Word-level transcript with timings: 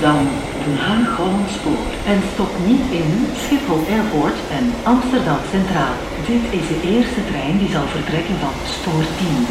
dan 0.00 0.28
Den 0.64 0.78
Haag 0.86 1.16
Hollandspoor. 1.16 1.84
En 2.12 2.18
stop 2.32 2.52
niet 2.66 2.84
in 3.00 3.10
Schiphol 3.42 3.82
Airport 3.96 4.36
en 4.58 4.64
Amsterdam 4.92 5.40
Centraal. 5.50 5.96
Dit 6.30 6.44
is 6.58 6.66
de 6.72 6.78
eerste 6.94 7.22
trein 7.30 7.58
die 7.58 7.70
zal 7.74 7.88
vertrekken 7.96 8.38
van 8.44 8.56
spoor 8.74 9.04
10. 9.18 9.46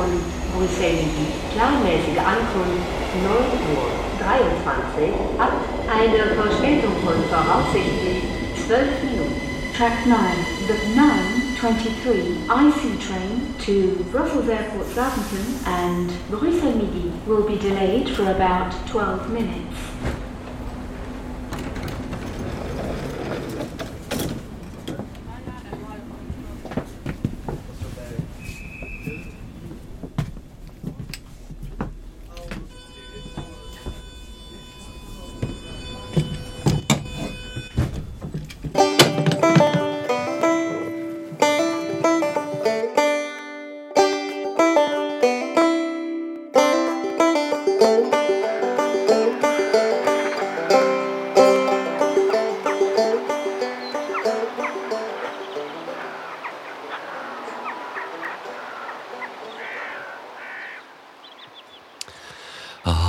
Und 0.00 0.14
begrüßen 0.54 1.08
die 1.18 1.30
planmäßige 1.52 2.22
Ankunft 2.34 2.86
9 3.22 3.34
Uhr 3.74 3.88
23 4.18 5.14
ab 5.44 5.52
eine 5.98 6.22
Verspätung 6.38 6.94
von 7.04 7.18
voraussichtlich 7.30 8.20
12 8.66 9.02
Minuten. 9.08 9.40
Track 9.76 10.06
9, 10.06 10.18
the 10.68 10.76
923 11.62 12.46
IC 12.50 13.00
train 13.00 13.54
to 13.60 14.04
Brussels 14.10 14.48
Airport 14.48 14.86
Southampton 14.88 15.66
and 15.66 16.10
Bruxelles 16.28 16.74
Midi 16.76 17.12
will 17.26 17.46
be 17.46 17.56
delayed 17.58 18.08
for 18.10 18.30
about 18.30 18.72
12 18.88 19.30
minutes. 19.30 19.93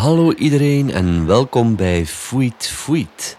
Hallo 0.06 0.34
iedereen 0.34 0.92
en 0.92 1.26
welkom 1.26 1.76
bij 1.76 2.06
Fuit 2.06 2.68
Fuit. 2.68 3.38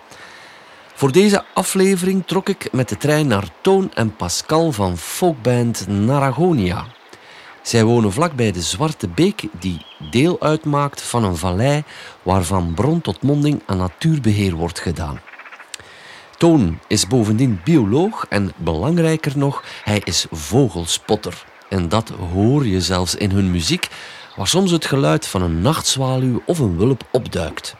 Voor 0.94 1.12
deze 1.12 1.44
aflevering 1.54 2.26
trok 2.26 2.48
ik 2.48 2.72
met 2.72 2.88
de 2.88 2.96
trein 2.96 3.26
naar 3.26 3.48
Toon 3.60 3.90
en 3.94 4.16
Pascal 4.16 4.72
van 4.72 4.96
folkband 4.98 5.86
Naragonia. 5.88 6.86
Zij 7.62 7.84
wonen 7.84 8.12
vlakbij 8.12 8.52
de 8.52 8.62
Zwarte 8.62 9.08
Beek, 9.08 9.42
die 9.60 9.86
deel 10.10 10.40
uitmaakt 10.40 11.02
van 11.02 11.24
een 11.24 11.36
vallei 11.36 11.84
waarvan 12.22 12.74
bron 12.74 13.00
tot 13.00 13.22
monding 13.22 13.62
aan 13.66 13.78
natuurbeheer 13.78 14.54
wordt 14.54 14.80
gedaan. 14.80 15.20
Toon 16.36 16.78
is 16.88 17.06
bovendien 17.06 17.60
bioloog 17.64 18.26
en 18.28 18.52
belangrijker 18.56 19.38
nog, 19.38 19.64
hij 19.84 20.00
is 20.04 20.26
vogelspotter. 20.30 21.44
En 21.68 21.88
dat 21.88 22.08
hoor 22.08 22.66
je 22.66 22.80
zelfs 22.80 23.14
in 23.14 23.30
hun 23.30 23.50
muziek, 23.50 23.88
waar 24.36 24.46
soms 24.46 24.70
het 24.70 24.84
geluid 24.84 25.26
van 25.26 25.42
een 25.42 25.60
nachtzwaluw 25.60 26.42
of 26.46 26.58
een 26.58 26.76
wulp 26.76 27.02
opduikt. 27.10 27.74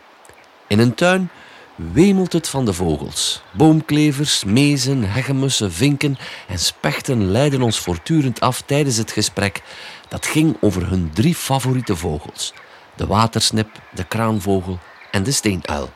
In 0.66 0.78
een 0.78 0.94
tuin 0.94 1.30
wemelt 1.74 2.32
het 2.32 2.48
van 2.48 2.64
de 2.64 2.72
vogels. 2.72 3.42
Boomklevers, 3.52 4.44
mezen, 4.44 5.02
hegemussen, 5.02 5.72
vinken 5.72 6.18
en 6.48 6.58
spechten 6.58 7.30
leiden 7.30 7.62
ons 7.62 7.78
voortdurend 7.78 8.40
af 8.40 8.62
tijdens 8.62 8.96
het 8.96 9.10
gesprek. 9.10 9.62
Dat 10.08 10.26
ging 10.26 10.56
over 10.60 10.88
hun 10.88 11.10
drie 11.14 11.34
favoriete 11.34 11.96
vogels: 11.96 12.52
de 12.94 13.06
watersnip, 13.06 13.68
de 13.94 14.04
kraanvogel 14.04 14.78
en 15.10 15.22
de 15.22 15.32
steenuil. 15.32 15.90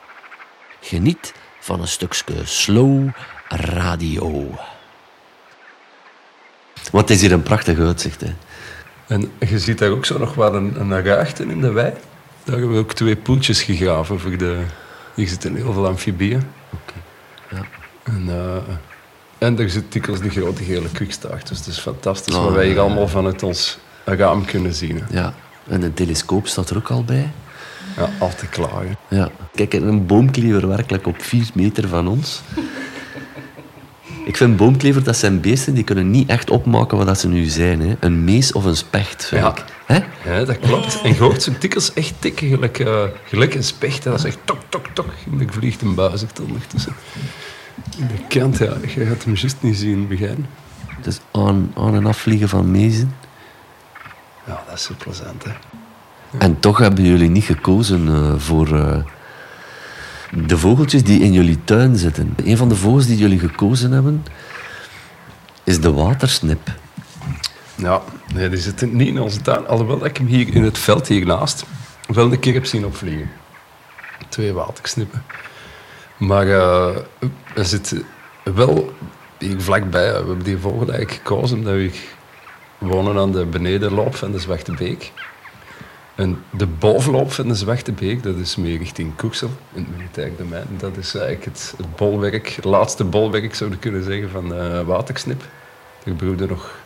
Geniet 0.81 1.33
van 1.59 1.81
een 1.81 1.87
stukje 1.87 2.45
slow 2.45 3.09
radio. 3.47 4.55
Het 6.91 7.09
is 7.09 7.21
hier 7.21 7.31
een 7.31 7.43
prachtig 7.43 7.79
uitzicht. 7.79 8.21
Hè? 8.21 8.33
En 9.11 9.31
je 9.49 9.59
ziet 9.59 9.77
daar 9.77 9.89
ook 9.89 10.05
zo 10.05 10.17
nog 10.17 10.33
wel 10.35 10.55
een, 10.55 10.79
een 10.79 11.03
ruigte 11.03 11.43
in 11.43 11.61
de 11.61 11.71
wei. 11.71 11.93
Daar 12.43 12.55
hebben 12.57 12.73
we 12.75 12.79
ook 12.81 12.93
twee 12.93 13.15
poeltjes 13.15 13.61
gegraven. 13.63 14.19
Voor 14.19 14.37
de, 14.37 14.59
hier 15.15 15.27
zitten 15.27 15.55
heel 15.55 15.73
veel 15.73 15.87
amfibieën. 15.87 16.43
Ja. 17.49 17.61
En, 18.03 18.23
eh, 18.27 18.73
en 19.37 19.55
daar 19.55 19.69
zit 19.69 19.91
dikwijls 19.91 20.21
de 20.21 20.29
grote 20.29 20.63
gele 20.63 20.89
kwikstaart. 20.91 21.47
Dus 21.47 21.57
het 21.57 21.67
is 21.67 21.79
fantastisch 21.79 22.35
Oh, 22.35 22.43
wat 22.43 22.53
wij 22.53 22.65
hier 22.65 22.75
ja. 22.75 22.81
allemaal 22.81 23.07
vanuit 23.07 23.43
ons 23.43 23.77
raam 24.05 24.45
kunnen 24.45 24.73
zien. 24.73 25.01
hè. 25.05 25.19
Ja, 25.19 25.33
en 25.67 25.81
een 25.81 25.93
telescoop 25.93 26.47
staat 26.47 26.69
er 26.69 26.77
ook 26.77 26.89
al 26.89 27.03
bij. 27.03 27.31
Ja, 27.97 28.09
altijd 28.19 28.49
klaar. 28.49 28.83
hè. 28.83 29.15
Ja. 29.17 29.29
Kijk, 29.55 29.73
een 29.73 30.05
boomklever 30.05 30.67
werkelijk 30.67 31.07
op 31.07 31.21
4 31.21 31.49
meter 31.53 31.87
van 31.87 32.07
ons. 32.07 32.41
Ik 34.25 34.37
vind 34.37 34.57
boomklever, 34.57 35.03
dat 35.03 35.17
zijn 35.17 35.41
beesten 35.41 35.73
die 35.73 35.83
kunnen 35.83 36.11
niet 36.11 36.29
echt 36.29 36.49
opmaken 36.49 36.97
wat 36.97 37.07
dat 37.07 37.19
ze 37.19 37.27
nu 37.27 37.43
zijn. 37.45 37.81
Hè. 37.81 37.95
Een 37.99 38.23
mees 38.23 38.51
of 38.51 38.63
een 38.65 38.75
specht, 38.75 39.25
vind 39.25 39.41
Ja. 39.41 39.49
ik. 39.49 39.63
Hè? 39.85 39.99
Ja, 40.33 40.45
dat 40.45 40.59
klopt. 40.59 41.01
En 41.03 41.13
je 41.13 41.19
hoort 41.19 41.43
zo'n 41.43 41.55
dikwijls 41.59 41.93
echt 41.93 42.13
tikken, 42.19 42.47
gelijk, 42.49 42.83
gelijk 43.25 43.53
een 43.53 43.63
specht. 43.63 44.03
Dat 44.03 44.19
is 44.19 44.23
echt 44.23 44.37
tok, 44.45 44.57
tok, 44.69 44.85
tok. 44.93 45.05
En 45.31 45.47
er 45.47 45.53
vliegt 45.53 45.81
een 45.81 45.95
buis 45.95 46.23
echt 46.23 46.39
ondertussen. 46.39 46.93
In 47.97 48.07
de 48.07 48.39
kant, 48.39 48.57
ja. 48.57 48.73
Je 48.95 49.05
gaat 49.05 49.23
hem 49.23 49.35
juist 49.35 49.57
niet 49.59 49.77
zien 49.77 50.07
beginnen. 50.07 50.47
Dus 51.01 51.19
aan, 51.31 51.71
aan 51.75 51.95
en 51.95 52.05
afvliegen 52.05 52.49
van 52.49 52.71
mezen. 52.71 53.15
Ja, 54.47 54.63
dat 54.67 54.75
is 54.77 54.83
zo 54.83 54.93
plezant, 54.97 55.43
hè. 55.43 55.51
En 56.37 56.59
toch 56.59 56.77
hebben 56.77 57.03
jullie 57.03 57.29
niet 57.29 57.43
gekozen 57.43 58.07
eh, 58.07 58.33
voor 58.37 58.77
eh, 58.77 58.97
de 60.31 60.57
vogeltjes 60.57 61.03
die 61.03 61.21
in 61.21 61.33
jullie 61.33 61.63
tuin 61.63 61.97
zitten. 61.97 62.35
Een 62.45 62.57
van 62.57 62.69
de 62.69 62.75
vogels 62.75 63.05
die 63.05 63.17
jullie 63.17 63.39
gekozen 63.39 63.91
hebben 63.91 64.25
is 65.63 65.81
de 65.81 65.91
watersnip. 65.91 66.71
Ja, 67.75 68.01
nee, 68.33 68.49
die 68.49 68.59
zit 68.59 68.93
niet 68.93 69.07
in 69.07 69.21
onze 69.21 69.41
tuin. 69.41 69.67
Alhoewel 69.67 69.97
dat 69.97 70.07
ik 70.07 70.17
hem 70.17 70.27
hier 70.27 70.55
in 70.55 70.63
het 70.63 70.77
veld 70.77 71.07
hiernaast 71.07 71.65
wel 72.07 72.31
een 72.31 72.39
keer 72.39 72.53
heb 72.53 72.65
zien 72.65 72.85
opvliegen. 72.85 73.31
Twee 74.29 74.53
watersnippen. 74.53 75.23
Maar 76.17 76.47
eh 76.47 76.95
er 77.55 77.65
zit 77.65 77.95
wel 78.43 78.93
hier 79.37 79.61
vlakbij. 79.61 80.09
We 80.09 80.15
hebben 80.15 80.43
die 80.43 80.57
vogel 80.57 80.87
eigenlijk 80.87 81.11
gekozen 81.11 81.57
omdat 81.57 81.73
we 81.73 81.91
wonen 82.77 83.17
aan 83.17 83.31
de 83.31 83.45
benedenloop 83.45 84.15
van 84.15 84.31
de 84.31 84.39
Zwarte 84.39 84.71
Beek. 84.71 85.11
En 86.15 86.43
de 86.49 86.67
bovenloop 86.67 87.31
van 87.31 87.47
de 87.47 87.55
Zwarte 87.55 87.91
Beek, 87.91 88.23
dat 88.23 88.35
is 88.35 88.55
meer 88.55 88.77
richting 88.77 89.15
Koeksel, 89.15 89.49
in 89.73 89.83
het 89.83 89.97
militair 89.97 90.31
domein. 90.37 90.67
Dat 90.77 90.97
is 90.97 91.15
eigenlijk 91.15 91.45
het, 91.45 91.73
bolwerk, 91.95 92.49
het 92.49 92.65
laatste 92.65 93.03
bolwerk 93.03 93.55
zou 93.55 93.75
kunnen 93.75 94.03
zeggen 94.03 94.29
van 94.29 94.49
de 94.49 94.83
watersnip. 94.85 95.43
Er 96.03 96.13
broeden 96.13 96.47
nog 96.47 96.79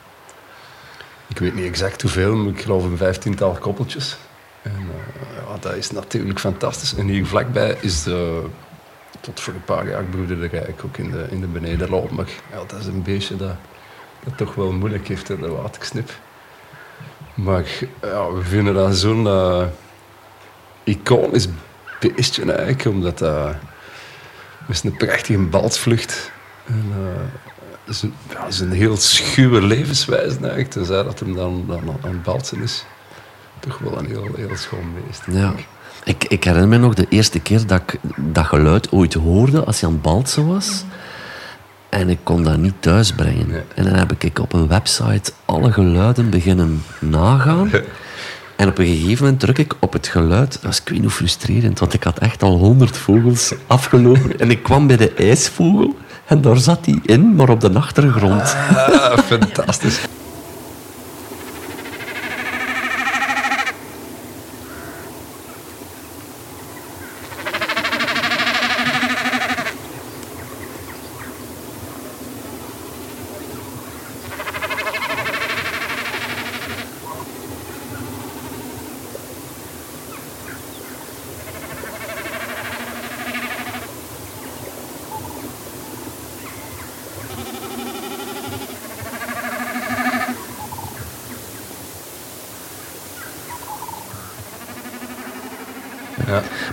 ik 1.27 1.37
weet 1.37 1.55
niet 1.55 1.65
exact 1.65 2.01
hoeveel, 2.01 2.35
maar 2.35 2.53
ik 2.53 2.61
geloof 2.61 2.83
een 2.83 2.97
vijftiental 2.97 3.51
koppeltjes. 3.51 4.17
En 4.61 4.71
eh, 4.71 5.47
ja, 5.47 5.57
dat 5.59 5.75
is 5.75 5.91
natuurlijk 5.91 6.39
fantastisch. 6.39 6.95
En 6.95 7.07
hier 7.07 7.25
vlakbij 7.25 7.77
is 7.81 8.03
de, 8.03 8.43
tot 9.19 9.39
voor 9.39 9.53
een 9.53 9.63
paar 9.63 9.89
jaar 9.89 10.03
broedde 10.03 10.33
er 10.33 10.41
eigenlijk 10.41 10.83
ook 10.85 10.97
in 10.97 11.11
de, 11.11 11.27
in 11.29 11.39
de 11.39 11.47
benedenloop. 11.47 12.11
Maar 12.11 12.27
ja, 12.51 12.57
dat 12.67 12.79
is 12.79 12.85
een 12.85 13.03
beestje 13.03 13.35
dat, 13.35 13.55
dat 14.23 14.37
toch 14.37 14.55
wel 14.55 14.71
moeilijk 14.71 15.07
heeft, 15.07 15.27
hè, 15.27 15.37
de 15.37 15.47
watersnip. 15.47 16.11
Maar 17.35 17.65
ja, 18.01 18.31
we 18.31 18.41
vinden 18.43 18.73
dat 18.73 18.95
zo'n 18.95 19.27
eh, 19.27 19.65
iconisch 20.83 21.47
beestje 21.99 22.51
eigenlijk, 22.51 22.85
omdat 22.85 23.17
dat 23.17 23.55
is 24.67 24.83
een 24.83 24.97
prachtige 24.97 25.39
balsvlucht. 25.39 26.31
En, 26.65 26.85
eh, 26.91 27.21
het 27.85 27.95
is 27.95 28.01
een, 28.01 28.13
ja, 28.29 28.43
het 28.43 28.53
is 28.53 28.59
een 28.59 28.71
heel 28.71 28.97
schuwe 28.97 29.61
levenswijze 29.61 30.37
eigenlijk, 30.37 30.69
tenzij 30.69 31.03
dat 31.03 31.19
hem 31.19 31.35
dan, 31.35 31.63
dan 31.67 31.97
aan 32.03 32.11
het 32.11 32.23
balsen 32.23 32.61
is. 32.61 32.85
Toch 33.59 33.77
wel 33.77 33.97
een 33.97 34.05
heel, 34.05 34.29
heel 34.35 34.55
schoon 34.55 34.93
beest. 34.93 35.21
Ja. 35.31 35.53
Ik, 36.03 36.23
ik 36.23 36.43
herinner 36.43 36.69
me 36.69 36.77
nog 36.77 36.93
de 36.93 37.05
eerste 37.09 37.39
keer 37.39 37.67
dat 37.67 37.81
ik 37.81 37.99
dat 38.15 38.45
geluid 38.45 38.91
ooit 38.91 39.13
hoorde 39.13 39.63
als 39.63 39.79
hij 39.79 39.89
aan 39.89 39.95
het 39.95 40.03
balsen 40.03 40.47
was. 40.47 40.83
En 41.95 42.09
ik 42.09 42.19
kon 42.23 42.43
dat 42.43 42.57
niet 42.57 42.73
thuisbrengen. 42.79 43.47
Nee. 43.47 43.61
En 43.75 43.83
dan 43.83 43.93
heb 43.93 44.13
ik 44.17 44.39
op 44.39 44.53
een 44.53 44.67
website 44.67 45.31
alle 45.45 45.71
geluiden 45.71 46.29
beginnen 46.29 46.83
nagaan. 46.99 47.71
En 48.55 48.67
op 48.67 48.77
een 48.77 48.85
gegeven 48.85 49.23
moment 49.23 49.41
druk 49.41 49.57
ik 49.57 49.75
op 49.79 49.93
het 49.93 50.07
geluid. 50.07 50.51
Dat 50.51 50.61
was 50.61 50.79
ik 50.79 50.89
weet 50.89 51.01
niet 51.01 51.11
frustrerend, 51.11 51.79
want 51.79 51.93
ik 51.93 52.03
had 52.03 52.19
echt 52.19 52.43
al 52.43 52.57
honderd 52.57 52.97
vogels 52.97 53.53
afgelopen. 53.67 54.39
En 54.39 54.51
ik 54.51 54.63
kwam 54.63 54.87
bij 54.87 54.97
de 54.97 55.11
ijsvogel 55.13 55.95
en 56.25 56.41
daar 56.41 56.57
zat 56.57 56.85
hij 56.85 56.99
in, 57.03 57.35
maar 57.35 57.49
op 57.49 57.61
de 57.61 57.71
achtergrond. 57.73 58.55
Ah, 58.75 59.17
fantastisch. 59.17 59.99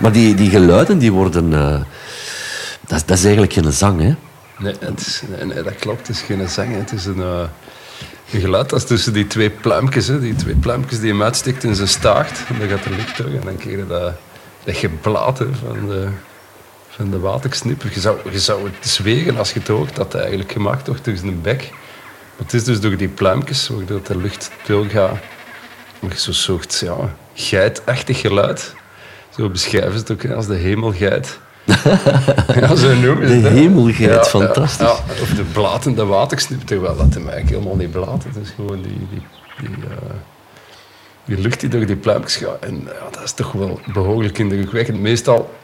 Maar 0.03 0.13
die, 0.13 0.35
die 0.35 0.51
geluiden 0.51 0.99
die 0.99 1.13
worden... 1.13 1.53
eh, 1.53 1.81
dat, 2.87 3.03
dat 3.07 3.19
is 3.19 3.25
eigenlijk 3.25 3.53
geen 3.53 3.73
zang, 3.73 4.01
hè? 4.01 4.15
Nee, 4.59 4.75
het 4.81 5.23
dat 5.65 5.77
klopt. 5.79 6.07
Het 6.07 6.17
is 6.17 6.23
geen 6.23 6.49
zang. 6.49 6.75
Het 6.77 6.93
is 6.93 7.05
een, 7.05 7.21
eh, 7.21 7.49
een 8.33 8.41
geluid 8.41 8.71
dat 8.71 8.87
tussen 8.87 9.13
die 9.13 9.27
twee 9.27 9.51
pluimpjes. 9.51 10.07
Hè. 10.07 10.21
Die 10.21 10.35
twee 10.35 10.55
pluimpjes 10.55 11.01
die 11.01 11.11
hem 11.11 11.23
uitsteekt 11.23 11.65
in 11.65 11.75
zijn 11.75 11.89
staart. 11.89 12.39
En 12.49 12.59
dan 12.59 12.69
gaat 12.69 12.85
er 12.85 12.91
licht 12.91 13.17
door. 13.17 13.27
En 13.27 13.41
dan 13.45 13.57
krijg 13.57 13.77
je 13.77 13.87
dat, 13.87 14.13
dat 14.65 14.77
geblaat 14.77 15.39
van, 15.39 15.89
de, 15.89 16.09
van 16.89 17.11
de 17.11 17.19
watersnipper. 17.19 17.91
Je 17.95 18.01
zou, 18.01 18.19
je 18.31 18.41
zou 18.41 18.65
het 18.65 18.91
zweren 18.91 19.37
als 19.37 19.53
je 19.53 19.59
het 19.59 19.69
hoort 19.69 19.97
dat 19.97 20.13
het 20.13 20.23
eigenlijk 20.23 20.53
gemaakt 20.53 20.87
wordt 20.87 21.05
door 21.05 21.17
zijn 21.17 21.41
bek. 21.43 21.71
Maar 22.37 22.47
het 22.47 22.53
is 22.53 22.65
dus 22.65 22.81
door 22.81 22.97
die 22.97 23.09
pluimpjes, 23.09 23.69
waardoor 23.69 24.03
de 24.03 24.17
lucht 24.17 24.51
doorgaat. 24.67 25.17
Maar 26.01 26.17
zo'n 26.17 26.35
soort 26.35 26.79
ja, 26.85 26.97
geitachtig 27.35 28.21
geluid. 28.21 28.75
Zo 29.37 29.49
beschrijven 29.49 29.93
ze 29.93 29.99
het 29.99 30.11
ook 30.11 30.31
als 30.31 30.47
de 30.47 30.55
hemelgeit. 30.55 31.39
ja, 32.61 32.75
zo 32.77 32.95
noemen 32.95 33.29
ze 33.29 33.41
De 33.41 33.49
hemelgeit, 33.49 34.29
fantastisch. 34.29 34.87
Ja, 34.87 35.23
of 35.23 35.29
de 35.35 35.43
blatende 35.43 36.05
watersnip, 36.05 36.61
terwijl 36.61 36.97
dat 36.97 37.15
hem 37.15 37.29
eigenlijk 37.29 37.49
helemaal 37.49 37.77
niet 37.77 37.91
blaten. 37.91 38.31
Het 38.31 38.43
is 38.43 38.51
gewoon 38.55 38.83
die, 38.83 38.99
die, 39.11 39.23
die, 39.61 39.85
eh, 39.85 40.15
die 41.25 41.39
lucht 41.39 41.61
die 41.61 41.69
door 41.69 41.87
die 41.87 41.97
pluimpjes 41.97 42.37
gaat. 42.37 42.59
En 42.61 42.83
ja, 42.85 43.11
dat 43.11 43.23
is 43.23 43.33
toch 43.33 43.53
wel 43.53 43.81
behoorlijk 43.93 44.39
indrukwekkend. 44.39 45.01
Meestal 45.01 45.55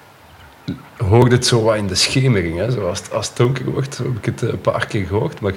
hoort 0.96 1.32
het 1.32 1.46
zo 1.46 1.62
wat 1.62 1.76
in 1.76 1.86
de 1.86 1.94
schemering. 1.94 2.58
Hè. 2.58 2.70
Zo 2.70 2.88
als, 2.88 2.98
het, 2.98 3.12
als 3.12 3.28
het 3.28 3.36
donker 3.36 3.64
wordt, 3.64 3.98
heb 3.98 4.16
ik 4.16 4.24
het 4.24 4.42
een 4.42 4.60
paar 4.60 4.86
keer 4.86 5.06
gehoord. 5.06 5.40
Maar 5.40 5.54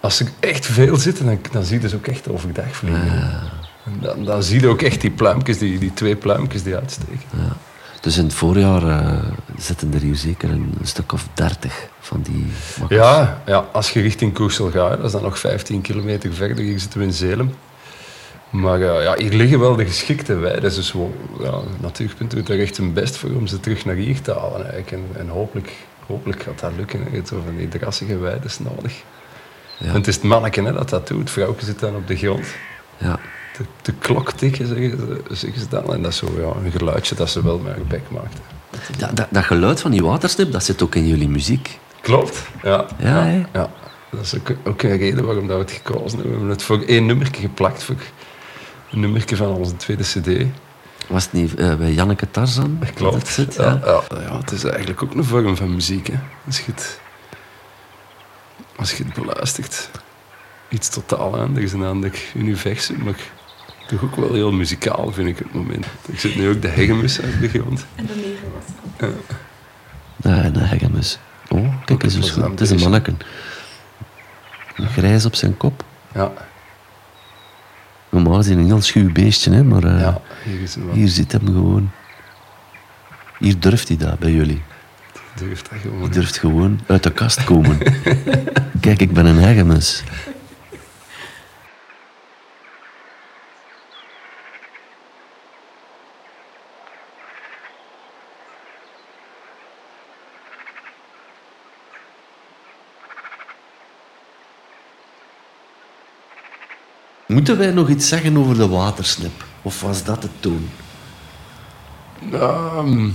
als 0.00 0.20
er 0.20 0.26
echt 0.40 0.66
veel 0.66 0.96
zitten, 0.96 1.26
dan, 1.26 1.38
dan 1.52 1.64
zie 1.64 1.80
je 1.80 1.88
ze 1.88 1.96
ook 1.96 2.06
echt 2.06 2.28
overdag 2.28 2.76
vliegen. 2.76 3.10
En 3.10 3.40
dan, 4.00 4.24
dan 4.24 4.42
zie 4.42 4.60
je 4.60 4.68
ook 4.68 4.82
echt 4.82 5.00
die 5.00 5.10
pluimpjes, 5.10 5.58
die, 5.58 5.78
die 5.78 5.94
twee 5.94 6.16
pluimpjes 6.16 6.62
die 6.62 6.74
uitsteken. 6.74 7.28
Ja. 7.36 7.56
Dus 8.00 8.16
in 8.16 8.24
het 8.24 8.34
voorjaar 8.34 8.88
eh, 8.88 9.24
zitten 9.56 9.94
er 9.94 10.00
hier 10.00 10.16
zeker 10.16 10.50
een, 10.50 10.74
stuk 10.82 11.12
of 11.12 11.28
dertig 11.34 11.88
van 12.00 12.22
die 12.22 12.46
makkers. 12.78 13.00
Ja, 13.00 13.42
ja, 13.46 13.68
als 13.72 13.90
je 13.90 14.00
richting 14.00 14.34
Koersel 14.34 14.70
gaat, 14.70 14.96
dat 14.96 15.04
is 15.04 15.12
dan 15.12 15.22
nog 15.22 15.38
15 15.38 15.80
kilometer 15.80 16.32
verder. 16.32 16.64
Hier 16.64 16.80
zitten 16.80 16.98
we 16.98 17.04
in 17.06 17.12
Zelem. 17.12 17.54
Maar 18.50 18.80
eh, 18.80 19.02
ja, 19.02 19.14
hier 19.16 19.32
liggen 19.32 19.60
wel 19.60 19.76
de 19.76 19.86
geschikte 19.86 20.34
weiden. 20.34 20.74
Dus 20.74 20.94
ja, 21.40 21.60
Natuurpunt 21.80 22.30
doet 22.30 22.48
er 22.48 22.60
echt 22.60 22.74
zijn 22.74 22.92
best 22.92 23.16
voor 23.16 23.30
om 23.30 23.46
ze 23.46 23.60
terug 23.60 23.84
naar 23.84 23.94
hier 23.94 24.20
te 24.20 24.32
halen. 24.32 24.72
Eigenlijk. 24.72 24.90
En, 24.90 25.20
en 25.20 25.28
hopelijk, 25.28 25.72
hopelijk 26.06 26.42
gaat 26.42 26.58
dat 26.60 26.72
lukken. 26.76 27.02
hè. 27.10 27.20
Zo 27.26 27.42
van 27.44 27.56
die 27.56 27.68
drassige 27.68 28.18
weiden 28.18 28.50
nodig. 28.74 29.02
Ja. 29.78 29.92
Het 29.92 30.06
is 30.06 30.14
het 30.14 30.24
manneke 30.24 30.62
hè, 30.62 30.72
dat 30.72 30.88
dat 30.88 31.08
doet. 31.08 31.18
Het 31.18 31.30
vrouwtje 31.30 31.66
zit 31.66 31.78
dan 31.78 31.94
op 31.96 32.06
de 32.06 32.16
grond. 32.16 32.46
Ja. 32.96 33.18
De, 33.58 33.64
de 33.82 33.92
klok 33.98 34.32
tikken, 34.32 34.66
zeggen 34.66 34.90
ze, 34.98 35.34
zeggen 35.36 35.60
ze 35.60 35.68
dan. 35.68 35.92
En 35.94 36.02
dat 36.02 36.12
is 36.12 36.16
zo 36.18 36.26
ja, 36.38 36.64
een 36.64 36.70
geluidje 36.70 37.14
dat 37.14 37.30
ze 37.30 37.42
wel 37.42 37.58
met 37.58 37.72
haar 37.74 37.84
bek 37.84 38.10
maakt. 38.10 38.32
hè. 38.34 38.76
Ja, 39.06 39.12
dat, 39.12 39.26
dat 39.30 39.44
geluid 39.44 39.80
van 39.80 39.90
die 39.90 40.02
watersnip, 40.02 40.52
dat 40.52 40.64
zit 40.64 40.82
ook 40.82 40.94
in 40.94 41.06
jullie 41.08 41.28
muziek. 41.28 41.78
Klopt, 42.00 42.42
ja. 42.62 42.86
Ja, 42.98 43.26
ja. 43.52 43.70
Dat 44.10 44.20
is 44.24 44.34
ook, 44.36 44.50
ook 44.64 44.82
een 44.82 44.96
reden 44.96 45.24
waarom 45.24 45.46
dat 45.46 45.56
we 45.56 45.62
het 45.62 45.72
gekozen 45.72 46.04
hebben. 46.18 46.22
We 46.24 46.30
hebben 46.30 46.48
het 46.48 46.62
voor 46.62 46.82
één 46.82 47.06
nummertje 47.06 47.40
geplakt, 47.42 47.82
voor 47.82 47.94
een 48.90 49.00
nummertje 49.00 49.36
van 49.36 49.46
onze 49.48 49.76
tweede 49.76 50.02
cd. 50.02 50.46
Was 51.08 51.24
het 51.24 51.32
niet 51.32 51.54
eh, 51.54 51.74
bij 51.74 51.92
Janneke 51.92 52.30
Tarzan? 52.30 52.76
dat 52.80 52.92
Klopt. 52.94 53.16
het 53.16 53.28
zit, 53.28 53.54
ja, 53.54 53.80
ja? 53.84 54.02
ja. 54.10 54.20
Ja, 54.20 54.38
het 54.38 54.50
is 54.52 54.64
eigenlijk 54.64 55.02
ook 55.02 55.14
een 55.14 55.24
vorm 55.24 55.56
van 55.56 55.74
muziek. 55.74 56.06
Hè. 56.06 56.18
Als, 56.46 56.58
je 56.58 56.64
het, 56.66 57.00
als 58.76 58.92
je 58.92 59.04
het 59.04 59.12
beluistert. 59.14 59.90
Iets 60.68 60.88
totaal 60.88 61.38
anders, 61.38 61.72
een 61.72 61.82
ander 61.84 62.12
universum. 62.34 63.02
Maar 63.04 63.20
toch 63.88 64.02
ook 64.04 64.16
wel 64.16 64.32
heel 64.32 64.52
muzikaal, 64.52 65.12
vind 65.12 65.28
ik, 65.28 65.38
op 65.38 65.44
het 65.44 65.52
moment. 65.54 65.86
Ik 66.06 66.20
zit 66.20 66.36
nu 66.36 66.48
ook 66.48 66.62
de 66.62 66.68
hegemus 66.68 67.20
uit 67.20 67.40
de 67.40 67.48
grond. 67.48 67.86
En 67.94 68.06
de 68.06 68.14
nevel 68.14 68.52
was 68.96 69.10
Nee, 70.16 70.44
een 70.44 70.56
hegemus. 70.56 71.18
Oh, 71.48 71.84
kijk 71.84 72.02
eens, 72.02 72.14
het 72.14 72.60
is 72.60 72.70
een 72.70 72.80
manneken. 72.80 73.18
Grijs 74.74 75.24
op 75.24 75.34
zijn 75.34 75.56
kop. 75.56 75.84
Ja, 76.14 76.32
Normaal 78.08 78.34
gezien 78.34 78.58
een 78.58 78.66
heel 78.66 78.82
schuw 78.82 79.12
beestje, 79.12 79.52
hè, 79.52 79.64
maar 79.64 79.84
eh, 79.84 80.00
ja 80.00 80.20
hier 80.44 80.60
is 80.60 80.76
hier 80.92 81.08
zit 81.08 81.32
hem 81.32 81.46
gewoon. 81.46 81.90
Hier 83.38 83.60
durft 83.60 83.88
hij 83.88 83.96
dat 83.96 84.18
bij 84.18 84.32
jullie. 84.32 84.62
Durft 85.34 85.70
dat 85.70 85.78
gewoon. 85.80 86.02
Je 86.02 86.08
durft 86.08 86.38
gewoon 86.38 86.80
uit 86.86 87.02
de 87.02 87.12
kast 87.12 87.44
komen. 87.44 87.78
Kijk, 88.80 89.00
ik 89.00 89.12
ben 89.12 89.26
een 89.26 89.38
hegemus. 89.38 90.02
Moeten 107.38 107.58
wij 107.58 107.70
nog 107.70 107.88
iets 107.88 108.08
zeggen 108.08 108.36
over 108.36 108.56
de 108.56 108.68
watersnip? 108.68 109.44
Of 109.62 109.80
was 109.80 110.04
dat 110.04 110.22
het 110.22 110.30
toen? 110.40 110.68
Ehm, 112.32 113.08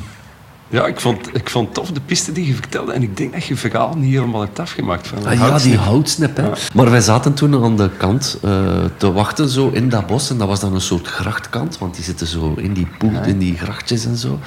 ja, 0.68 0.86
ik 0.86 1.00
vond, 1.00 1.36
ik 1.36 1.50
vond 1.50 1.74
tof 1.74 1.92
de 1.92 2.02
piste 2.02 2.32
die 2.32 2.48
je 2.48 2.54
vertelde. 2.54 2.94
En 2.94 3.02
ik 3.02 3.18
denk 3.18 3.34
dat 3.34 3.46
je 3.46 3.56
verhaal 3.56 3.96
niet 3.96 4.14
helemaal 4.14 4.42
hebt 4.42 4.60
afgemaakt. 4.60 5.08
Van 5.08 5.26
Ah, 5.26 5.34
ja, 5.34 5.58
die 5.58 5.78
houtsnip. 5.78 6.58
Maar 6.74 6.92
wij 6.92 7.02
zaten 7.02 7.34
toen 7.34 7.64
aan 7.64 7.78
de 7.78 7.90
kant 7.98 8.38
eh, 8.42 8.86
te 8.98 9.12
wachten 9.12 9.50
zo 9.50 9.70
in 9.70 9.90
dat 9.90 10.08
bos. 10.08 10.30
En 10.30 10.38
dat 10.38 10.48
was 10.48 10.60
dan 10.60 10.74
een 10.74 10.82
soort 10.82 11.08
grachtkant, 11.08 11.78
want 11.78 11.96
die 11.96 12.04
zitten 12.04 12.28
zo 12.28 12.54
in 12.58 12.74
die 12.74 12.88
poel, 12.98 13.22
in 13.24 13.38
die 13.38 13.58
grachtjes 13.58 14.06
en 14.06 14.18
zo. 14.18 14.40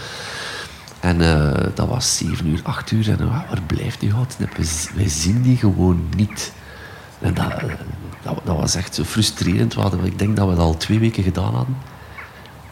En 1.00 1.20
eh, 1.20 1.64
dat 1.74 1.88
was 1.88 2.16
7 2.16 2.46
uur, 2.46 2.60
8 2.62 2.90
uur. 2.90 3.10
En 3.10 3.20
ah, 3.20 3.28
waar 3.28 3.62
blijft 3.66 4.00
die 4.00 4.12
houtsnip? 4.12 4.56
Wij 4.94 5.08
zien 5.08 5.42
die 5.42 5.56
gewoon 5.56 6.08
niet. 6.16 6.52
En 7.20 7.34
dat, 7.34 7.46
eh, 7.46 7.64
dat, 8.26 8.40
dat 8.44 8.56
was 8.56 8.74
echt 8.74 8.94
zo 8.94 9.04
frustrerend. 9.04 9.74
We 9.74 9.80
hadden, 9.80 10.04
ik 10.04 10.18
denk 10.18 10.36
dat 10.36 10.48
we 10.48 10.54
dat 10.54 10.64
al 10.64 10.76
twee 10.76 10.98
weken 10.98 11.22
gedaan 11.22 11.54
hadden. 11.54 11.76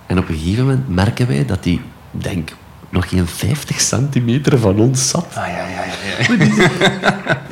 En 0.07 0.19
op 0.19 0.29
een 0.29 0.37
gegeven 0.37 0.65
moment 0.65 0.89
merken 0.89 1.27
wij 1.27 1.45
dat 1.45 1.63
die, 1.63 1.81
denk 2.11 2.53
nog 2.91 3.09
geen 3.09 3.27
50 3.27 3.81
centimeter 3.81 4.59
van 4.59 4.79
ons 4.79 5.09
zat. 5.09 5.27
Ah, 5.35 5.47
ja, 5.47 5.67
ja, 5.69 5.85
ja. 5.85 7.43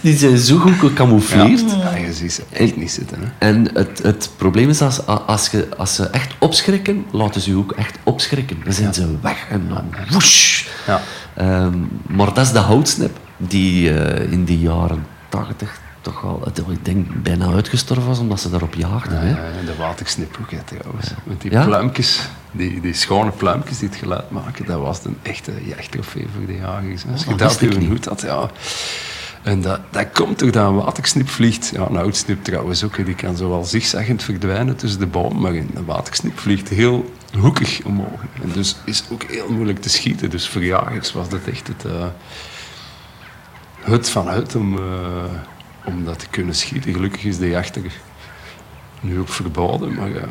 Die 0.00 0.16
zijn 0.16 0.38
zo 0.38 0.58
goed 0.58 0.78
gecamoufleerd. 0.78 1.70
Ja, 1.70 1.96
je 1.96 2.12
ziet 2.12 2.32
ze 2.32 2.42
echt 2.52 2.76
niet 2.76 2.90
zitten. 2.90 3.18
Hè. 3.20 3.46
En 3.48 3.74
het, 3.74 4.00
het 4.02 4.30
probleem 4.36 4.68
is, 4.68 4.80
als, 4.80 5.06
als, 5.06 5.48
je, 5.48 5.68
als 5.76 5.94
ze 5.94 6.06
echt 6.06 6.34
opschrikken, 6.38 7.04
laten 7.10 7.40
ze 7.40 7.50
je 7.50 7.56
ook 7.56 7.72
echt 7.72 7.98
opschrikken. 8.02 8.56
Dan 8.64 8.72
zijn 8.72 8.94
ze 8.94 9.16
weg 9.20 9.46
en 9.50 9.68
dan 9.68 9.84
woesh. 10.10 10.66
Ja. 10.86 11.00
Ehm, 11.34 11.78
maar 12.06 12.34
dat 12.34 12.44
is 12.46 12.52
de 12.52 12.58
houtsnip 12.58 13.18
die 13.36 13.94
eh, 13.94 14.32
in 14.32 14.44
de 14.44 14.58
jaren 14.58 15.06
tachtig 15.28 15.80
toch 16.00 16.24
al, 16.24 16.40
het- 16.44 16.58
ik 16.58 16.84
denk, 16.84 17.22
bijna 17.22 17.52
uitgestorven 17.52 18.06
was 18.06 18.18
omdat 18.18 18.40
ze 18.40 18.50
daarop 18.50 18.74
jaagden. 18.74 19.20
Hè? 19.20 19.28
Ja, 19.28 19.36
de 19.66 19.74
ook, 20.40 20.50
hè, 20.50 20.58
trouwens. 20.64 21.10
Met 21.24 21.40
die 21.40 21.50
Ja? 21.50 21.64
pluimpjes, 21.64 22.20
die, 22.52 22.80
die 22.80 22.94
schone 22.94 23.30
pluimpjes 23.30 23.78
die 23.78 23.88
het 23.88 23.98
geluid 23.98 24.30
maken, 24.30 24.66
dat 24.66 24.80
was 24.80 25.04
een 25.04 25.16
echte 25.22 25.52
jachttrofee 25.64 26.26
voor 26.36 26.46
de 26.46 26.56
jagers. 26.56 27.02
Als 27.12 27.24
je 27.24 27.34
dat 27.34 27.62
op 27.62 27.72
hoed 27.86 28.04
had, 28.04 28.20
ja. 28.20 28.50
En 29.42 29.60
dat, 29.62 29.80
dat 29.90 30.06
komt 30.12 30.38
toch 30.38 30.50
dat 30.50 30.68
een 30.68 30.74
watersnip 30.74 31.28
vliegt. 31.28 31.70
Ja, 31.74 31.86
een 31.88 31.94
houtsnip 31.96 32.44
trouwens 32.44 32.84
ook, 32.84 32.96
hè, 32.96 33.04
die 33.04 33.14
kan 33.14 33.36
zo 33.36 33.48
wel 33.48 33.64
zigzaggend 33.64 34.22
verdwijnen 34.22 34.76
tussen 34.76 35.00
de 35.00 35.06
bomen, 35.06 35.40
maar 35.40 35.52
een 35.52 35.84
watersnip 35.86 36.38
vliegt 36.38 36.68
heel 36.68 37.12
hoekig 37.38 37.80
omhoog. 37.84 38.20
En 38.42 38.50
dus 38.52 38.76
is 38.84 39.04
ook 39.10 39.22
heel 39.22 39.52
moeilijk 39.52 39.80
te 39.82 39.88
schieten. 39.88 40.30
Dus 40.30 40.48
voor 40.48 40.64
jagers 40.64 41.12
was 41.12 41.28
dat 41.28 41.40
echt 41.46 41.66
het, 41.68 41.84
eh, 41.84 42.04
het 43.80 44.10
van 44.10 44.28
om, 44.54 44.76
eh, 44.78 44.82
om 45.88 46.04
dat 46.04 46.18
te 46.18 46.26
kunnen 46.30 46.54
schieten. 46.54 46.92
Gelukkig 46.92 47.24
is 47.24 47.38
de 47.38 47.48
jacht 47.48 47.78
nu 49.00 49.18
ook 49.18 49.28
verboden, 49.28 49.94
maar 49.94 50.06
eh, 50.10 50.22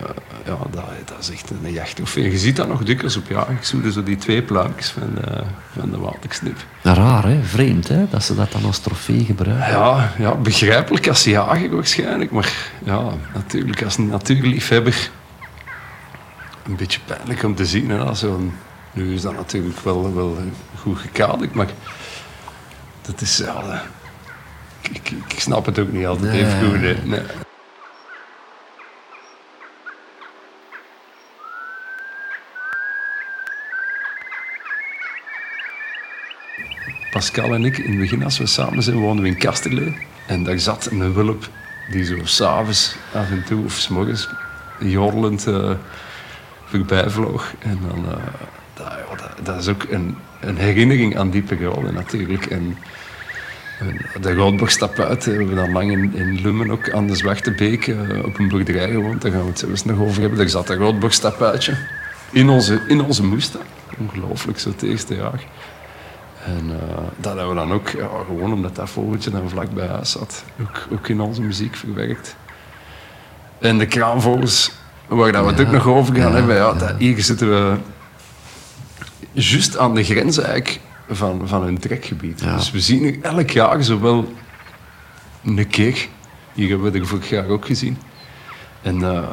ja, 0.46 0.58
dat, 0.72 0.84
dat 1.06 1.18
is 1.20 1.32
echt 1.32 1.50
een 1.64 1.72
jachttrofee. 1.72 2.32
Je 2.32 2.38
ziet 2.38 2.56
dat 2.56 2.68
nog 2.68 2.84
dikwijls 2.84 3.18
op 3.18 3.28
jagers, 3.30 3.70
zo, 3.70 3.90
zo 3.90 4.04
die 4.04 4.16
twee 4.16 4.42
pluimpjes 4.42 4.90
van 4.90 5.10
de, 5.16 5.44
van 5.80 5.90
de 5.92 5.98
watersnip. 5.98 6.58
Raar, 6.82 7.24
hè? 7.26 7.44
vreemd, 7.44 7.88
hè? 7.88 8.06
dat 8.10 8.24
ze 8.24 8.36
dat 8.36 8.52
dan 8.52 8.66
als 8.66 8.80
trofee 8.80 9.26
gebruiken. 9.26 9.70
Ja, 9.70 10.12
ja, 10.18 10.36
begrijpelijk 10.36 11.08
als 11.08 11.24
jager 11.24 11.70
waarschijnlijk, 11.76 12.32
maar 12.32 12.54
ja, 12.84 13.04
natuurlijk 13.34 13.84
als 13.84 13.98
natuurliefhebber 13.98 15.10
een 16.66 16.76
beetje 16.76 17.00
pijnlijk 17.06 17.44
om 17.44 17.56
te 17.56 17.66
zien. 17.66 17.90
Hè, 17.90 18.16
zo'n- 18.16 18.54
nu 18.94 19.14
is 19.14 19.22
dat 19.22 19.34
natuurlijk 19.36 19.80
wel, 19.80 20.16
wel 20.16 20.38
goed 20.82 20.98
gekaderd, 21.00 21.54
maar 21.54 21.68
dat 23.02 23.22
is, 23.22 23.38
ja, 23.38 23.82
ik, 24.92 25.10
ik, 25.10 25.40
snap 25.40 25.66
het 25.66 25.80
ook 25.80 25.92
niet 25.92 26.06
altijd 26.06 26.32
Nee. 26.32 26.46
even 26.46 26.70
goed. 26.70 27.06
Nee. 27.06 27.22
Pascal 37.12 37.54
en 37.54 37.66
ik, 37.66 37.78
in 37.78 37.90
het 37.90 38.00
begin 38.00 38.24
als 38.24 38.38
we 38.38 38.46
samen 38.46 38.84
zijn, 38.84 38.98
woonden 38.98 39.24
we 39.24 39.30
in 39.30 39.38
Kasterlee. 39.38 39.98
En 40.28 40.44
daar 40.44 40.60
zat 40.60 40.86
een 40.92 41.14
wulp 41.14 41.50
die 41.92 42.04
zo 42.06 42.16
s'avonds 42.24 42.96
af 43.14 43.30
en 43.32 43.44
toe, 43.46 43.64
of 43.66 43.74
s'morgens, 43.74 44.30
jorlend 44.80 45.48
eh, 45.48 45.72
voorbij 46.66 47.10
vloog. 47.10 47.54
En 47.60 47.80
dan, 47.88 48.06
eh, 48.12 48.18
dat, 48.74 48.92
dat, 49.18 49.46
dat 49.46 49.58
is 49.60 49.68
ook 49.68 49.84
een, 49.90 50.18
een 50.42 50.58
herinnering 50.58 51.18
aan 51.18 51.30
die 51.30 51.42
periode 51.42 51.92
natuurlijk. 51.92 52.46
En 52.46 52.78
de 54.22 54.34
Roodborg 54.34 54.72
stap 54.72 55.00
uit. 55.00 55.26
We 55.26 55.32
hebben 55.32 55.56
dan 55.56 55.72
lang 55.72 55.92
in, 55.92 56.16
in 56.16 56.42
Lummen 56.42 56.72
ook 56.72 56.92
aan 56.92 57.08
de 57.08 57.16
Zwarte 57.16 57.52
Beek 57.52 57.88
eh, 57.88 58.26
op 58.26 58.40
een 58.40 58.48
boerderij 58.48 58.90
gewoond. 58.90 59.22
Daar 59.22 59.32
gaan 59.32 59.42
we 59.42 59.48
het 59.48 59.60
zelfs 59.60 59.86
nog 59.86 60.00
over 60.00 60.22
hebben. 60.22 60.40
Daar 60.40 60.50
zat 60.50 60.70
een 60.70 60.78
Roodborg 60.78 61.14
stap 61.14 61.42
uitje 61.42 61.78
in 62.32 62.50
onze, 62.50 62.82
in 62.88 63.02
onze 63.02 63.24
moestuin. 63.24 63.66
Ongelooflijk, 63.98 64.60
zo 64.60 64.70
het 64.70 64.82
eerste 64.82 65.16
jaar. 65.16 65.44
En 66.46 66.66
uh, 66.70 66.76
dat 67.18 67.36
hebben 67.36 67.50
we 67.50 67.56
dan 67.56 67.72
ook, 67.72 67.90
ja, 67.90 68.08
gewoon 68.28 68.54
omdat 68.54 68.76
dat 68.76 68.90
vogeltje 68.90 69.30
dan 69.30 69.50
vlak 69.50 69.72
bij 69.74 69.88
huis 69.88 70.12
zat, 70.12 70.44
ook, 70.62 70.88
ook 70.92 71.08
in 71.08 71.22
onze 71.22 71.42
muziek 71.42 71.76
verwerkt. 71.76 72.36
En 73.60 73.78
de 73.78 73.86
kraanvogels, 73.86 74.72
waar 75.08 75.32
dat 75.32 75.44
we 75.44 75.52
het 75.52 75.62
ook 75.62 75.72
nog 75.72 75.88
over 75.88 76.16
gaan 76.16 76.36
hebben, 76.36 76.56
ja, 76.56 76.74
dat, 76.74 76.94
hier 76.98 77.22
zitten 77.22 77.50
we 77.50 77.78
juist 79.32 79.78
aan 79.78 79.96
de 79.96 80.04
grens 80.04 80.38
eigenlijk 80.38 80.80
van, 81.10 81.48
van 81.48 81.64
hun 81.64 81.80
trekgebied. 81.80 82.44
Dus 82.44 82.72
we 82.72 82.80
zien 82.80 83.02
nu 83.02 83.20
elk 83.22 83.50
jaar 83.50 83.84
zowel 83.84 84.34
een 85.44 85.68
keer, 85.68 86.08
hier 86.54 86.70
hebben 86.70 86.92
we 86.92 87.00
er 87.00 87.08
vorig 87.08 87.30
jaar 87.30 87.48
ook 87.48 87.66
gezien. 87.66 87.98
En 88.82 88.96
uh, 88.96 89.24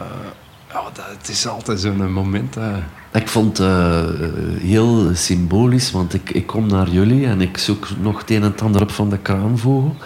ja, 0.69 0.83
dat, 0.93 1.05
het 1.19 1.29
is 1.29 1.47
altijd 1.47 1.81
zo'n 1.81 2.13
moment. 2.13 2.57
Uh, 2.57 2.77
ik 3.13 3.29
vond 3.29 3.59
het 3.59 3.67
uh, 3.67 4.05
heel 4.61 5.15
symbolisch, 5.15 5.91
want 5.91 6.15
ik, 6.15 6.31
ik 6.31 6.47
kom 6.47 6.67
naar 6.67 6.89
jullie 6.89 7.27
en 7.27 7.41
ik 7.41 7.59
zoek 7.59 7.89
nog 8.01 8.19
het 8.19 8.31
een 8.31 8.37
en 8.37 8.43
het 8.43 8.63
ander 8.63 8.83
op 8.83 8.91
van 8.91 9.11
de 9.11 9.19
kraanvogel. 9.19 9.97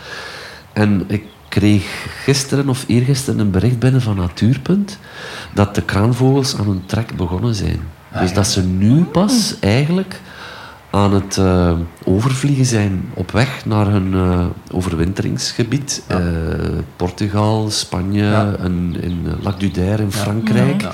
En 0.73 1.05
ik 1.07 1.23
kreeg 1.49 2.07
gisteren 2.25 2.69
of 2.69 2.85
eergisteren 2.87 3.41
een 3.41 3.51
bericht 3.51 3.79
binnen 3.79 4.03
van 4.03 4.17
Natuurpunt 4.17 4.99
dat 5.55 5.75
de 5.75 5.83
kraanvogels 5.83 6.57
aan 6.57 6.67
hun 6.67 6.83
trek 6.87 7.17
begonnen 7.17 7.55
zijn. 7.55 7.81
Ah, 8.13 8.21
dus 8.21 8.33
dat 8.33 8.47
ze 8.47 8.63
nu 8.63 9.05
pas 9.05 9.59
eigenlijk 9.61 10.21
aan 10.91 11.15
het 11.15 11.37
uh, 11.37 11.73
overvliegen 12.05 12.65
zijn 12.65 13.11
op 13.15 13.31
weg 13.31 13.65
naar 13.67 13.87
hun 13.87 14.13
uh, 14.13 14.45
overwinteringsgebied. 14.73 16.03
Ja. 16.09 16.21
Uh, 16.21 16.25
Portugal, 16.97 17.71
Spanje, 17.71 18.25
ja. 18.25 18.55
en, 18.59 18.97
in 19.01 19.27
Lac 19.43 19.61
d'Uder 19.61 20.01
in 20.01 20.13
Frankrijk. 20.13 20.83
Ja. 20.83 20.93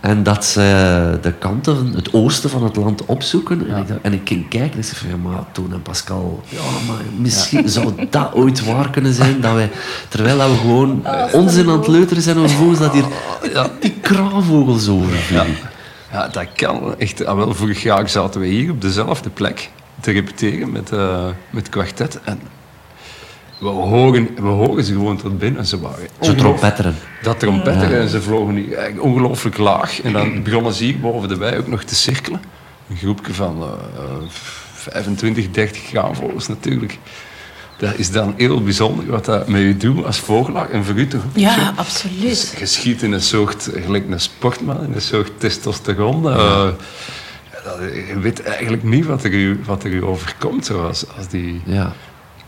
En 0.00 0.22
dat 0.22 0.44
ze 0.44 1.18
de 1.22 1.32
kanten, 1.32 1.92
het 1.94 2.12
oosten 2.12 2.50
van 2.50 2.64
het 2.64 2.76
land 2.76 3.04
opzoeken. 3.04 3.68
En, 3.70 3.82
ik, 3.82 3.88
en 4.02 4.12
ik 4.12 4.28
ging 4.28 4.48
kijken 4.48 4.72
en 4.72 4.78
ik 4.78 4.84
zei 4.84 4.96
van, 4.96 5.08
ja, 5.08 5.16
maar 5.28 5.44
Toon 5.52 5.72
en 5.72 5.82
Pascal, 5.82 6.42
ja, 6.48 6.60
maar 6.86 7.00
misschien 7.18 7.68
zou 7.68 8.06
dat 8.10 8.34
ooit 8.34 8.64
waar 8.64 8.90
kunnen 8.90 9.14
zijn, 9.14 9.40
dat 9.40 9.54
wij, 9.54 9.70
terwijl 10.08 10.38
dat 10.38 10.50
we 10.50 10.56
gewoon 10.56 11.04
onzin 11.32 11.68
aan 11.68 11.78
het 11.78 11.88
leuteren 11.88 12.22
zijn 12.22 12.38
over 12.38 12.56
vogels, 12.56 12.78
dat 12.78 12.92
hier 12.92 13.04
die 13.80 13.94
kraanvogels 14.00 14.88
overvliegen. 14.88 15.74
Ja, 16.12 16.28
dat 16.28 16.52
kan 16.52 16.98
echt. 16.98 17.24
Ah, 17.24 17.36
wel, 17.36 17.54
vorig 17.54 17.82
jaar 17.82 18.08
zaten 18.08 18.40
we 18.40 18.46
hier 18.46 18.70
op 18.70 18.80
dezelfde 18.80 19.30
plek 19.30 19.70
te 20.00 20.10
repeteren 20.10 20.72
met, 20.72 20.92
uh, 20.92 21.26
met 21.50 21.68
kwartet. 21.68 22.20
En 22.24 22.40
we 23.58 23.68
horen, 23.68 24.28
we 24.34 24.48
horen 24.48 24.84
ze 24.84 24.92
gewoon 24.92 25.16
tot 25.16 25.38
binnen. 25.38 25.66
Ze 25.66 25.80
waren 25.80 26.08
zo 26.20 26.34
trompetteren. 26.34 26.94
Dat 27.22 27.38
trompetteren. 27.38 27.90
Ja. 27.90 28.00
En 28.00 28.08
ze 28.08 28.22
vlogen 28.22 28.54
hier 28.54 29.00
ongelooflijk 29.00 29.58
laag. 29.58 30.02
En 30.02 30.12
dan 30.12 30.42
begonnen 30.42 30.72
ze 30.72 30.84
hier 30.84 31.00
boven 31.00 31.28
de 31.28 31.36
wei 31.36 31.58
ook 31.58 31.66
nog 31.66 31.82
te 31.82 31.94
cirkelen. 31.94 32.40
Een 32.88 32.96
groepje 32.96 33.34
van 33.34 33.62
uh, 33.62 34.28
25, 34.72 35.50
30 35.50 35.82
graanvogels 35.82 36.48
natuurlijk 36.48 36.98
dat 37.76 37.94
is 37.96 38.10
dan 38.10 38.34
heel 38.36 38.62
bijzonder 38.62 39.06
wat 39.06 39.24
dat 39.24 39.48
met 39.48 39.60
je 39.60 39.76
doet 39.76 40.04
als 40.04 40.18
vogelaar 40.18 40.70
en 40.70 40.84
voor 40.84 40.94
u 40.94 41.06
toch 41.06 41.22
Ja, 41.34 41.54
zo. 41.54 41.72
absoluut. 41.76 42.20
Dus 42.20 42.52
je 42.58 42.66
schiet 42.66 43.02
in 43.02 43.12
een 43.12 43.22
soort, 43.22 43.70
gelijk 43.74 44.10
een 44.10 44.20
sportman, 44.20 44.84
in 44.84 44.92
een 44.94 45.00
soort 45.00 45.30
testosteron. 45.38 46.22
Ja. 46.22 46.72
Uh, 47.80 48.08
je 48.08 48.18
weet 48.18 48.42
eigenlijk 48.42 48.82
niet 48.82 49.06
wat 49.06 49.24
er 49.24 49.32
u, 49.32 49.60
wat 49.64 49.84
er 49.84 49.90
u 49.90 50.04
overkomt, 50.04 50.66
zoals 50.66 51.04
als 51.16 51.28
die... 51.28 51.60
Ja. 51.64 51.92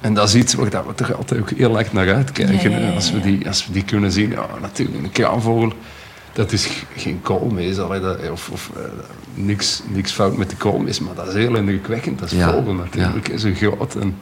En 0.01 0.15
dat 0.15 0.29
is 0.29 0.35
iets 0.35 0.55
waar 0.55 0.87
we 0.87 0.95
toch 0.95 1.15
altijd 1.15 1.41
ook 1.41 1.51
heel 1.51 1.79
erg 1.79 1.93
naar 1.93 2.15
uitkijken. 2.15 2.71
Ja, 2.71 2.79
ja, 2.79 2.93
als, 2.93 3.13
we 3.13 3.21
die, 3.21 3.47
als 3.47 3.67
we 3.67 3.73
die 3.73 3.85
kunnen 3.85 4.13
zien, 4.13 4.31
ja, 4.31 4.47
natuurlijk, 4.61 4.99
een 5.05 5.13
kraanvogel, 5.13 5.73
dat 6.33 6.53
is 6.53 6.69
geen 6.97 7.21
koolmees, 7.23 7.79
of, 8.33 8.49
of 8.53 8.71
uh, 8.77 8.83
niks, 9.35 9.83
niks 9.89 10.13
fout 10.13 10.37
met 10.37 10.51
de 10.51 10.57
koolmees, 10.57 11.01
maar 11.01 11.15
dat 11.15 11.29
is 11.29 11.35
heel 11.35 11.57
indrukwekkend. 11.57 12.19
Dat 12.19 12.33
is 12.33 12.43
vogel 12.43 12.73
natuurlijk, 12.73 13.33
zo 13.37 13.51
groot. 13.55 13.95
En, 13.95 14.17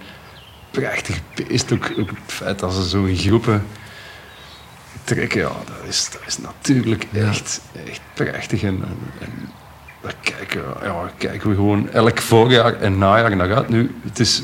prachtig 0.81 1.21
beest. 1.35 1.73
Ook, 1.73 1.93
ook 1.99 2.09
het 2.09 2.33
feit 2.33 2.59
dat 2.59 2.75
ze 2.75 2.89
zo 2.89 3.05
in 3.05 3.17
groepen 3.17 3.67
trekken, 5.05 5.41
ja, 5.41 5.53
dat 5.65 5.89
is, 5.89 6.09
dat 6.11 6.21
is 6.27 6.39
natuurlijk 6.39 7.07
echt, 7.13 7.61
echt 7.87 8.01
prachtig. 8.15 8.63
En, 8.63 8.83
en, 8.83 8.99
en 9.21 9.33
daar 10.03 10.15
kijken, 10.21 10.63
ja, 10.83 11.11
kijken 11.19 11.49
we 11.49 11.55
gewoon 11.55 11.91
elk 11.91 12.21
voorjaar 12.21 12.75
en 12.81 12.99
najaar 12.99 13.37
naar 13.37 13.55
uit. 13.55 13.69
Nu, 13.69 13.95
het 14.03 14.19
is, 14.19 14.43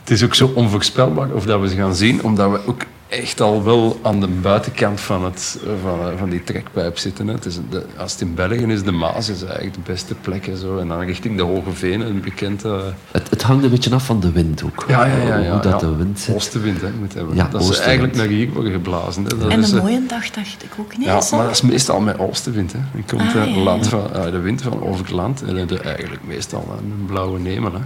het 0.00 0.10
is 0.10 0.24
ook 0.24 0.34
zo 0.34 0.52
onvoorspelbaar 0.54 1.30
of 1.30 1.44
dat 1.44 1.60
we 1.60 1.68
ze 1.68 1.76
gaan 1.76 1.94
zien, 1.94 2.22
omdat 2.22 2.50
we 2.50 2.66
ook 2.66 2.82
echt 3.08 3.40
al 3.40 3.64
wel 3.64 3.98
aan 4.02 4.20
de 4.20 4.28
buitenkant 4.28 5.00
van, 5.00 5.24
het, 5.24 5.58
van, 5.82 6.18
van 6.18 6.30
die 6.30 6.44
trekpijp 6.44 6.98
zitten. 6.98 7.26
Hè. 7.26 7.34
Het 7.34 7.44
is 7.44 7.58
de, 7.70 7.84
als 7.96 8.12
het 8.12 8.20
in 8.20 8.34
België 8.34 8.66
is, 8.66 8.82
de 8.82 8.92
Maas 8.92 9.28
is 9.28 9.42
eigenlijk 9.42 9.74
de 9.74 9.80
beste 9.84 10.14
plek. 10.14 10.46
En, 10.46 10.56
zo. 10.56 10.78
en 10.78 10.88
dan 10.88 11.00
richting 11.00 11.36
de 11.36 11.42
Hoge 11.42 11.72
Venen, 11.72 12.06
een 12.06 12.20
bekende... 12.20 12.82
Het, 13.10 13.30
het, 13.30 13.42
hangt 13.42 13.64
een 13.64 13.70
beetje 13.70 13.94
af 13.94 14.04
van 14.04 14.20
de 14.20 14.32
wind 14.32 14.62
ook. 14.64 14.84
Ja, 14.88 15.04
ja, 15.04 15.16
ja. 15.16 15.36
ja 15.36 15.50
hoe 15.50 15.60
dat 15.60 15.80
de 15.80 15.96
wind 15.96 16.20
zit. 16.20 16.34
Oostenwind 16.34 16.80
hè, 16.80 16.90
moet 17.00 17.14
hebben. 17.14 17.34
Ja, 17.34 17.48
dat 17.48 17.70
is 17.70 17.78
eigenlijk 17.78 18.14
naar 18.14 18.26
hier 18.26 18.50
worden 18.52 18.72
geblazen. 18.72 19.24
Hè. 19.24 19.36
Dat 19.38 19.50
en 19.50 19.60
is, 19.60 19.70
een 19.70 19.82
mooie 19.82 20.06
dag 20.06 20.30
dacht 20.30 20.62
ik 20.62 20.70
ook 20.78 20.96
niet. 20.96 21.06
Ja, 21.06 21.22
maar 21.30 21.42
dat 21.42 21.50
is 21.50 21.60
meestal 21.60 22.00
met 22.00 22.18
oostenwind. 22.18 22.72
Hè. 22.72 22.78
Je 22.94 23.02
komt 23.06 23.22
ah, 23.22 23.54
ja, 23.54 23.60
land 23.62 23.88
van, 23.88 24.10
uh, 24.16 24.24
de 24.24 24.38
wind 24.38 24.62
van 24.62 24.82
over 24.82 25.00
het 25.00 25.10
land 25.10 25.42
en 25.42 25.66
dan 25.66 25.80
eigenlijk 25.80 26.22
meestal 26.26 26.78
een 26.78 27.06
blauwe 27.06 27.38
nemen. 27.38 27.72
Hè. 27.72 27.78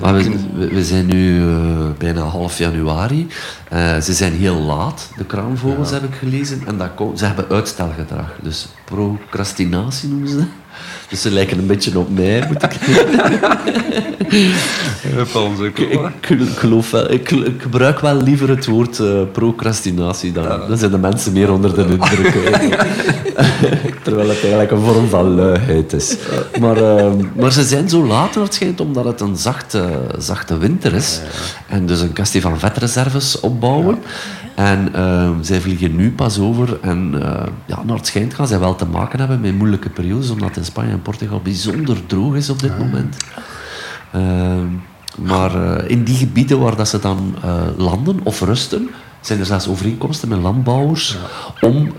Maar 0.00 0.14
we, 0.14 0.68
we, 0.68 0.84
zijn 0.84 1.06
nu 1.06 1.40
uh, 1.40 1.86
bijna 1.98 2.20
half 2.20 2.58
januari. 2.58 3.26
Uh, 3.72 3.98
ze 3.98 4.12
zijn 4.12 4.32
heel 4.32 4.60
laat, 4.68 5.10
de 5.16 5.24
kraanvogels 5.24 5.88
ja. 5.88 5.94
heb 5.94 6.04
ik 6.04 6.14
gelezen. 6.14 6.62
En 6.66 6.78
dat 6.78 6.90
ze 7.18 7.24
hebben 7.24 7.46
uitstelgedrag. 7.50 8.32
Dus 8.42 8.68
procrastinatie 8.84 10.08
noemen 10.08 10.28
ze 10.28 10.36
dat. 10.36 10.46
Dus 11.08 11.22
ze 11.22 11.30
lijken 11.30 11.58
een 11.58 11.66
beetje 11.66 11.98
op 11.98 12.10
mij, 12.10 12.44
moet 12.48 12.62
ik 12.62 12.74
ik, 15.64 15.78
ik, 15.78 16.28
ik, 16.28 16.48
geloof 16.56 16.90
wel, 16.90 17.10
ik, 17.10 17.30
ik, 17.30 17.62
gebruik 17.62 17.98
wel 17.98 18.22
liever 18.22 18.48
het 18.48 18.66
woord 18.66 18.98
uh, 18.98 19.20
procrastinatie 19.32 20.32
dan. 20.32 20.42
Ja. 20.42 20.56
Dan 20.56 20.78
zijn 20.78 20.90
de 20.90 20.98
mensen 20.98 21.32
meer 21.32 21.52
onder 21.52 21.74
de 21.74 21.82
indruk. 21.82 22.36
Terwijl 24.04 24.28
het 24.28 24.40
eigenlijk 24.40 24.70
een 24.70 24.80
vorm 24.80 25.08
van 25.08 25.34
luiheid 25.34 25.92
is. 25.92 26.16
Maar, 26.60 26.76
uh, 26.76 27.12
maar 27.34 27.52
ze 27.52 27.62
zijn 27.64 27.88
zo 27.88 28.06
laat, 28.06 28.34
het 28.34 28.54
schijnt, 28.54 28.80
omdat 28.80 29.04
het 29.04 29.20
een 29.20 29.36
zachte, 29.36 29.88
zachte 30.18 30.58
winter 30.58 30.94
is. 30.94 31.20
En 31.68 31.86
dus 31.86 32.00
een 32.00 32.12
kwestie 32.12 32.40
van 32.40 32.58
vetreserves 32.58 33.40
opbouwen. 33.40 33.98
En 34.58 34.88
uh, 34.96 35.30
zij 35.40 35.60
vliegen 35.60 35.96
nu 35.96 36.12
pas 36.12 36.38
over. 36.38 36.78
En 36.80 37.14
uh, 37.14 37.20
ja, 37.66 37.82
naar 37.84 37.96
het 37.96 38.06
schijnt 38.06 38.34
gaan 38.34 38.46
zij 38.46 38.58
wel 38.58 38.74
te 38.74 38.86
maken 38.86 39.18
hebben 39.18 39.40
met 39.40 39.54
moeilijke 39.54 39.88
periodes, 39.88 40.30
omdat 40.30 40.56
in 40.56 40.64
Spanje 40.64 40.90
en 40.90 41.02
Portugal 41.02 41.40
bijzonder 41.40 42.06
droog 42.06 42.34
is 42.34 42.50
op 42.50 42.60
dit 42.60 42.70
ah. 42.70 42.78
moment. 42.78 43.16
Uh, 44.14 44.22
maar 45.18 45.84
in 45.86 46.04
die 46.04 46.16
gebieden 46.16 46.60
waar 46.60 46.76
dat 46.76 46.88
ze 46.88 46.98
dan 46.98 47.34
landen 47.76 48.20
of 48.22 48.40
rusten, 48.40 48.88
zijn 49.20 49.38
er 49.38 49.46
zelfs 49.46 49.68
overeenkomsten 49.68 50.28
met 50.28 50.38
landbouwers 50.38 51.16
ja. 51.60 51.68
om 51.68 51.92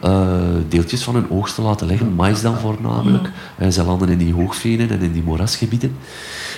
deeltjes 0.69 1.03
van 1.03 1.15
hun 1.15 1.29
oogst 1.29 1.55
te 1.55 1.61
laten 1.61 1.87
liggen, 1.87 2.13
mais 2.15 2.41
dan 2.41 2.57
voornamelijk. 2.57 3.31
ze 3.71 3.83
landen 3.83 4.09
in 4.09 4.17
die 4.17 4.33
hoogvenen 4.33 4.89
en 4.89 5.01
in 5.01 5.11
die 5.11 5.23
moerasgebieden. 5.23 5.95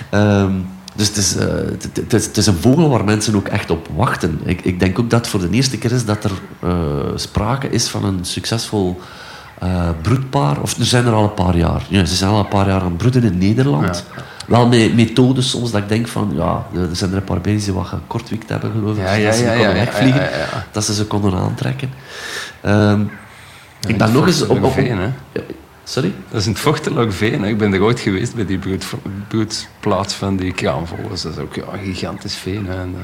Ehm, 0.09 0.51
dus 1.01 1.09
het 1.09 1.17
is, 1.17 1.35
uh, 1.35 1.43
het, 1.93 2.13
is, 2.13 2.25
het 2.25 2.37
is, 2.37 2.47
een 2.47 2.57
vogel 2.61 2.89
waar 2.89 3.03
mensen 3.03 3.35
ook 3.35 3.47
echt 3.47 3.69
op 3.69 3.87
wachten. 3.95 4.39
Ik, 4.43 4.61
ik 4.61 4.79
denk 4.79 4.99
ook 4.99 5.09
dat 5.09 5.19
het 5.19 5.27
voor 5.27 5.39
de 5.39 5.49
eerste 5.49 5.77
keer 5.77 5.91
is 5.91 6.05
dat 6.05 6.23
er 6.23 6.31
uh, 6.63 6.71
sprake 7.15 7.69
is 7.69 7.87
van 7.87 8.05
een 8.05 8.19
succesvol 8.25 8.99
uh, 9.63 9.89
broedpaar. 10.01 10.61
Of 10.61 10.77
er 10.77 10.85
zijn 10.85 11.05
er 11.05 11.13
al 11.13 11.23
een 11.23 11.33
paar 11.33 11.57
jaar. 11.57 11.85
Ja, 11.87 12.05
ze 12.05 12.15
zijn 12.15 12.31
al 12.31 12.39
een 12.39 12.47
paar 12.47 12.67
jaar 12.67 12.81
aan 12.81 12.87
het 12.87 12.97
broeden 12.97 13.23
in 13.23 13.37
Nederland. 13.37 14.05
Ja. 14.15 14.23
Wel 14.47 14.67
met 14.67 14.95
methodes 14.95 15.49
soms 15.49 15.71
dat 15.71 15.81
ik 15.81 15.89
denk 15.89 16.07
van, 16.07 16.31
ja, 16.35 16.65
er 16.73 16.95
zijn 16.95 17.11
er 17.11 17.17
een 17.17 17.23
paar 17.23 17.41
bezig 17.41 17.63
die 17.63 17.73
wat 17.73 17.85
gekortwikt 17.85 18.49
hebben 18.49 18.71
geloof 18.71 18.97
ik. 18.97 19.03
Ja, 19.03 19.13
ja, 19.13 19.25
dat 19.25 19.35
ze 19.35 19.43
konden 19.45 19.73
wegvliegen. 19.73 20.29
Dat 20.71 20.85
ze 20.85 20.93
ze 20.93 21.05
konden 21.05 21.33
aantrekken. 21.33 21.89
Um, 22.65 23.11
ik 23.87 23.97
ben 23.97 24.11
nog 24.11 24.27
eens 24.27 24.41
op... 24.41 24.63
op 24.63 24.75
Sorry? 25.91 26.13
Dat 26.29 26.39
is 26.39 26.45
in 26.45 26.51
het 26.51 26.61
Vochtelokveen. 26.61 27.43
Ik 27.43 27.57
ben 27.57 27.73
er 27.73 27.81
ooit 27.81 27.99
geweest 27.99 28.35
bij 28.35 28.45
die 28.45 28.59
broedplaats 29.27 30.13
van 30.13 30.35
die 30.35 30.53
kraanvogels. 30.53 31.21
Dat 31.21 31.31
is 31.31 31.37
ook 31.37 31.55
ja, 31.55 31.63
een 31.73 31.83
gigantisch 31.83 32.35
veen. 32.35 32.69
En, 32.69 32.93
uh, 32.97 33.01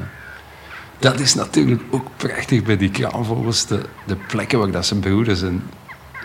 dat 0.98 1.20
is 1.20 1.34
natuurlijk 1.34 1.82
ook 1.90 2.06
prachtig 2.16 2.62
bij 2.62 2.76
die 2.76 2.90
kraanvogels. 2.90 3.66
De, 3.66 3.80
de 4.06 4.16
plekken 4.16 4.58
waar 4.58 4.70
dat 4.70 4.86
ze 4.86 4.94
broeden 4.94 5.36
zijn, 5.36 5.62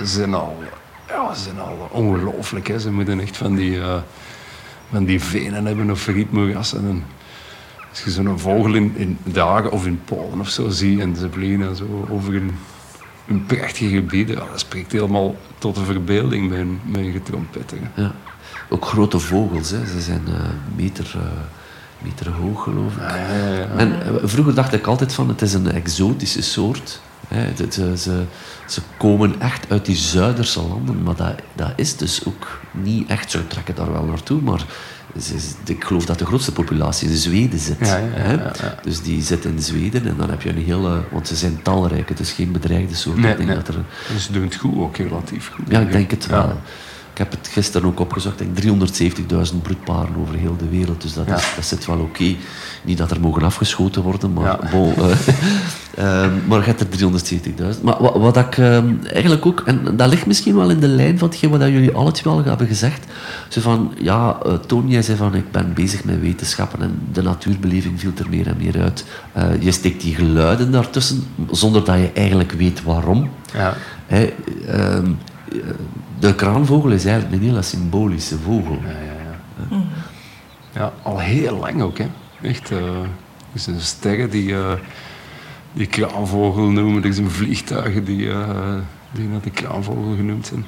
zijn 0.01 0.34
al, 0.34 0.63
ja, 1.08 1.34
zijn 1.34 1.60
al 1.60 1.89
ongelooflijk. 1.91 2.74
Ze 2.79 2.91
moeten 2.91 3.20
echt 3.20 3.38
van 3.38 3.55
die, 3.55 3.75
uh, 3.75 4.01
van 4.91 5.05
die 5.05 5.22
venen 5.22 5.65
hebben 5.65 5.91
of 5.91 6.08
rietmoerassen. 6.08 6.88
En 6.88 7.03
als 7.89 8.03
je 8.03 8.12
zo'n 8.12 8.39
vogel 8.39 8.74
in, 8.74 8.93
in 8.96 9.17
dagen 9.24 9.72
of 9.72 9.86
in 9.86 10.01
Polen 10.05 10.39
of 10.39 10.50
zo 10.50 10.70
ziet 10.70 11.00
en 11.00 11.15
ze 11.15 11.29
vliegen 11.32 11.75
zo 11.75 12.08
over 12.10 12.36
een 12.36 12.51
in 13.25 13.46
prachtige 13.46 13.96
gebieden. 13.96 14.36
Dat 14.36 14.60
spreekt 14.60 14.92
helemaal 14.92 15.36
tot 15.58 15.75
de 15.75 15.84
verbeelding, 15.84 16.50
mijn, 16.50 16.80
mijn 16.84 17.12
getrompetten. 17.12 17.80
Ja. 17.96 18.12
Ook 18.70 18.86
grote 18.86 19.20
vogels, 19.20 19.70
hè. 19.70 19.86
ze 19.86 20.01
zijn 20.01 20.22
eh 20.27 20.34
meter, 20.75 21.12
eh, 21.15 21.22
meter 22.03 22.32
hoog, 22.32 22.63
geloof 22.63 22.94
ik. 22.94 23.00
Ja, 23.00 23.48
ja. 23.48 23.68
En 23.77 24.01
eh, 24.01 24.13
vroeger 24.24 24.53
dacht 24.53 24.74
ik 24.74 24.88
altijd 24.88 25.13
van 25.13 25.27
het 25.27 25.42
is 25.42 25.53
een 25.53 25.72
exotische 25.72 26.42
soort. 26.42 27.01
Hè. 27.27 27.70
Ze, 27.70 27.98
ze, 28.68 28.82
komen 28.98 29.42
echt 29.42 29.65
uit 29.70 29.86
die 29.86 29.96
Zuiderse 29.96 30.62
landen, 30.62 31.03
maar 31.03 31.15
dat, 31.15 31.34
dat 31.56 31.72
is 31.75 31.98
dus 31.98 32.25
ook 32.25 32.60
niet 32.72 33.10
echt. 33.10 33.32
Ze 33.32 33.48
trekken 33.48 33.75
daar 33.75 33.92
wel 33.92 34.03
naartoe, 34.03 34.42
maar 34.42 34.65
ik 35.65 35.84
geloof 35.84 36.05
dat 36.05 36.20
de 36.20 36.25
grootste 36.25 36.51
populatie 36.51 37.10
in 37.10 37.15
Zweden 37.15 37.60
zit. 37.60 37.77
Ja. 37.79 38.51
Dus 38.82 39.01
die 39.01 39.22
zit 39.24 39.46
in 39.46 39.60
Zweden 39.62 40.05
en 40.08 40.15
dan 40.17 40.29
heb 40.29 40.41
je 40.41 40.50
een 40.50 40.63
hele... 40.63 41.03
Want 41.12 41.27
ze 41.27 41.36
zijn 41.36 41.60
talrijk, 41.62 42.10
het 42.10 42.20
is 42.20 42.32
geen 42.32 42.51
bedreigde 42.51 42.96
soort. 42.96 43.17
Nee, 43.17 43.32
ik 43.32 43.38
denk 43.38 43.50
nee. 43.50 43.58
dat 43.58 43.67
er 43.67 43.75
een- 43.75 43.86
En 44.13 44.20
ze 44.20 44.32
doen 44.32 44.43
het 44.43 44.55
goed 44.55 44.77
ook, 44.77 44.98
relatief 44.98 45.51
goed. 45.55 45.65
ja, 45.70 45.79
ik 45.79 45.91
denk 45.91 46.12
het 46.12 46.27
wel. 46.27 46.60
Ik 47.13 47.20
heb 47.20 47.32
het 47.32 47.48
gisteren 47.48 47.88
ook 47.88 48.00
opgezocht. 48.00 48.41
Ik 48.41 48.62
denk 48.62 48.77
370.000 49.51 49.62
broedparen 49.62 50.15
over 50.22 50.36
heel 50.36 50.55
de 50.58 50.70
wereld. 50.70 51.01
Dus 51.01 51.13
dat, 51.13 51.25
Ja. 51.27 51.36
is, 51.36 51.51
dat 51.55 51.65
zit 51.65 51.86
wel 51.86 52.00
oké. 52.00 52.36
Niet 52.84 52.98
dat 52.98 53.12
er 53.12 53.20
mogen 53.20 53.43
afgeschoten 53.43 54.01
worden, 54.01 54.34
maar 54.34 54.43
Ja. 54.43 54.60
bon, 54.72 54.93
eh, 54.96 55.03
ehm, 56.24 56.32
maar 56.48 56.60
je 56.60 56.65
hebt 56.65 56.79
er 56.79 56.88
370.000. 56.89 57.82
Maar 57.84 57.96
wat, 58.00 58.15
wat 58.17 58.38
ik 58.38 58.58
ehm, 58.58 58.93
eigenlijk 59.13 59.46
ook... 59.46 59.62
En 59.65 59.98
dat 59.98 60.10
ligt 60.10 60.25
misschien 60.25 60.55
wel 60.55 60.70
in 60.70 60.79
de 60.79 60.88
lijn 60.88 61.17
van 61.17 61.27
hetgeen 61.29 61.50
wat 61.50 61.62
jullie 61.62 61.91
alle 61.96 62.12
twee 62.12 62.34
al 62.34 62.43
hebben 62.43 62.67
gezegd. 62.67 63.05
Zo 63.50 63.62
van, 63.62 63.93
ja, 63.98 64.38
eh 64.46 64.53
Toon, 64.53 64.89
jij 64.89 65.01
zei 65.01 65.17
van, 65.17 65.36
ik 65.36 65.51
ben 65.51 65.74
bezig 65.74 66.03
met 66.03 66.20
wetenschappen 66.22 66.82
en 66.82 67.00
de 67.12 67.22
natuurbeleving 67.22 68.00
viel 68.00 68.12
er 68.17 68.29
meer 68.29 68.48
en 68.48 68.58
meer 68.58 68.82
uit. 68.82 69.05
Eh, 69.32 69.62
je 69.62 69.72
steekt 69.72 70.01
die 70.01 70.15
geluiden 70.15 70.72
daartussen, 70.72 71.24
zonder 71.51 71.84
dat 71.86 71.96
je 71.98 72.12
eigenlijk 72.13 72.51
weet 72.51 72.84
waarom. 72.84 73.29
Ja. 73.53 73.74
Ehm, 74.08 74.25
eh, 74.67 75.60
de 76.27 76.36
kraanvogel 76.36 76.92
is 76.92 77.06
eigenlijk 77.06 77.42
een 77.42 77.48
hele 77.48 77.62
symbolische 77.62 78.38
vogel. 78.39 78.80
Ja, 80.74 80.94
al 81.01 81.20
heel 81.20 81.58
lang 81.58 81.82
ook, 81.82 81.98
hè. 81.98 82.08
Echt, 82.42 82.72
eh 82.72 83.03
er 83.53 83.60
zijn 83.60 83.80
sterren 83.80 84.30
die, 84.30 84.53
eh, 84.53 84.74
die 85.74 85.88
kraanvogel 85.88 86.70
noemen. 86.70 87.03
Er 87.03 87.13
zijn 87.13 87.30
vliegtuigen 87.30 88.03
die, 88.03 88.32
eh, 88.32 88.75
die 89.12 89.27
naar 89.27 89.42
de 89.42 89.50
kraanvogel 89.50 90.15
genoemd 90.15 90.48
zijn. 90.48 90.65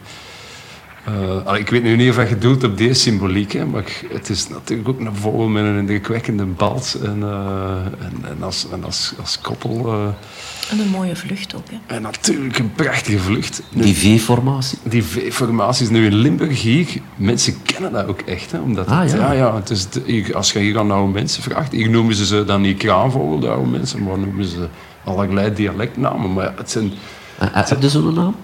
Eh, 1.05 1.45
allee, 1.45 1.61
ik 1.61 1.69
weet 1.69 1.83
nu 1.83 1.95
niet 1.95 2.09
of 2.17 2.29
je 2.29 2.37
doelt 2.37 2.63
op 2.63 2.77
deze 2.77 2.93
symboliek, 2.99 3.51
hè, 3.53 3.65
maar 3.65 3.83
het 4.13 4.29
is 4.29 4.47
natuurlijk 4.47 4.89
ook 4.89 4.99
een 4.99 5.15
vogel 5.15 5.47
met 5.47 5.63
een 5.63 5.77
indrukwekkende 5.77 6.45
balt. 6.45 6.97
En, 7.03 7.23
eh, 7.23 7.75
en, 7.85 8.13
en 8.29 8.43
als, 8.43 8.67
en 8.71 8.83
als, 8.83 9.13
als 9.19 9.39
koppel. 9.41 9.85
eh, 9.93 10.71
En 10.71 10.79
een 10.79 10.89
mooie 10.89 11.15
vlucht 11.15 11.55
ook. 11.55 11.63
Hè. 11.69 11.95
en 11.95 12.01
natuurlijk 12.01 12.57
een 12.59 12.71
prachtige 12.71 13.19
vlucht. 13.19 13.61
Nu, 13.69 13.81
Die 13.83 13.95
V-formatie. 13.95 14.77
die 14.83 15.03
V-formaties 15.03 15.89
nu 15.89 16.05
in 16.05 16.13
Limburg 16.15 16.61
hier, 16.61 16.87
mensen 17.15 17.61
kennen 17.63 17.91
dat 17.91 18.07
ook 18.07 18.21
echt. 18.21 18.51
Hè, 18.51 18.59
omdat 18.59 18.87
Ah, 18.87 18.99
het, 18.99 19.11
ja. 19.11 19.17
ja. 19.17 19.31
Ja, 19.31 19.55
het 19.55 19.69
is 19.69 19.89
de- 19.89 20.03
hier- 20.05 20.35
als 20.35 20.51
je 20.51 20.59
hier 20.59 20.79
aan 20.79 20.91
oude 20.91 21.13
mensen 21.13 21.43
vraagt, 21.43 21.71
hier 21.71 21.89
noemen 21.89 22.15
ze 22.15 22.25
ze 22.25 22.43
dan 22.45 22.61
niet 22.61 22.77
kraanvogel, 22.77 23.39
de 23.39 23.47
oude 23.49 23.69
mensen, 23.69 24.03
maar 24.03 24.19
noemen 24.19 24.45
ze 24.45 24.67
allerlei 25.03 25.53
dialectnamen. 25.53 26.33
Maar 26.33 26.43
ja, 26.45 26.53
het 26.57 26.71
zijn... 26.71 26.91
Heb 27.39 27.81
je 27.81 27.89
zo'n 27.89 28.13
naam? 28.13 28.35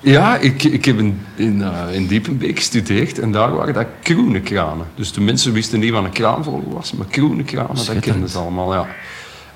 Ja, 0.00 0.36
ik, 0.36 0.62
ik 0.62 0.84
heb 0.84 0.98
in, 0.98 1.20
in, 1.34 1.62
eh, 1.62 1.94
in 1.94 2.06
Diepenbeek 2.06 2.58
gestudeerd 2.58 3.18
en 3.18 3.32
daar 3.32 3.54
waren 3.54 3.74
dat 3.74 3.86
groene 4.02 4.40
kranen. 4.40 4.86
Dus 4.94 5.12
de 5.12 5.20
mensen 5.20 5.52
wisten 5.52 5.80
niet 5.80 5.90
wat 5.90 6.04
een 6.04 6.12
kraanvogel 6.12 6.72
was, 6.72 6.92
maar 6.92 7.06
groene 7.10 7.44
kranen, 7.44 7.86
dat 7.86 8.00
kenden 8.00 8.28
ze 8.28 8.38
allemaal, 8.38 8.72
ja. 8.72 8.86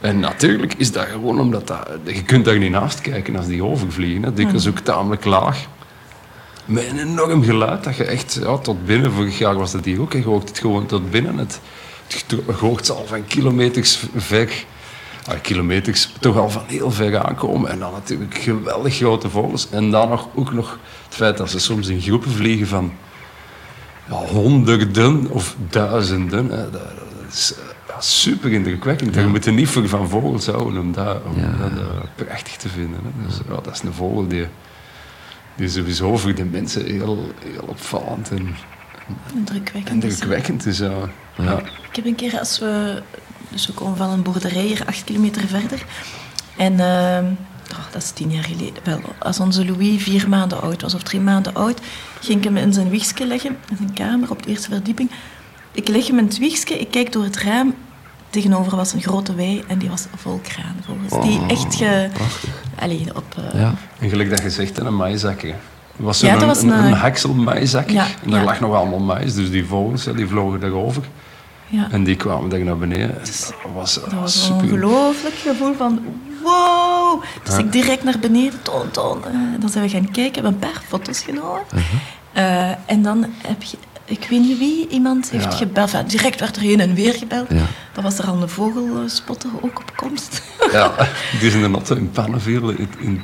En 0.01 0.21
natuurlijk 0.21 0.75
is 0.75 0.93
dat 0.93 1.05
gewoon 1.05 1.41
omdat 1.41 1.67
dat, 1.67 1.89
je 2.05 2.23
kunt 2.23 2.45
daar 2.45 2.59
niet 2.59 2.71
naast 2.71 3.01
kijken 3.01 3.37
als 3.37 3.47
die 3.47 3.65
overvliegen. 3.65 4.23
Hè. 4.23 4.33
Dikwijls 4.33 4.69
ook 4.69 4.79
tamelijk 4.79 5.25
laag. 5.25 5.67
Met 6.65 6.89
een 6.91 6.99
enorm 6.99 7.43
geluid 7.43 7.85
dat 7.85 7.97
je 7.97 8.05
echt 8.05 8.39
ja, 8.43 8.59
tot 8.59 8.87
binnen, 8.87 9.13
vorig 9.13 9.39
jaar 9.39 9.55
was 9.55 9.73
dat 9.73 9.85
hier 9.85 10.01
ook, 10.01 10.13
je 10.13 10.23
hoort 10.23 10.49
het 10.49 10.59
gewoon 10.59 10.87
tot 10.87 11.11
binnen. 11.11 11.39
Het, 11.39 11.61
het 12.07 12.25
je 12.29 12.53
hoort 12.53 12.87
ze 12.87 12.93
al 12.93 13.07
van 13.07 13.27
kilometers 13.27 14.03
ver, 14.17 14.65
kilometers 15.43 16.13
toch 16.21 16.37
al 16.37 16.51
van 16.51 16.63
heel 16.67 16.91
ver 16.91 17.19
aankomen. 17.19 17.71
En 17.71 17.79
dan 17.79 17.93
natuurlijk 17.93 18.39
geweldig 18.39 18.97
grote 18.97 19.31
vogels. 19.31 19.71
En 19.71 19.91
dan 19.91 20.09
nog, 20.09 20.29
ook 20.35 20.53
nog 20.53 20.79
het 21.05 21.15
feit 21.15 21.37
dat 21.37 21.51
ze 21.51 21.59
soms 21.59 21.89
in 21.89 22.01
groepen 22.01 22.31
vliegen 22.31 22.67
van 22.67 22.93
ja, 24.09 24.15
honderden 24.15 25.31
of 25.31 25.57
duizenden. 25.71 26.51
Hè. 26.51 26.71
Dat, 26.71 26.73
dat 26.73 27.33
is 27.33 27.55
eh, 27.55 27.65
ja, 27.89 28.01
super 28.01 28.53
indrukwekkend. 28.53 29.15
Je 29.15 29.27
moet 29.27 29.47
er 29.47 29.53
niet 29.53 29.69
voor 29.69 29.89
van 29.89 30.09
vogels 30.09 30.47
houden 30.47 30.81
om 30.81 30.93
dat, 30.93 31.23
om 31.25 31.41
Ja. 31.41 31.57
dat 31.59 31.71
eh, 31.79 31.87
prachtig 32.27 32.57
te 32.57 32.69
vinden. 32.69 33.01
Hè. 33.05 33.27
Dus, 33.27 33.37
ja, 33.49 33.55
dat 33.55 33.75
is 33.75 33.83
een 33.83 33.93
vogel 33.93 34.29
die, 34.29 34.47
die 35.57 35.69
sowieso 35.69 36.17
voor 36.17 36.35
de 36.35 36.45
mensen 36.45 36.85
heel, 36.85 37.29
heel 37.45 37.65
opvallend 37.67 38.31
en 38.31 38.57
Indrukwekkend. 39.35 40.05
is. 40.05 40.13
indrukwekkend 40.13 40.67
is. 40.67 40.79
Ja. 40.79 40.93
Ja. 41.37 41.59
Ik 41.59 41.97
heb 41.97 42.05
een 42.07 42.15
keer, 42.15 42.39
als 42.39 42.59
we... 42.59 43.03
Dus 43.49 43.67
we 43.67 43.73
komen 43.73 43.97
van 43.97 44.11
een 44.11 44.23
boerderij 44.23 44.63
hier 44.63 44.83
acht 44.87 45.05
kilometer 45.05 45.47
verder. 45.49 45.85
En 46.57 46.81
ehm, 46.81 47.25
oh, 47.73 47.93
dat 47.93 48.03
is 48.03 48.11
tien 48.11 48.31
jaar 48.31 48.45
geleden. 48.45 48.83
Wel, 48.85 49.01
als 49.19 49.41
onze 49.41 49.65
Louis 49.67 50.03
vier 50.03 50.29
maanden 50.29 50.61
oud 50.63 50.83
was, 50.83 50.95
of 50.95 51.03
drie 51.03 51.21
maanden 51.21 51.55
oud, 51.55 51.81
ging 52.21 52.39
ik 52.39 52.45
hem 52.45 52.57
in 52.57 52.73
zijn 52.73 52.89
wiegje 52.91 53.27
leggen, 53.27 53.57
in 53.71 53.77
zijn 53.77 53.93
kamer, 53.93 54.31
op 54.31 54.43
de 54.43 54.49
eerste 54.51 54.69
verdieping. 54.71 55.11
Ik 55.73 55.89
leg 55.89 56.07
hem 56.07 56.19
in 56.19 56.25
het 56.25 56.39
wiegje, 56.39 56.79
ik 56.79 56.91
kijk 56.91 57.13
door 57.13 57.25
het 57.25 57.37
raam. 57.37 57.75
Tegenover 58.31 58.77
was 58.77 58.93
een 58.93 59.03
grote 59.03 59.35
wei 59.35 59.63
en 59.67 59.79
die 59.79 59.89
was 59.89 60.05
vol 60.17 60.41
kraanvogels. 60.43 61.27
die 61.29 61.41
echt 61.49 61.75
ge... 61.75 62.09
Allee, 62.79 63.07
op... 63.15 63.25
eh, 63.53 63.61
Ja. 63.61 63.75
En 63.99 64.09
gelijk 64.09 64.31
dat 64.31 64.43
je 64.43 64.51
zegt, 64.51 64.79
een 64.79 64.97
maïszakker. 64.97 65.49
Er 65.99 66.05
was 66.05 66.21
Ja, 66.21 66.33
dat 66.37 66.45
was 66.45 66.63
een, 66.63 66.69
een- 66.71 66.85
een 66.85 66.95
heksel 66.97 67.35
maïszakker. 67.35 67.95
Ja, 67.95 68.07
en 68.25 68.31
daar 68.31 68.41
ja. 68.41 68.45
lag 68.47 68.61
nog 68.61 68.75
allemaal 68.75 68.99
mais, 68.99 69.35
dus 69.35 69.51
die 69.51 69.65
vogels 69.65 70.05
hè, 70.05 70.15
die 70.15 70.27
vlogen 70.27 70.61
daarover. 70.61 71.03
Ja. 71.69 71.89
En 71.91 72.05
die 72.05 72.17
kwamen 72.17 72.49
daar 72.49 72.61
naar 72.65 72.79
beneden. 72.79 73.15
Dat 73.15 73.55
was, 73.75 73.95
Dat 73.95 74.13
was 74.13 74.49
een 74.49 74.55
ongelooflijk 74.55 75.35
gevoel 75.35 75.75
van 75.75 76.01
wow. 76.43 77.23
Dus 77.45 77.59
ik 77.59 77.73
direct 77.73 78.05
naar 78.05 78.19
beneden, 78.19 78.63
toon, 78.63 78.91
toon. 78.91 79.25
Eh, 79.25 79.31
dan 79.61 79.69
zijn 79.69 79.85
we 79.85 79.91
gaan 79.91 80.11
kijken, 80.11 80.35
hebben 80.35 80.53
een 80.53 80.59
paar 80.59 80.83
foto's 80.89 81.21
genomen. 81.21 81.63
Eh, 82.33 82.71
en 82.87 83.03
dan 83.03 83.27
heb 83.47 83.63
je, 83.63 83.77
ik 84.05 84.27
weet 84.31 84.41
niet 84.41 84.59
wie, 84.59 84.89
iemand 84.89 85.31
heeft 85.31 85.45
Ja. 85.45 85.51
gebeld. 85.51 85.93
Enfin, 85.93 86.09
direct 86.09 86.41
werd 86.41 86.57
er 86.57 86.63
heen 86.63 86.81
en 86.81 86.95
weer 86.95 87.15
gebeld. 87.15 87.47
Ja. 87.51 87.65
Dan 87.93 88.03
was 88.05 88.19
er 88.19 88.27
al 88.27 88.43
een 88.43 88.49
vogelspotter 88.49 89.51
ook 89.61 89.79
op 89.79 89.93
komst. 89.97 90.43
Ja, 90.73 90.93
die 91.41 91.51
in 91.51 91.61
de 91.63 91.69
notte 91.69 91.97
in 91.97 92.11
Pannenveer, 92.11 92.63
in, 92.79 92.89
in- 92.99 93.23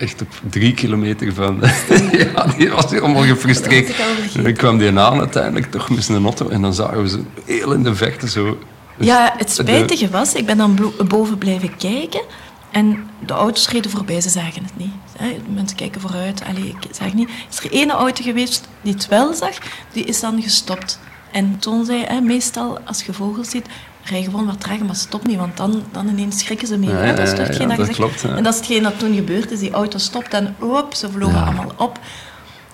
echt 0.00 0.22
op 0.22 0.28
drie 0.50 0.74
kilometer 0.74 1.34
van... 1.34 1.60
ja, 2.12 2.46
die 2.56 2.70
was 2.70 2.90
helemaal 2.90 3.22
gefrustreerd. 3.22 3.88
Ik 3.88 4.42
dan 4.42 4.52
kwam 4.52 4.78
die 4.78 4.98
aan 4.98 5.18
uiteindelijk, 5.18 5.70
toch 5.70 5.90
met 5.90 6.04
zijn 6.04 6.24
auto. 6.24 6.48
En 6.48 6.62
dan 6.62 6.74
zagen 6.74 7.02
we 7.02 7.08
ze 7.08 7.22
heel 7.44 7.72
in 7.72 7.82
de 7.82 7.94
verte 7.94 8.28
zo... 8.28 8.58
Ja, 8.98 9.34
het 9.36 9.50
spijtige 9.50 10.10
was, 10.10 10.34
ik 10.34 10.46
ben 10.46 10.56
dan 10.56 10.92
boven 11.08 11.38
blijven 11.38 11.76
kijken. 11.76 12.20
En 12.70 13.06
de 13.26 13.32
auto's 13.32 13.68
reden 13.68 13.90
voorbij, 13.90 14.20
ze 14.20 14.28
zagen 14.28 14.62
het 14.64 14.76
niet. 14.76 14.92
Mensen 15.54 15.76
kijken 15.76 16.00
vooruit, 16.00 16.42
allee, 16.48 16.76
ik 16.80 16.94
zag 16.94 17.06
het 17.06 17.14
niet. 17.14 17.28
Is 17.50 17.64
er 17.64 17.72
één 17.72 17.90
auto 17.90 18.22
geweest 18.22 18.68
die 18.82 18.92
het 18.92 19.08
wel 19.08 19.34
zag, 19.34 19.54
die 19.92 20.04
is 20.04 20.20
dan 20.20 20.42
gestopt. 20.42 20.98
En 21.32 21.58
toen 21.58 21.84
zei 21.84 22.04
hè, 22.04 22.20
meestal 22.20 22.78
als 22.84 23.02
je 23.02 23.12
vogels 23.12 23.50
ziet, 23.50 23.66
rij 24.02 24.22
gewoon 24.22 24.46
wat 24.46 24.60
trager, 24.60 24.84
maar 24.84 24.96
stop 24.96 25.26
niet, 25.26 25.38
want 25.38 25.56
dan, 25.56 25.82
dan 25.92 26.08
ineens 26.08 26.38
schrikken 26.38 26.68
ze 26.68 26.78
meer. 26.78 27.06
Ja, 27.06 27.12
dat 27.12 27.26
is 27.26 27.38
hetgeen 27.38 27.68
dat 27.68 27.76
dat 27.76 27.88
klopt. 27.88 28.24
En 28.24 28.42
dat 28.42 28.52
is 28.52 28.58
hetgeen 28.58 28.82
dat 28.82 28.98
toen 28.98 29.14
gebeurd 29.14 29.50
is. 29.50 29.58
Die 29.58 29.70
auto 29.70 29.98
stopt 29.98 30.34
en 30.34 30.56
op, 30.58 30.94
ze 30.94 31.10
vlogen 31.10 31.42
allemaal 31.44 31.72
op. 31.76 31.98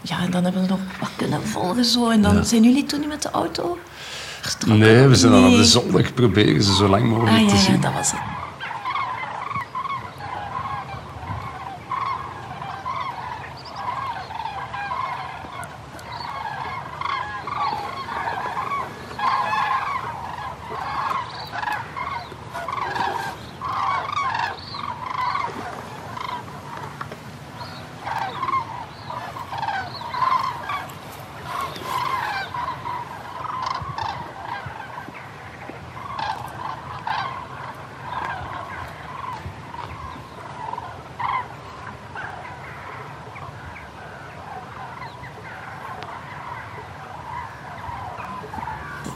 Ja, 0.03 0.21
en 0.21 0.31
dan 0.31 0.45
hebben 0.45 0.63
we 0.63 0.69
nog 0.69 0.81
wat 1.01 1.11
kunnen 1.17 1.43
volgen 1.47 1.85
zo. 1.85 2.09
En 2.11 2.23
dan 2.23 2.45
zijn 2.45 2.63
jullie 2.63 2.85
toen 2.85 3.01
niet 3.01 3.09
met 3.09 3.23
de 3.23 3.31
auto? 3.31 3.79
vertrokken? 4.41 4.79
Nee, 4.79 5.07
we 5.07 5.15
zijn 5.15 5.33
dan 5.33 5.45
op 5.47 5.57
de 5.57 5.65
zondag 5.65 6.15
proberen 6.15 6.63
ze 6.63 6.75
zo 6.75 6.89
lang 6.89 7.05
mogelijk 7.05 7.37
Ah 7.37 7.49
te 7.49 7.57
zien. 7.57 7.75
ja, 7.75 7.81
dat 7.81 7.93
was 7.93 8.11
het. 8.11 8.21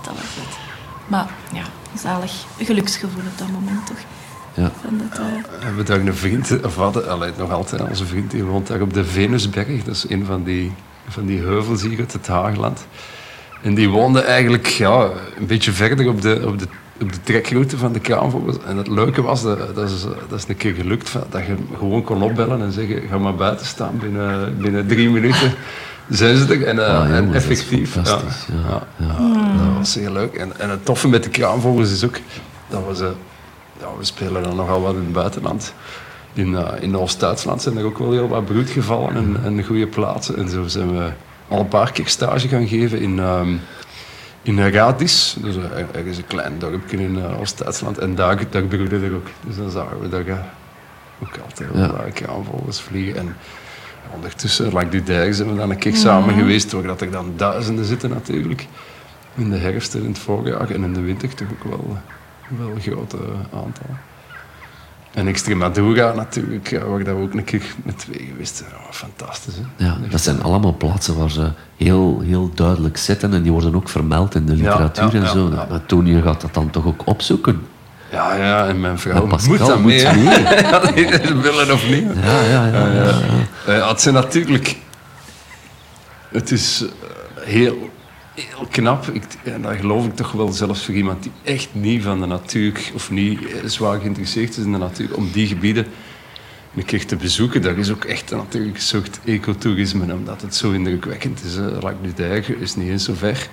Dat 0.03 0.15
was 0.15 0.35
het. 0.35 0.59
Maar 1.07 1.29
ja, 1.53 1.63
zalig 1.95 2.33
geluksgevoel 2.71 3.23
op 3.33 3.39
dat 3.39 3.49
moment 3.51 3.87
toch. 3.87 3.97
Ja. 4.55 4.71
Van 4.85 4.99
dat, 5.09 5.19
eh, 5.19 5.25
We 5.59 5.65
hebben 5.65 5.85
daar 5.85 6.01
een 6.01 6.15
vriend, 6.15 6.65
of 6.65 6.77
hadden, 6.77 7.09
allee, 7.11 7.31
nog 7.39 7.51
altijd 7.53 7.83
onze 7.89 8.07
vriend, 8.07 8.31
die 8.31 8.45
woont 8.45 8.67
daar 8.67 8.81
op 8.81 8.95
de 8.95 9.05
Venusberg. 9.05 9.85
Dat 9.85 9.95
is 9.95 10.05
een 10.09 10.25
van 10.25 10.43
die, 10.45 10.73
van 11.09 11.27
die 11.27 11.41
heuvels 11.41 11.83
hier 11.83 11.99
uit 11.99 12.13
het 12.13 12.27
Haagland. 12.27 12.87
En 13.63 13.75
die 13.75 13.89
woonde 13.89 14.21
eigenlijk 14.21 14.67
ja, 14.67 15.09
een 15.39 15.47
beetje 15.47 15.73
verder 15.73 16.09
op 16.09 16.23
de, 16.23 16.43
op 16.47 16.59
de, 16.59 16.67
op 17.01 17.13
de 17.13 17.23
trekroute 17.23 17.77
van 17.79 17.93
de 17.93 18.01
kraanvogels. 18.01 18.57
En 18.67 18.77
het 18.77 18.89
leuke 18.89 19.23
was, 19.23 19.43
dat, 19.43 19.75
dat, 19.75 19.91
is, 19.91 20.03
dat 20.29 20.39
is 20.39 20.45
een 20.49 20.57
keer 20.57 20.75
gelukt, 20.75 21.13
dat 21.31 21.47
je 21.47 21.55
gewoon 21.79 22.03
kon 22.05 22.23
opbellen 22.23 22.63
en 22.63 22.73
zeggen, 22.73 23.03
ga 23.11 23.19
maar 23.19 23.35
buiten 23.35 23.67
staan. 23.67 23.99
Binnen, 23.99 24.57
binnen 24.59 24.87
drie 24.87 25.11
minuten 25.11 25.53
zijn 26.09 26.37
ze 26.37 26.55
er. 26.55 26.65
En, 26.67 26.79
eh, 26.87 26.95
Ah, 26.95 27.05
en 27.05 27.09
jongens, 27.25 27.33
dat 27.33 27.43
is 27.43 27.61
effectief. 27.61 27.91
fantastisch, 27.91 28.47
ja. 28.69 28.87
ja. 28.97 29.07
Ja, 29.07 29.65
dat 29.65 29.77
was 29.79 29.95
heel 29.95 30.13
leuk. 30.13 30.35
En, 30.35 30.53
en 30.61 30.71
het 30.71 30.85
toffe 30.85 31.09
met 31.09 31.23
de 31.23 31.31
kraanvogels 31.31 31.93
is 31.93 32.05
ook 32.05 32.17
dat 32.71 32.87
we 32.87 32.97
ze... 32.97 33.13
Ja, 33.81 33.87
we 33.99 34.05
spelen 34.05 34.43
dan 34.43 34.57
nogal 34.57 34.81
wat 34.81 34.95
in 34.95 35.01
het 35.01 35.13
buitenland. 35.13 35.75
In, 36.33 36.57
eh, 36.57 36.83
in 36.83 36.97
Oost-Duitsland 36.97 37.63
zijn 37.63 37.77
er 37.77 37.85
ook 37.85 37.99
wel 37.99 38.13
heel 38.13 38.29
wat 38.29 38.45
broedgevallen 38.45 39.17
en, 39.17 39.41
en 39.45 39.65
goede 39.65 39.87
plaatsen. 39.87 40.37
En 40.37 40.49
zo 40.49 40.67
zijn 40.67 40.93
we 40.99 41.11
al 41.49 41.61
een 41.61 41.69
paar 41.69 41.93
keer 41.93 42.07
stage 42.07 42.49
gaan 42.49 42.69
geven 42.69 43.01
in, 43.01 43.19
ehm 43.19 43.55
in 44.43 44.69
Radis. 44.71 45.37
Dus 45.41 45.57
eh, 45.57 45.63
er 45.93 46.07
is 46.07 46.17
een 46.19 46.27
klein 46.27 46.59
dorpje 46.59 46.97
in 46.97 47.19
eh, 47.19 47.41
Oost-Duitsland. 47.41 47.99
En 47.99 48.15
daar, 48.15 48.51
daar 48.51 48.63
broeden 48.63 49.03
er 49.03 49.15
ook. 49.15 49.27
Dus 49.47 49.57
dan 49.57 49.71
zagen 49.71 50.01
we 50.01 50.09
daar 50.09 50.27
eh, 50.27 50.37
ook 51.23 51.39
altijd 51.45 51.73
wel 51.73 51.83
Ja. 51.83 52.11
kraanvogels 52.13 52.81
vliegen. 52.81 53.17
En 53.17 53.37
ondertussen, 54.15 54.73
langs 54.73 54.91
die 54.91 55.03
dijk, 55.03 55.35
zijn 55.35 55.51
we 55.51 55.57
dan 55.57 55.71
een 55.71 55.79
keer 55.79 55.97
samen 55.97 56.35
geweest. 56.35 56.73
Waar 56.73 56.83
dat 56.83 57.01
er 57.01 57.11
dan 57.11 57.33
duizenden 57.37 57.85
zitten 57.85 58.11
natuurlijk. 58.11 58.67
In 59.35 59.51
de 59.51 59.57
herfst 59.57 59.95
en 59.95 60.01
in 60.03 60.09
het 60.09 60.19
voorjaar. 60.19 60.71
En 60.71 60.85
in 60.85 60.93
de 60.93 61.01
winter 61.01 61.35
toch 61.35 61.49
ook 61.53 61.65
wel, 61.65 61.97
wel 62.59 62.69
een 62.69 62.81
grote 62.81 63.17
aantal. 63.53 63.97
En 65.15 65.27
Extremadura 65.27 66.13
natuurlijk, 66.13 66.71
ja, 66.71 66.85
waar 66.85 67.05
dat 67.05 67.17
we 67.17 67.23
ook 67.23 67.35
een 67.35 67.45
keer 67.45 67.63
met 67.83 67.99
twee 67.99 68.29
geweest 68.33 68.57
zijn. 68.57 68.71
Oh, 68.71 68.91
fantastisch, 68.91 69.55
hè? 69.55 69.85
Ja, 69.85 69.99
dat 70.11 70.21
zijn 70.21 70.43
allemaal 70.43 70.77
plaatsen 70.77 71.19
waar 71.19 71.31
ze 71.31 71.51
heel, 71.77 72.21
heel 72.21 72.51
duidelijk 72.55 72.97
zitten 72.97 73.35
en 73.35 73.43
die 73.43 73.53
worden 73.53 73.75
ook 73.75 73.89
vermeld 73.89 74.35
in 74.35 74.47
de 74.47 74.55
literatuur 74.55 75.15
ja, 75.15 75.21
en 75.21 75.29
zo. 75.29 75.51
ja. 75.53 75.67
Maar 75.71 75.87
Tony 75.87 76.23
gaat 76.23 76.41
dat 76.41 76.55
dan 76.55 76.71
toch 76.71 76.87
ook 76.87 77.03
opzoeken. 77.05 77.67
Ja, 78.11 78.35
ja, 78.35 78.67
en 78.67 78.81
mijn 78.81 78.99
vrouw 78.99 79.27
Pascal 79.27 79.51
moet 79.51 79.67
dat 79.67 79.79
moet 79.79 79.85
mee. 80.95 81.43
willen 81.43 81.73
of 81.73 81.89
niet. 81.89 82.07
Ja, 82.23 82.41
ja, 82.43 82.67
ja. 82.67 82.87
ja, 82.87 83.03
ja. 83.05 83.21
Eh, 83.67 83.89
het 83.89 84.01
zijn 84.01 84.15
natuurlijk... 84.15 84.77
Het 86.29 86.51
is 86.51 86.83
eh, 86.83 87.43
heel, 87.43 87.91
heel 88.35 88.67
knap. 88.71 89.09
Ik, 89.09 89.25
en 89.45 89.79
geloof 89.79 90.07
ik 90.07 90.17
toch 90.17 90.33
wel 90.33 90.53
zelfs 90.53 90.85
voor 90.85 90.95
iemand 90.95 91.23
die 91.23 91.33
echt 91.43 91.69
niet 91.73 92.03
van 92.03 92.21
de 92.21 92.27
natuur... 92.27 92.91
of 92.95 93.11
niet 93.11 93.47
eh, 93.47 93.65
zwaar 93.65 94.01
geïnteresseerd 94.01 94.57
is 94.57 94.65
in 94.65 94.73
de 94.73 94.79
natuur... 94.79 95.17
om 95.17 95.31
die 95.33 95.47
gebieden 95.47 95.87
een 96.77 96.85
keer 96.85 97.07
te 97.07 97.17
bezoeken. 97.17 97.63
Dat 97.63 97.77
is 97.77 97.91
ook 97.91 98.05
echt 98.05 98.31
natuurlijk 98.31 98.77
een 98.77 98.83
soort 98.83 99.21
ecotourisme. 99.25 100.15
Omdat 100.15 100.43
het 100.43 100.55
zo 100.55 100.73
indrukwekkend 100.73 101.45
is. 101.45 101.57
Lac 101.81 101.95
du 102.17 102.57
is 102.61 102.77
niet 102.77 102.89
eens 102.89 103.05
zo 103.05 103.15
ver. 103.15 103.49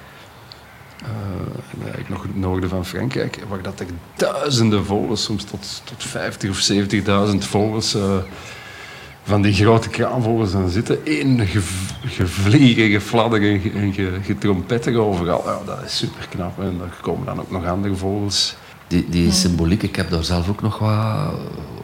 Eh, 1.03 2.09
nog 2.09 2.21
het 2.21 2.35
noorden 2.35 2.69
van 2.69 2.85
Frankrijk, 2.85 3.39
waar 3.47 3.61
dat 3.61 3.79
er 3.79 3.85
duizenden 4.15 4.85
vogels, 4.85 5.23
soms 5.23 5.43
tot, 5.43 5.81
tot 5.83 6.03
50 6.03 6.49
of 6.49 6.59
70.000 6.59 7.45
vogels, 7.45 7.93
eh, 7.93 8.17
van 9.27 9.41
die 9.41 9.53
grote 9.53 9.89
kraanvogels 9.89 10.53
aan 10.53 10.69
zitten. 10.69 10.97
Eén 11.03 11.45
gev- 11.47 11.91
gevliegen, 12.05 12.89
gefladderen 12.89 13.49
en 13.53 13.59
ge- 13.59 13.71
en 13.71 13.93
ge- 13.93 14.17
getrompetter 14.23 14.97
overal. 14.99 15.43
Ja, 15.45 15.59
dat 15.65 15.83
is 15.85 15.97
super 15.97 16.27
knap. 16.29 16.59
En 16.61 16.75
daar 16.79 16.97
komen 17.01 17.25
dan 17.25 17.39
ook 17.39 17.51
nog 17.51 17.65
andere 17.65 17.95
vogels. 17.95 18.55
Die, 18.87 19.05
die 19.09 19.31
symboliek, 19.31 19.83
ik 19.83 19.95
heb 19.95 20.09
daar 20.09 20.23
zelf 20.23 20.49
ook 20.49 20.61
nog 20.61 20.79
wat 20.79 21.33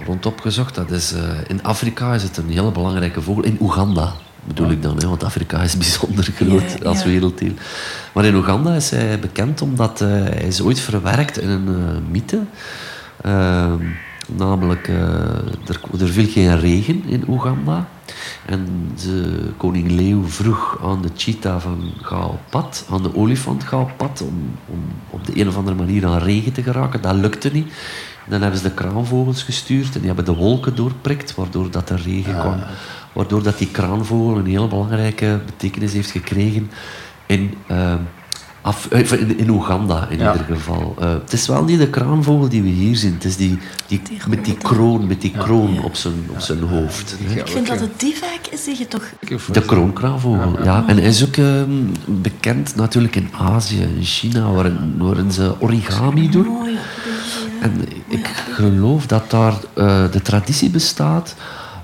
rond 0.05 0.25
opgezocht. 0.25 0.75
Dat 0.75 0.91
is, 0.91 1.13
eh, 1.13 1.21
in 1.47 1.63
Afrika 1.63 2.13
is 2.13 2.23
het 2.23 2.37
een 2.37 2.49
hele 2.49 2.71
belangrijke 2.71 3.21
vogel. 3.21 3.43
In 3.43 3.57
Oeganda 3.61 4.13
bedoel 4.43 4.69
ik 4.71 4.81
dan, 4.81 4.97
hè, 4.97 5.07
want 5.07 5.23
Afrika 5.23 5.61
is 5.61 5.77
bijzonder 5.85 6.23
groot 6.35 6.75
Ja, 6.81 6.89
als 6.89 6.99
ja. 6.99 7.05
werelddeel. 7.05 7.51
Maar 8.13 8.25
in 8.25 8.35
Oeganda 8.35 8.75
is 8.75 8.89
hij 8.89 9.19
bekend 9.19 9.61
omdat 9.61 10.01
eh, 10.01 10.07
hij 10.09 10.43
is 10.47 10.61
ooit 10.61 10.79
verwerkt 10.79 11.39
in 11.39 11.49
een 11.49 11.67
eh, 11.67 12.11
mythe. 12.11 12.39
Namelijk, 14.27 14.87
eh, 14.87 14.95
er, 15.67 15.81
er 15.99 16.07
viel 16.07 16.27
geen 16.27 16.59
regen 16.59 17.03
in 17.05 17.23
Oeganda. 17.27 17.87
En 18.45 18.91
ze, 18.97 19.49
koning 19.57 19.91
Leeuw 19.91 20.23
vroeg 20.23 20.79
aan 20.83 21.01
de 21.01 21.09
cheetah 21.15 21.61
van 21.61 21.91
ga 22.01 22.25
op 22.25 22.39
pad, 22.49 22.85
aan 22.89 23.03
de 23.03 23.15
olifant 23.15 23.63
ga 23.63 23.79
op 23.79 23.91
pad, 23.97 24.21
om, 24.21 24.55
om 24.67 24.79
op 25.09 25.25
de 25.25 25.39
een 25.39 25.47
of 25.47 25.57
andere 25.57 25.75
manier 25.75 26.05
aan 26.05 26.17
regen 26.17 26.53
te 26.53 26.63
geraken. 26.63 27.01
Dat 27.01 27.15
lukte 27.15 27.49
niet. 27.51 27.73
Dan 28.27 28.41
hebben 28.41 28.59
ze 28.59 28.67
de 28.67 28.73
kraanvogels 28.73 29.43
gestuurd 29.43 29.93
en 29.93 29.99
die 29.99 30.07
hebben 30.07 30.25
de 30.25 30.35
wolken 30.35 30.75
doorprikt, 30.75 31.35
waardoor 31.35 31.71
dat 31.71 31.89
er 31.89 32.01
regen 32.01 32.39
kwam. 32.39 32.59
Waardoor 33.13 33.43
dat 33.43 33.57
die 33.57 33.71
kraanvogel 33.71 34.37
een 34.37 34.45
heel 34.45 34.67
belangrijke 34.67 35.39
betekenis 35.45 35.93
heeft 35.93 36.11
gekregen 36.11 36.71
in, 37.25 37.53
eh, 37.67 37.93
Af, 38.63 38.87
eh, 38.91 39.11
in, 39.11 39.37
in 39.37 39.49
Oeganda 39.49 40.07
in 40.09 40.17
Ja. 40.17 40.31
ieder 40.31 40.55
geval. 40.55 40.95
Eh, 40.99 41.09
het 41.09 41.33
is 41.33 41.47
wel 41.47 41.63
niet 41.63 41.79
de 41.79 41.89
kraanvogel 41.89 42.49
die 42.49 42.61
we 42.61 42.67
hier 42.69 42.95
zien. 42.95 43.13
Het 43.13 43.23
is 43.25 43.35
die, 43.37 43.57
die, 43.87 44.01
Die 44.07 44.19
met 44.27 44.45
die 44.45 44.57
kroon, 44.57 45.07
met 45.07 45.21
die 45.21 45.31
kroon 45.31 45.83
op 45.83 45.95
zijn, 45.95 46.13
op 46.29 46.39
zijn 46.39 46.61
hoofd. 46.63 47.15
Ik 47.35 47.47
vind 47.47 47.67
dat 47.67 47.79
het 47.79 47.99
die 47.99 48.15
vaak 48.15 48.47
is 48.51 48.63
die 48.63 48.77
je 48.77 48.87
toch... 48.87 49.03
De 49.51 49.61
kroonkraanvogel, 49.61 50.63
ja. 50.63 50.83
En 50.87 50.97
hij 50.97 51.07
is 51.07 51.25
ook 51.25 51.35
ehm, 51.37 51.69
bekend 52.05 52.75
natuurlijk 52.75 53.15
in 53.15 53.29
Azië, 53.37 53.81
in 53.81 54.03
China, 54.03 54.51
waarin, 54.51 54.95
waarin 54.97 55.31
ze 55.31 55.53
origami 55.59 56.29
doen. 56.29 56.47
Mooi. 56.47 56.77
En 57.61 57.81
ik 58.07 58.27
geloof 58.51 59.05
dat 59.05 59.29
daar 59.31 59.53
eh, 59.73 60.11
de 60.11 60.21
traditie 60.21 60.69
bestaat 60.69 61.35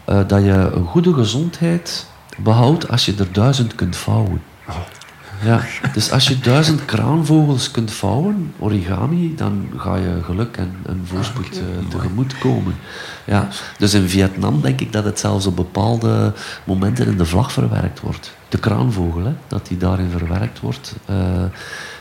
eh, 0.05 0.19
dat 0.27 0.43
je 0.43 0.69
een 0.73 0.85
goede 0.85 1.13
gezondheid 1.13 2.05
behoudt 2.37 2.89
als 2.89 3.05
je 3.05 3.13
er 3.19 3.31
duizend 3.31 3.75
kunt 3.75 3.95
vouwen. 3.95 4.41
Ja, 5.43 5.61
dus 5.93 6.11
als 6.11 6.27
je 6.27 6.39
duizend 6.39 6.85
kraanvogels 6.85 7.71
kunt 7.71 7.91
vouwen, 7.91 8.53
origami, 8.59 9.35
dan 9.35 9.69
ga 9.77 9.95
je 9.95 10.19
geluk 10.23 10.57
en, 10.57 10.75
en 10.85 11.01
voorspoed 11.05 11.51
eh, 11.57 11.89
tegemoet 11.89 12.37
komen. 12.37 12.75
Ja, 13.25 13.47
dus 13.77 13.93
in 13.93 14.09
Vietnam 14.09 14.61
denk 14.61 14.79
ik 14.81 14.91
dat 14.91 15.03
het 15.03 15.19
zelfs 15.19 15.45
op 15.45 15.55
bepaalde 15.55 16.33
momenten 16.63 17.05
in 17.07 17.17
de 17.17 17.25
vlag 17.25 17.51
verwerkt 17.51 17.99
wordt. 17.99 18.33
De 18.49 18.57
kraanvogel, 18.57 19.23
hè, 19.23 19.31
dat 19.47 19.67
die 19.67 19.77
daarin 19.77 20.09
verwerkt 20.09 20.59
wordt. 20.59 20.95
Eh, 21.05 21.15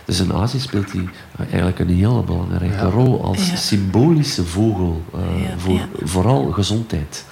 dus 0.05 0.21
in 0.21 0.33
Azië 0.33 0.61
speelt 0.61 0.91
die 0.93 1.09
eh, 1.37 1.47
eigenlijk 1.47 1.79
een 1.79 1.89
hele 1.97 2.23
belangrijke 2.23 2.85
rol 2.85 3.25
als 3.25 3.49
Ja. 3.51 3.57
symbolische 3.57 4.45
vogel 4.45 5.03
eh, 5.15 5.43
Ja, 5.43 5.59
voor 5.59 5.81
vooral 6.03 6.51
gezondheid. 6.51 7.25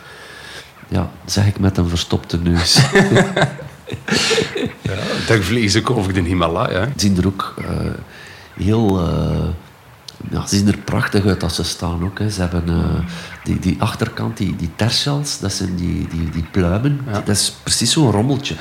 Ja, 0.88 1.10
zeg 1.24 1.46
ik 1.46 1.58
met 1.58 1.76
een 1.76 1.88
verstopte 1.88 2.38
neus. 2.38 2.80
Ja, 4.82 4.92
daar 5.26 5.40
vliegen 5.40 5.70
ze 5.70 5.78
ook 5.78 5.90
over 5.90 6.12
de 6.12 6.20
Himalaya. 6.20 6.80
hè. 6.80 6.86
Ze 6.86 6.92
zien 6.96 7.16
er 7.16 7.26
ook 7.26 7.54
eh, 7.58 7.64
heel... 8.64 8.98
eh, 9.00 9.48
ja, 10.30 10.46
ze 10.46 10.56
zien 10.56 10.68
er 10.68 10.78
prachtig 10.78 11.26
uit 11.26 11.42
als 11.42 11.54
ze 11.54 11.62
staan 11.64 12.04
ook. 12.04 12.18
Hè. 12.18 12.30
Ze 12.30 12.40
hebben 12.40 12.64
eh, 12.68 13.04
die, 13.44 13.58
die 13.58 13.76
achterkant, 13.78 14.36
die, 14.36 14.56
die 14.56 14.70
dat 15.40 15.52
zijn 15.52 15.76
die, 15.76 16.08
die, 16.08 16.30
die 16.30 16.44
pluimen. 16.50 17.00
Dat 17.12 17.28
is 17.28 17.56
precies 17.62 17.92
zo'n 17.92 18.10
rommeltje. 18.10 18.54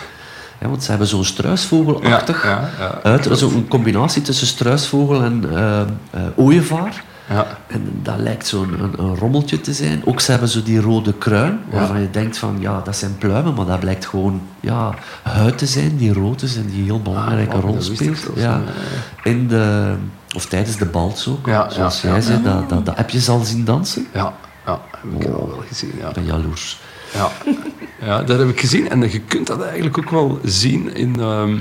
Want 0.60 0.84
ze 0.84 0.90
hebben 0.90 1.08
zo'n 1.08 1.26
struisvogelachtig 1.26 2.44
Ja, 2.44 2.50
ja, 2.50 2.70
ja, 2.80 3.00
uit. 3.04 3.28
Zo'n 3.32 3.68
combinatie 3.68 4.22
tussen 4.22 4.48
struisvogel 4.48 5.24
en 5.24 5.44
eh, 5.54 6.22
ooievaar. 6.36 7.04
Ja. 7.30 7.58
En 7.68 8.00
dat 8.04 8.18
lijkt 8.18 8.48
zo'n 8.48 8.82
een, 8.82 9.00
een 9.00 9.16
rommeltje 9.16 9.62
te 9.62 9.74
zijn. 9.74 10.02
Ook 10.06 10.20
ze 10.20 10.32
hebben 10.32 10.50
zo 10.50 10.64
die 10.64 10.82
rode 10.82 11.14
kruin, 11.14 11.60
waarvan 11.70 12.02
je 12.02 12.10
denkt 12.10 12.38
van 12.38 12.58
ja, 12.60 12.82
dat 12.82 12.96
zijn 12.96 13.18
pluimen, 13.18 13.54
maar 13.54 13.66
dat 13.66 13.80
blijkt 13.80 14.06
gewoon 14.06 14.42
ja, 14.60 14.94
huid 15.24 15.58
te 15.58 15.66
zijn 15.66 15.98
die 15.98 16.14
rood 16.14 16.42
is 16.42 16.56
en 16.56 16.66
die 16.66 16.78
een 16.78 16.84
heel 16.84 17.02
belangrijke 17.02 17.56
oh, 17.56 17.64
rol 17.64 17.82
speelt. 17.82 18.28
Ja. 18.36 18.62
In 19.24 19.48
de, 19.48 19.96
of 20.36 20.46
tijdens 20.46 20.78
de 20.78 20.86
bals 20.86 21.28
ook, 21.28 21.46
Ja, 21.46 21.70
zoals 21.70 22.02
jij 22.02 22.22
zei, 22.22 22.44
dat, 22.44 22.70
dat, 22.70 22.86
dat 22.86 22.98
heb 22.98 23.10
je 23.10 23.20
ze 23.20 23.32
al 23.32 23.44
zien 23.44 23.66
dansen. 23.66 24.08
Ja, 24.14 24.34
ja, 24.66 24.82
heb 24.92 25.22
ik 25.22 25.28
al 25.28 25.48
wel 25.48 25.64
gezien. 25.68 25.92
Ja. 26.00 26.08
Ik 26.08 26.14
ben 26.14 26.26
jaloers. 26.26 26.80
Ja. 27.14 27.30
ja, 28.02 28.24
dat 28.24 28.40
heb 28.40 28.50
ik 28.50 28.60
gezien. 28.60 28.90
En 28.90 29.12
je 29.12 29.20
kunt 29.20 29.48
dat 29.48 29.64
eigenlijk 29.64 29.98
ook 29.98 30.10
wel 30.10 30.40
zien 30.44 30.96
in... 30.96 31.20
ehm, 31.20 31.58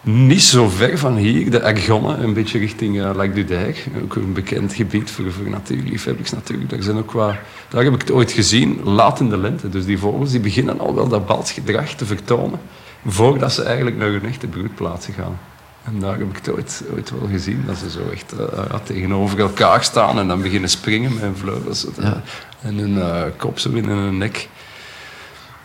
niet 0.00 0.42
zo 0.42 0.68
ver 0.68 0.98
van 0.98 1.16
hier, 1.16 1.50
de 1.50 1.62
Argonne, 1.62 2.16
een 2.16 2.32
beetje 2.32 2.58
richting 2.58 2.96
uh, 2.96 3.10
Lac 3.14 3.34
du 3.34 3.44
Dijk. 3.44 3.86
Ook 4.02 4.14
een 4.14 4.32
bekend 4.32 4.74
gebied 4.74 5.10
voor, 5.10 5.32
voor 5.32 5.50
natuurliefhebbers 5.50 6.30
natuurlijk. 6.30 6.70
Daar, 6.70 6.82
zijn 6.82 6.96
ook 6.96 7.12
wat, 7.12 7.34
daar 7.68 7.84
heb 7.84 7.94
ik 7.94 8.00
het 8.00 8.10
ooit 8.10 8.32
gezien, 8.32 8.80
laat 8.84 9.20
in 9.20 9.28
de 9.28 9.38
lente. 9.38 9.68
Dus 9.68 9.84
die 9.84 9.98
vogels 9.98 10.30
die 10.30 10.40
beginnen 10.40 10.80
al 10.80 10.94
wel 10.94 11.08
dat 11.08 11.26
balsgedrag 11.26 11.94
te 11.94 12.06
vertonen, 12.06 12.60
voordat 13.06 13.52
ze 13.52 13.62
eigenlijk 13.62 13.96
naar 13.96 14.08
hun 14.08 14.24
echte 14.24 14.46
broedplaatsen 14.46 15.14
gaan. 15.14 15.38
En 15.84 16.00
daar 16.00 16.18
heb 16.18 16.30
ik 16.30 16.36
het 16.36 16.50
ooit, 16.50 16.82
ooit 16.94 17.10
wel 17.10 17.28
gezien, 17.28 17.64
dat 17.66 17.76
ze 17.76 17.90
zo 17.90 18.00
echt 18.12 18.32
eh, 18.32 18.74
tegenover 18.84 19.40
elkaar 19.40 19.84
staan 19.84 20.18
en 20.18 20.28
dan 20.28 20.42
beginnen 20.42 20.70
springen 20.70 21.12
met 21.12 21.22
hun 21.22 21.36
vleugels. 21.36 21.86
Ja. 22.00 22.22
En 22.62 22.76
hun 22.78 23.00
eh, 23.00 23.22
kop 23.36 23.58
zo 23.58 23.70
in 23.70 23.84
hun 23.84 24.18
nek 24.18 24.48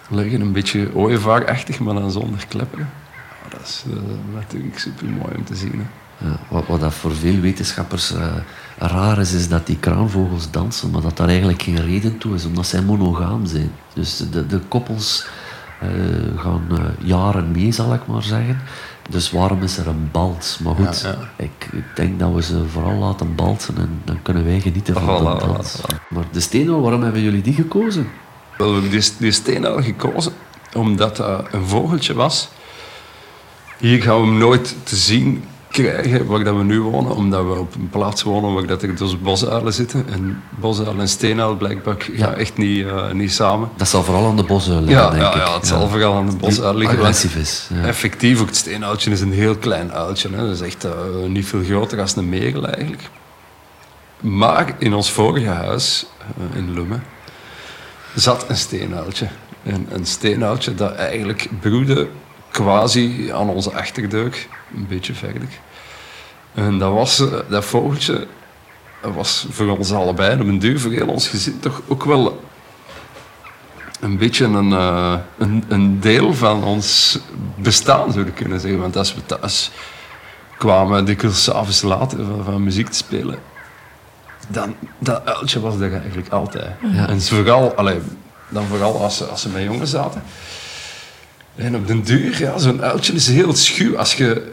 leggen, 0.09 0.41
een 0.41 0.51
beetje 0.51 0.89
ooievaarachtig, 0.93 1.79
maar 1.79 1.93
dan 1.93 2.11
zonder 2.11 2.45
kleppen. 2.47 2.89
Dat 3.57 3.61
is 3.67 3.83
eh, 3.89 4.33
natuurlijk 4.33 4.79
super 4.79 5.05
mooi 5.07 5.35
om 5.37 5.43
te 5.45 5.55
zien. 5.55 5.71
Hè. 5.73 6.27
Ja, 6.27 6.39
wat, 6.49 6.67
wat 6.67 6.79
dat 6.79 6.93
voor 6.93 7.15
veel 7.15 7.39
wetenschappers 7.39 8.13
eh, 8.13 8.27
raar 8.77 9.19
is, 9.19 9.33
is 9.33 9.49
dat 9.49 9.67
die 9.67 9.77
kraanvogels 9.77 10.51
dansen, 10.51 10.89
maar 10.91 11.01
dat 11.01 11.17
daar 11.17 11.27
eigenlijk 11.27 11.61
geen 11.61 11.85
reden 11.85 12.17
toe 12.17 12.35
is, 12.35 12.45
omdat 12.45 12.67
zij 12.67 12.81
monogaam 12.81 13.45
zijn. 13.45 13.71
Dus 13.93 14.17
de, 14.31 14.45
de 14.47 14.59
koppels 14.67 15.25
eh, 15.81 15.89
gaan 16.37 16.61
jaren 16.99 17.51
mee, 17.51 17.71
zal 17.71 17.93
ik 17.93 18.07
maar 18.07 18.23
zeggen. 18.23 18.61
Dus 19.09 19.31
waarom 19.31 19.61
is 19.63 19.77
er 19.77 19.87
een 19.87 20.09
bals? 20.11 20.57
Maar 20.63 20.75
goed, 20.75 21.01
Ja, 21.01 21.09
ja. 21.09 21.17
Ik, 21.35 21.69
ik 21.71 21.83
denk 21.95 22.19
dat 22.19 22.33
we 22.33 22.41
ze 22.41 22.67
vooral 22.67 22.97
laten 22.97 23.35
balsen 23.35 23.77
en 23.77 24.01
dan 24.03 24.21
kunnen 24.21 24.45
wij 24.45 24.59
genieten 24.59 24.93
van 24.93 25.03
Voilà, 25.03 25.39
de 25.39 25.45
dans. 25.47 25.81
voilà, 25.81 26.07
Maar 26.09 26.23
de 26.31 26.39
steenuil, 26.39 26.81
waarom 26.81 27.03
hebben 27.03 27.21
jullie 27.21 27.41
die 27.41 27.53
gekozen? 27.53 28.07
Wel, 28.57 28.67
we 28.67 28.73
hebben 28.73 28.91
die, 28.91 29.11
die 29.17 29.31
steenuil 29.31 29.81
gekozen 29.81 30.33
omdat 30.73 31.15
dat 31.15 31.45
een 31.51 31.65
vogeltje 31.65 32.13
was. 32.13 32.49
Hier 33.83 34.01
gaan 34.01 34.21
we 34.21 34.27
hem 34.27 34.37
nooit 34.37 34.75
te 34.83 34.95
zien 34.95 35.43
krijgen 35.71 36.25
waar 36.25 36.43
dat 36.43 36.55
we 36.55 36.63
nu 36.63 36.81
wonen, 36.81 37.15
omdat 37.15 37.45
we 37.45 37.51
op 37.59 37.75
een 37.75 37.89
plaats 37.89 38.23
wonen 38.23 38.53
waar 38.53 38.65
dat 38.65 38.81
er 38.83 38.95
dus 38.95 39.21
bosuilen 39.21 39.73
zitten. 39.73 40.05
En 40.09 40.41
bosuil 40.59 40.99
en 40.99 41.07
steenuil 41.07 41.55
blijkbaar 41.55 41.95
gaan 41.99 42.15
Ja. 42.15 42.33
echt 42.33 42.57
niet, 42.57 42.85
eh, 42.85 43.11
niet 43.11 43.31
samen. 43.33 43.69
Dat 43.77 43.87
zal 43.87 44.03
vooral 44.03 44.25
aan 44.25 44.35
de 44.35 44.43
bossen 44.43 44.83
liggen, 44.83 45.03
Ja, 45.05 45.09
denk 45.09 45.21
ja, 45.21 45.29
ik. 45.33 45.47
ja, 45.47 45.53
het 45.53 45.67
zal 45.67 45.87
vooral 45.89 46.15
aan 46.15 46.29
de 46.29 46.35
bosuil 46.35 46.75
liggen. 46.75 46.97
Agressief 46.99 47.35
is. 47.35 47.69
Ja. 47.73 47.87
Effectief, 47.87 48.41
ook 48.41 48.47
het 48.47 48.55
steenuiltje 48.55 49.11
is 49.11 49.21
een 49.21 49.33
heel 49.33 49.55
klein 49.55 49.91
uiltje. 49.93 50.29
Hè. 50.29 50.37
Dat 50.37 50.55
is 50.55 50.61
echt 50.61 50.83
eh, 50.83 50.91
niet 51.27 51.45
veel 51.45 51.63
groter 51.63 51.97
dan 51.97 52.07
een 52.15 52.29
merel 52.29 52.67
eigenlijk. 52.67 53.09
Maar 54.19 54.75
in 54.77 54.93
ons 54.93 55.11
vorige 55.11 55.49
huis, 55.49 56.05
eh, 56.17 56.57
in 56.57 56.73
Lummen, 56.73 57.03
zat 58.15 58.45
een 58.47 58.57
steenuiltje. 58.57 59.27
En 59.63 59.87
een 59.91 60.05
steenuiltje 60.05 60.75
dat 60.75 60.95
eigenlijk 60.95 61.49
broedde 61.59 62.07
quasi 62.53 63.31
aan 63.31 63.49
onze 63.49 63.71
achterdeur, 63.71 64.47
een 64.75 64.87
beetje 64.87 65.13
verder. 65.13 65.49
En 66.53 66.77
dat, 66.79 66.93
was, 66.93 67.19
eh, 67.19 67.39
dat 67.49 67.65
vogeltje 67.65 68.27
was 69.01 69.45
voor 69.49 69.77
ons 69.77 69.91
allebei, 69.91 70.41
op 70.41 70.47
een 70.47 70.59
duur 70.59 70.79
voor 70.79 70.91
heel 70.91 71.07
ons 71.07 71.27
gezin, 71.27 71.59
toch 71.59 71.81
ook 71.87 72.03
wel 72.03 72.43
een 73.99 74.17
beetje 74.17 74.45
een, 74.45 74.73
eh, 74.73 75.15
een, 75.37 75.63
een 75.67 75.99
deel 75.99 76.33
van 76.33 76.63
ons 76.63 77.19
bestaan, 77.55 78.11
zou 78.11 78.25
je 78.25 78.31
kunnen 78.31 78.59
zeggen. 78.59 78.79
Want 78.79 78.97
als 78.97 79.13
we 79.15 79.25
thuis 79.25 79.71
kwamen, 80.57 81.05
dikwijls 81.05 81.43
s'avonds 81.43 81.81
later 81.81 82.25
van, 82.25 82.43
van 82.43 82.63
muziek 82.63 82.89
te 82.89 82.97
spelen, 82.97 83.39
dan 84.47 84.75
dat 84.99 85.25
uiltje 85.25 85.59
was 85.59 85.79
er 85.79 85.93
eigenlijk 85.93 86.29
altijd. 86.29 86.71
Ja. 86.91 87.07
En 87.07 87.21
vooral, 87.21 87.73
allee, 87.73 87.99
dan 88.49 88.65
vooral 88.65 89.03
als 89.03 89.17
ze, 89.17 89.25
als 89.25 89.41
ze 89.41 89.49
met 89.49 89.63
jongens 89.63 89.89
zaten. 89.89 90.23
En 91.55 91.75
op 91.75 91.87
den 91.87 92.01
duur, 92.03 92.51
zo'n 92.57 92.81
uiltje 92.81 93.13
is 93.13 93.27
heel 93.27 93.53
schuw. 93.55 93.97
Als 93.97 94.13
je, 94.13 94.51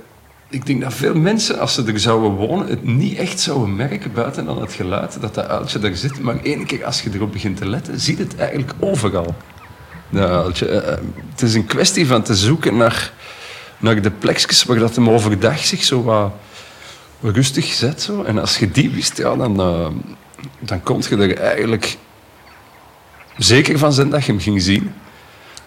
ik 0.48 0.66
denk 0.66 0.82
dat 0.82 0.94
veel 0.94 1.14
mensen, 1.14 1.58
als 1.58 1.74
ze 1.74 1.84
er 1.84 2.00
zouden 2.00 2.30
wonen, 2.30 2.66
het 2.66 2.84
niet 2.84 3.18
echt 3.18 3.40
zouden 3.40 3.76
merken 3.76 4.12
buiten 4.12 4.44
dan 4.44 4.60
het 4.60 4.72
geluid 4.72 5.20
dat 5.20 5.34
dat 5.34 5.46
uiltje 5.46 5.78
er 5.78 5.96
zit. 5.96 6.20
Maar 6.20 6.36
één 6.42 6.66
keer 6.66 6.84
als 6.84 7.02
je 7.02 7.10
erop 7.14 7.32
begint 7.32 7.56
te 7.56 7.66
letten, 7.66 8.00
ziet 8.00 8.18
het 8.18 8.36
eigenlijk 8.36 8.72
overal. 8.80 9.34
Eh, 10.12 10.46
Het 11.30 11.42
is 11.42 11.54
een 11.54 11.66
kwestie 11.66 12.06
van 12.06 12.22
te 12.22 12.34
zoeken 12.34 12.76
naar, 12.76 13.12
naar 13.78 14.02
de 14.02 14.10
plekjes 14.10 14.64
waar 14.64 14.78
dat 14.78 14.94
hem 14.94 15.10
overdag 15.10 15.64
zich 15.64 15.84
zo 15.84 16.02
wat 16.02 16.32
rustig 17.22 17.64
zet. 17.64 18.02
Zo. 18.02 18.22
En 18.22 18.38
als 18.38 18.58
je 18.58 18.70
die 18.70 18.90
wist, 18.90 19.16
ja, 19.16 19.36
dan, 19.36 19.60
eh, 19.60 19.86
dan 20.58 20.82
kon 20.82 21.02
je 21.08 21.16
er 21.16 21.36
eigenlijk 21.38 21.96
zeker 23.38 23.78
van 23.78 23.92
zijn 23.92 24.10
dat 24.10 24.24
je 24.24 24.32
hem 24.32 24.40
ging 24.40 24.62
zien. 24.62 24.92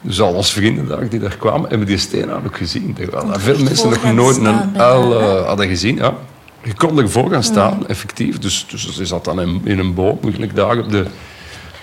Dus 0.03 0.21
al 0.21 0.43
vrienden 0.43 1.09
die 1.09 1.19
daar 1.19 1.37
kwamen, 1.37 1.69
hebben 1.69 1.87
die 1.87 1.97
steenuil 1.97 2.41
ook 2.45 2.57
gezien. 2.57 2.93
Terwijl 2.93 3.39
veel 3.39 3.63
mensen 3.63 3.89
nog 3.89 4.13
nooit 4.13 4.37
een 4.37 4.79
uil 4.79 5.19
eh, 5.19 5.45
hadden 5.45 5.67
gezien. 5.67 5.95
Ja. 5.95 6.17
Je 6.63 6.73
kon 6.73 6.99
ervoor 6.99 7.29
gaan 7.29 7.43
staan, 7.43 7.87
effectief. 7.87 8.39
Dus, 8.39 8.65
dus 8.69 8.95
ze 8.95 9.05
zat 9.05 9.25
dan 9.25 9.41
in, 9.41 9.61
in 9.63 9.79
een 9.79 9.93
boom, 9.93 10.19
eigenlijk 10.21 10.55
daar 10.55 10.77
op 10.77 10.91
de, 10.91 11.05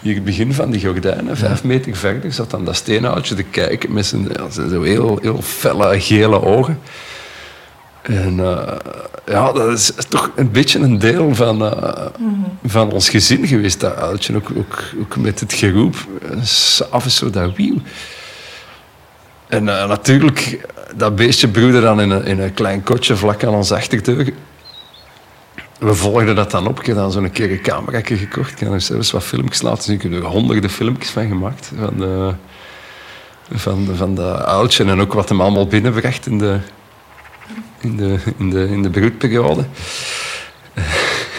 hier 0.00 0.14
het 0.14 0.24
begin 0.24 0.54
van 0.54 0.70
die 0.70 0.80
gordijnen, 0.80 1.36
vijf 1.36 1.64
meter 1.64 1.96
verder, 1.96 2.32
zat 2.32 2.50
dan 2.50 2.64
dat 2.64 2.76
steenuiltje 2.76 3.34
te 3.34 3.42
kijken 3.42 3.92
met 3.92 4.06
zijn, 4.06 4.28
ja, 4.32 4.50
zijn 4.50 4.68
zo 4.68 4.82
heel, 4.82 5.18
heel 5.22 5.42
felle 5.42 6.00
gele 6.00 6.42
ogen. 6.42 6.78
En 8.02 8.40
eh, 8.40 8.76
ja, 9.26 9.52
dat 9.52 9.68
is 9.68 9.92
toch 10.08 10.30
een 10.34 10.50
beetje 10.50 10.78
een 10.78 10.98
deel 10.98 11.34
van, 11.34 11.64
eh, 11.64 12.06
van 12.64 12.92
ons 12.92 13.08
gezin 13.08 13.46
geweest, 13.46 13.80
dat 13.80 13.96
uiltje. 13.96 14.36
Ook, 14.36 14.50
ook, 14.56 14.82
ook 15.00 15.16
met 15.16 15.40
het 15.40 15.52
geroep, 15.52 15.94
eh, 16.22 16.42
s'avonds 16.42 17.16
zo 17.16 17.30
dat 17.30 17.56
wieuw. 17.56 17.76
En 19.48 19.64
natuurlijk, 19.64 20.68
dat 20.96 21.16
beestje 21.16 21.48
broedde 21.48 21.80
dan 21.80 22.00
in 22.00 22.10
een, 22.10 22.24
in 22.24 22.40
een 22.40 22.54
klein 22.54 22.82
kotje 22.82 23.16
vlak 23.16 23.44
aan 23.44 23.54
ons 23.54 23.72
achterdeur. 23.72 24.32
We 25.78 25.94
volgden 25.94 26.36
dat 26.36 26.50
dan 26.50 26.66
op. 26.66 26.80
Ik 26.80 26.86
heb 26.86 26.96
dan 26.96 27.12
zo'n 27.12 27.30
keer 27.30 27.50
een 27.50 27.62
camera 27.62 28.00
gekocht. 28.02 28.52
Ik 28.52 28.58
heb 28.58 28.72
er 28.72 28.80
zelfs 28.80 29.10
wat 29.10 29.24
filmpjes 29.24 29.62
laten 29.62 29.82
zien. 29.82 29.94
Ik 29.94 30.02
heb 30.02 30.12
er 30.12 30.24
honderden 30.24 30.70
filmpjes 30.70 31.10
van 31.10 31.28
gemaakt. 31.28 31.70
Van, 31.78 32.36
van, 33.52 33.84
de, 33.84 33.96
van 33.96 34.14
dat 34.14 34.38
uiltje 34.44 34.84
en 34.84 35.00
ook 35.00 35.12
wat 35.12 35.28
hem 35.28 35.40
allemaal 35.40 35.66
binnenbracht 35.66 36.26
in 36.26 36.38
de, 36.38 36.58
in 37.80 37.96
de, 37.96 38.18
in 38.38 38.50
de, 38.50 38.68
in 38.68 38.82
de 38.82 38.90
broedperiode. 38.90 39.64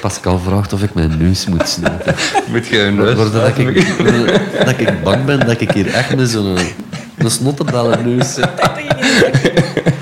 Pascal 0.01 0.39
vraagt 0.39 0.73
of 0.73 0.83
ik 0.83 0.93
mijn 0.93 1.17
neus 1.17 1.45
moet 1.45 1.69
snuiten. 1.69 2.15
Moet 2.51 2.67
je 2.67 2.79
een 2.79 2.95
neus 2.95 3.15
Waardoor 3.15 3.41
dat 3.41 3.57
ik, 3.57 4.65
dat 4.65 4.79
ik 4.79 5.03
bang 5.03 5.25
ben 5.25 5.39
dat 5.39 5.61
ik 5.61 5.71
hier 5.71 5.87
echt 5.87 6.15
met 6.15 6.29
zo'n 6.29 6.57
een 7.17 7.31
snottenbellenneus 7.31 8.33
zit. 8.33 8.49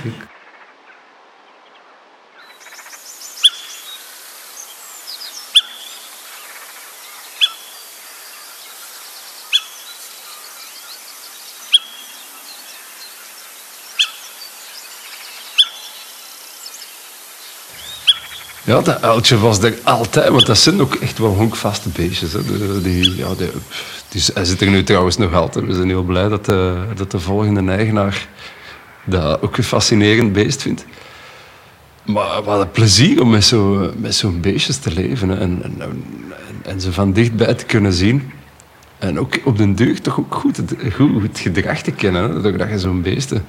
Ja, 18.70 18.82
dat 18.82 19.02
uiltje 19.02 19.38
was 19.38 19.60
er 19.60 19.78
altijd, 19.84 20.30
want 20.30 20.46
dat 20.46 20.58
zijn 20.58 20.82
ook 20.82 20.96
echt 20.96 21.18
wel 21.18 21.34
honkvaste 21.34 21.90
beestjes. 21.90 22.32
Die, 22.84 23.16
ja, 23.16 23.28
die, 24.10 24.22
hij 24.34 24.46
zit 24.46 24.62
er 24.62 24.70
nu 24.70 24.84
trouwens 24.84 25.18
nog 25.18 25.34
altijd. 25.34 25.66
We 25.66 25.74
zijn 25.74 25.88
heel 25.88 26.04
blij 26.04 26.28
dat 26.28 26.46
de, 26.46 26.84
dat 26.96 27.12
de 27.12 27.20
volgende 27.20 27.72
eigenaar 27.72 28.28
dat 29.04 29.42
ook 29.42 29.58
een 29.58 29.64
fascinerend 29.64 30.34
beest 30.34 30.62
vindt. 30.62 30.86
Maar 32.06 32.44
wat 32.44 32.62
een 32.62 32.72
plezier 32.72 33.22
om 33.22 33.30
met 33.30 33.44
zo'n 33.44 33.92
met 33.98 34.16
zo'n 34.16 34.42
beestjes 34.42 34.78
te 34.78 34.94
leven 34.94 35.40
en, 35.40 35.64
en, 35.64 36.04
en, 36.64 36.82
ze 36.82 36.94
van 36.94 37.14
dichtbij 37.14 37.54
te 37.54 37.66
kunnen 37.66 37.94
zien. 37.94 38.32
En 38.98 39.20
ook 39.20 39.40
op 39.44 39.58
den 39.58 39.76
duur 39.76 40.02
toch 40.02 40.20
ook 40.20 40.36
goed 40.36 40.58
het, 40.58 40.74
goed 40.96 41.40
gedrag 41.40 41.82
te 41.82 41.92
kennen. 41.92 42.24
Hè. 42.24 42.42
Doordat 42.42 42.70
je 42.70 42.80
zo'n 42.80 43.02
beesten 43.02 43.46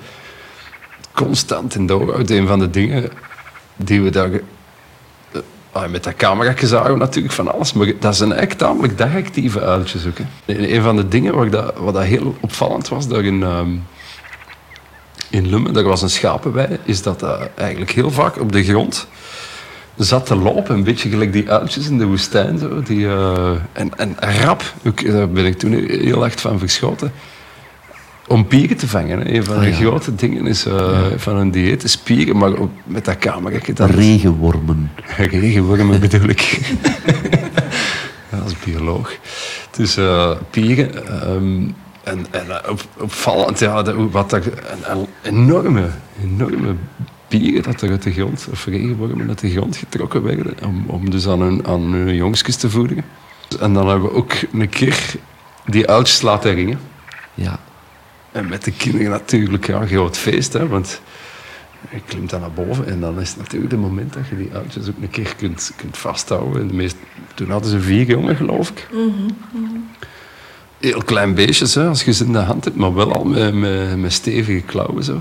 constant 1.12 1.74
in 1.74 1.87
de 1.87 1.92
ogen 1.92 2.14
houdt. 2.14 2.30
Een 2.30 2.46
van 2.46 2.59
de 2.59 2.70
dingen 2.70 3.11
die 3.76 4.02
we 4.02 4.11
daar 4.11 4.30
met 5.90 6.04
dat 6.04 6.14
camera 6.16 6.54
zagen 6.66 6.92
we 6.92 6.98
natuurlijk 6.98 7.35
van 7.35 7.52
alles, 7.52 7.72
maar 7.72 7.92
dat 8.00 8.16
zijn 8.16 8.33
eigenlijk 8.33 8.61
tamelijk 8.61 8.98
dagactieve 8.98 9.61
uiltjes 9.61 10.06
ook. 10.06 10.16
Een 10.46 10.83
van 10.83 10.96
de 10.96 11.09
dingen 11.09 11.35
waar 11.35 11.50
dat, 11.50 11.78
wat 11.78 11.94
dat 11.94 12.02
heel 12.02 12.37
opvallend 12.40 12.88
was 12.88 13.09
daar 13.09 13.24
in, 13.24 13.42
ehm, 13.42 13.70
in 15.30 15.48
Lummen, 15.48 15.72
daar 15.72 15.85
was 15.85 16.02
een 16.02 16.11
schapenwei, 16.11 16.78
is 16.85 17.02
dat 17.02 17.20
dat 17.20 17.48
eigenlijk 17.54 17.90
heel 17.90 18.11
vaak 18.11 18.40
op 18.40 18.52
de 18.52 18.64
grond 18.64 19.06
zat 19.96 20.26
te 20.26 20.37
lopen, 20.37 20.74
een 20.74 20.85
beetje 20.85 21.09
gelijk 21.09 21.33
die 21.33 21.50
uiltjes 21.50 21.88
in 21.88 21.98
de 21.98 22.06
woestijn. 22.06 22.59
Zo, 22.59 22.83
die, 22.83 23.06
eh, 23.06 23.50
en, 23.72 23.98
en 23.98 24.16
rap, 24.18 24.62
ook, 24.87 25.11
daar 25.12 25.28
ben 25.28 25.44
ik 25.44 25.59
toen 25.59 25.72
heel 25.72 26.24
erg 26.24 26.40
van 26.40 26.59
verschoten, 26.59 27.12
om 28.30 28.46
pieren 28.46 28.76
te 28.76 28.88
vangen. 28.88 29.18
Hè. 29.18 29.34
Een 29.34 29.44
van 29.44 29.54
Ah, 29.56 29.62
de 29.62 29.68
ja. 29.68 29.74
grote 29.76 30.14
dingen 30.14 30.46
is, 30.46 30.66
eh, 30.66 30.98
van 31.16 31.36
een 31.36 31.50
dieet 31.50 31.82
is 31.84 31.98
pieren, 31.98 32.36
maar 32.36 32.52
op- 32.52 32.70
met 32.84 33.04
dat 33.04 33.18
camera... 33.18 33.58
dat 33.74 33.90
Regenwormen. 33.90 34.90
Regenwormen 35.16 36.00
bedoel 36.08 36.28
ik. 36.28 36.58
Als 38.44 38.54
bioloog. 38.64 39.16
Dus 39.76 39.96
eh 39.96 40.30
pieren. 40.50 41.06
ehm, 41.22 41.62
en 42.04 42.26
en 42.30 42.50
eh, 42.64 42.70
op, 42.70 42.80
opvallend, 42.98 43.58
ja, 43.58 43.82
wat 44.10 44.32
er, 44.32 44.42
een, 44.46 44.98
een 45.00 45.06
enorme, 45.22 45.88
enorme 46.22 46.74
pieren 47.28 47.62
dat 47.62 47.80
er 47.82 47.90
uit 47.90 48.02
de 48.02 48.12
grond, 48.12 48.48
of 48.52 48.64
regenwormen 48.64 49.28
uit 49.28 49.38
de 49.40 49.50
grond 49.50 49.76
getrokken 49.76 50.22
werden, 50.22 50.54
om, 50.66 50.84
om 50.86 51.10
dus 51.10 51.28
aan 51.28 51.40
hun, 51.40 51.66
aan 51.66 51.92
hun 51.92 52.14
jongskes 52.14 52.56
te 52.56 52.70
voederen. 52.70 53.04
En 53.60 53.72
dan 53.72 53.88
hebben 53.88 54.08
we 54.08 54.14
ook 54.16 54.32
een 54.52 54.68
keer 54.68 55.14
die 55.66 55.88
uiltjes 55.88 56.22
laten 56.22 56.54
ringen. 56.54 56.78
Ja. 57.34 57.58
En 58.32 58.48
met 58.48 58.64
de 58.64 58.70
kinderen 58.72 59.10
natuurlijk, 59.10 59.66
ja, 59.66 59.86
groot 59.86 60.16
feest, 60.16 60.52
hè, 60.52 60.68
want 60.68 61.00
je 61.90 62.00
klimt 62.06 62.30
dan 62.30 62.40
naar 62.40 62.52
boven 62.52 62.86
en 62.86 63.00
dan 63.00 63.20
is 63.20 63.28
het 63.28 63.38
natuurlijk 63.38 63.70
het 63.72 63.80
moment 63.80 64.12
dat 64.12 64.28
je 64.28 64.36
die 64.36 64.50
uiltjes 64.52 64.88
ook 64.88 64.94
een 65.00 65.10
keer 65.10 65.34
kunt, 65.36 65.72
kunt 65.76 65.98
vasthouden. 65.98 66.60
En 66.62 66.68
de 66.68 66.74
meest, 66.74 66.96
toen 67.34 67.50
hadden 67.50 67.70
ze 67.70 67.80
vier 67.80 68.06
jongen, 68.06 68.36
geloof 68.36 68.70
ik. 68.70 68.88
Heel 70.80 71.02
klein 71.04 71.34
beestjes, 71.34 71.74
hè, 71.74 71.86
als 71.88 72.02
je 72.04 72.12
ze 72.12 72.24
in 72.24 72.32
de 72.32 72.38
hand 72.38 72.64
hebt, 72.64 72.76
maar 72.76 72.94
wel 72.94 73.12
al 73.12 73.24
met, 73.24 73.54
met, 73.54 73.96
met 73.98 74.12
stevige 74.12 74.60
klauwen. 74.66 75.04
Zo. 75.04 75.20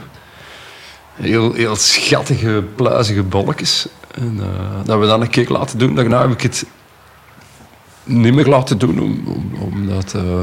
Heel, 1.13 1.53
heel 1.53 1.75
schattige, 1.75 2.63
pluizige 2.75 3.23
bolletjes. 3.23 3.87
En 4.15 4.37
eh, 4.41 4.85
dat 4.85 4.99
we 4.99 5.05
dan 5.05 5.21
een 5.21 5.29
keer 5.29 5.49
laten 5.49 5.77
doen. 5.77 5.95
Daarna 5.95 6.21
heb 6.21 6.31
ik 6.31 6.41
het 6.41 6.65
niet 8.03 8.33
meer 8.33 8.45
laten 8.47 8.77
doen, 8.77 8.99
om, 8.99 9.21
om- 9.27 9.51
omdat... 9.61 10.13
eh, 10.13 10.41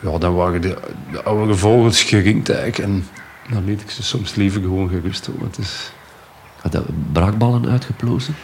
ja, 0.00 0.18
dan 0.18 0.34
waren 0.34 0.60
de, 0.60 0.76
de 1.12 1.22
oude 1.22 1.54
vogels 1.54 2.02
geringd 2.02 2.50
eigenlijk. 2.50 2.78
En 2.78 3.06
dan 3.50 3.64
liet 3.64 3.80
ik 3.80 3.90
ze 3.90 4.02
soms 4.02 4.34
liever 4.34 4.60
gewoon 4.60 4.88
gerust. 4.88 5.26
hoor, 5.26 5.38
Want 5.38 5.56
het 5.56 5.64
is... 5.64 5.92
Had 6.60 6.72
je 6.72 6.82
braakballen 7.12 7.68
uitgeplozen? 7.68 8.34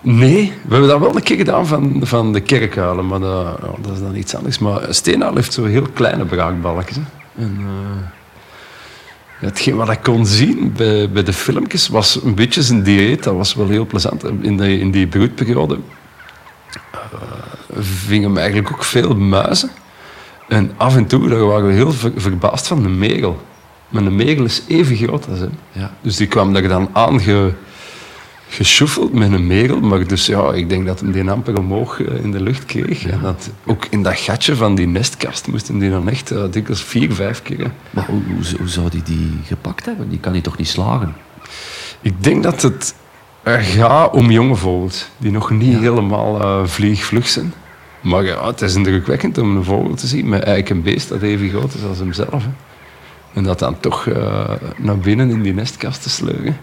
Nee, 0.00 0.52
we 0.62 0.70
hebben 0.70 0.88
dat 0.88 1.00
wel 1.00 1.16
een 1.16 1.22
keer 1.22 1.36
gedaan 1.36 1.66
van, 1.66 2.00
van 2.02 2.32
de 2.32 2.40
kerkuilen, 2.40 3.06
maar 3.06 3.20
dat, 3.20 3.58
ja, 3.62 3.70
dat 3.80 3.92
is 3.92 4.00
dan 4.00 4.16
iets 4.16 4.34
anders. 4.34 4.58
Maar 4.58 4.88
een 4.88 4.94
steenuil 4.94 5.34
heeft 5.34 5.52
zo 5.52 5.64
heel 5.64 5.86
kleine 5.94 6.24
hè. 6.28 7.02
En, 7.36 7.58
eh, 7.60 8.06
hetgeen 9.38 9.76
wat 9.76 9.90
ik 9.90 10.02
kon 10.02 10.26
zien 10.26 10.72
bij, 10.76 11.10
bij 11.10 11.22
de 11.22 11.32
filmpjes 11.32 11.88
was 11.88 12.22
een 12.24 12.34
beetje 12.34 12.62
zijn 12.62 12.82
dieet. 12.82 13.24
Dat 13.24 13.34
was 13.34 13.54
wel 13.54 13.68
heel 13.68 13.86
plezant. 13.86 14.24
In, 14.24 14.56
de, 14.56 14.78
in 14.78 14.90
die 14.90 15.06
broedperiode 15.06 15.78
eh, 16.90 17.00
vingen 17.78 18.32
we 18.32 18.38
eigenlijk 18.40 18.72
ook 18.72 18.84
veel 18.84 19.14
muizen. 19.14 19.70
En 20.48 20.70
af 20.76 20.96
en 20.96 21.06
toe 21.06 21.28
daar 21.28 21.46
waren 21.46 21.66
we 21.66 21.72
heel 21.72 21.92
ver- 21.92 22.12
verbaasd 22.16 22.66
van 22.66 22.82
de 22.82 22.88
megel. 22.88 23.42
Maar 23.88 24.04
de 24.04 24.10
megel 24.10 24.44
is 24.44 24.62
even 24.68 24.96
groot 24.96 25.28
als 25.30 25.38
hem. 25.38 25.52
Ja. 25.72 25.92
Dus 26.00 26.16
die 26.16 26.26
kwam 26.26 26.56
er 26.56 26.68
dan 26.68 26.88
aange 26.92 27.52
geschuffeld 28.48 29.12
met 29.12 29.32
een 29.32 29.46
merel, 29.46 29.80
maar 29.80 30.06
dus 30.06 30.26
ja, 30.26 30.52
ik 30.52 30.68
denk 30.68 30.86
dat 30.86 31.00
hem 31.00 31.12
die 31.12 31.30
amper 31.30 31.58
omhoog 31.58 32.00
eh, 32.02 32.24
in 32.24 32.30
de 32.30 32.42
lucht 32.42 32.64
kreeg. 32.64 33.06
En 33.06 33.20
dat 33.22 33.50
ook 33.66 33.86
in 33.90 34.02
dat 34.02 34.16
gatje 34.18 34.56
van 34.56 34.74
die 34.74 34.86
nestkast 34.86 35.46
moesten 35.46 35.78
die 35.78 35.90
dan 35.90 36.08
echt 36.08 36.32
uh, 36.32 36.42
dikwijls 36.50 36.82
vier, 36.82 37.12
vijf 37.12 37.42
keer. 37.42 37.70
Maar 37.90 38.06
hoe, 38.06 38.20
hoe, 38.26 38.58
hoe 38.58 38.68
zou 38.68 38.88
die 38.90 39.02
die 39.02 39.30
gepakt 39.46 39.84
hebben? 39.84 40.08
Die 40.08 40.18
kan 40.18 40.32
hij 40.32 40.40
toch 40.40 40.56
niet 40.56 40.68
slagen? 40.68 41.14
Ik 42.00 42.24
denk 42.24 42.42
dat 42.42 42.62
het 42.62 42.94
gaat 43.44 44.12
om 44.12 44.30
jonge 44.30 44.54
vogels, 44.54 45.08
die 45.16 45.30
nog 45.30 45.50
niet 45.50 45.78
helemaal 45.78 46.40
eh, 46.40 46.66
vliegvlug 46.66 47.28
zijn. 47.28 47.52
Maar 48.08 48.24
ja, 48.24 48.46
het 48.46 48.60
is 48.60 48.74
indrukwekkend 48.74 49.38
om 49.38 49.56
een 49.56 49.64
vogel 49.64 49.94
te 49.94 50.06
zien 50.06 50.28
met 50.28 50.42
eigenlijk 50.42 50.70
een 50.70 50.82
beest 50.82 51.08
dat 51.08 51.22
even 51.22 51.48
groot 51.48 51.74
is 51.74 51.84
als 51.84 51.98
hemzelf. 51.98 52.44
En 53.32 53.42
dat 53.42 53.58
dan 53.58 53.80
toch 53.80 54.06
eh, 54.06 54.50
naar 54.76 54.98
binnen 54.98 55.30
in 55.30 55.42
die 55.42 55.54
nestkast 55.54 56.02
te 56.02 56.10
sleuren. 56.10 56.56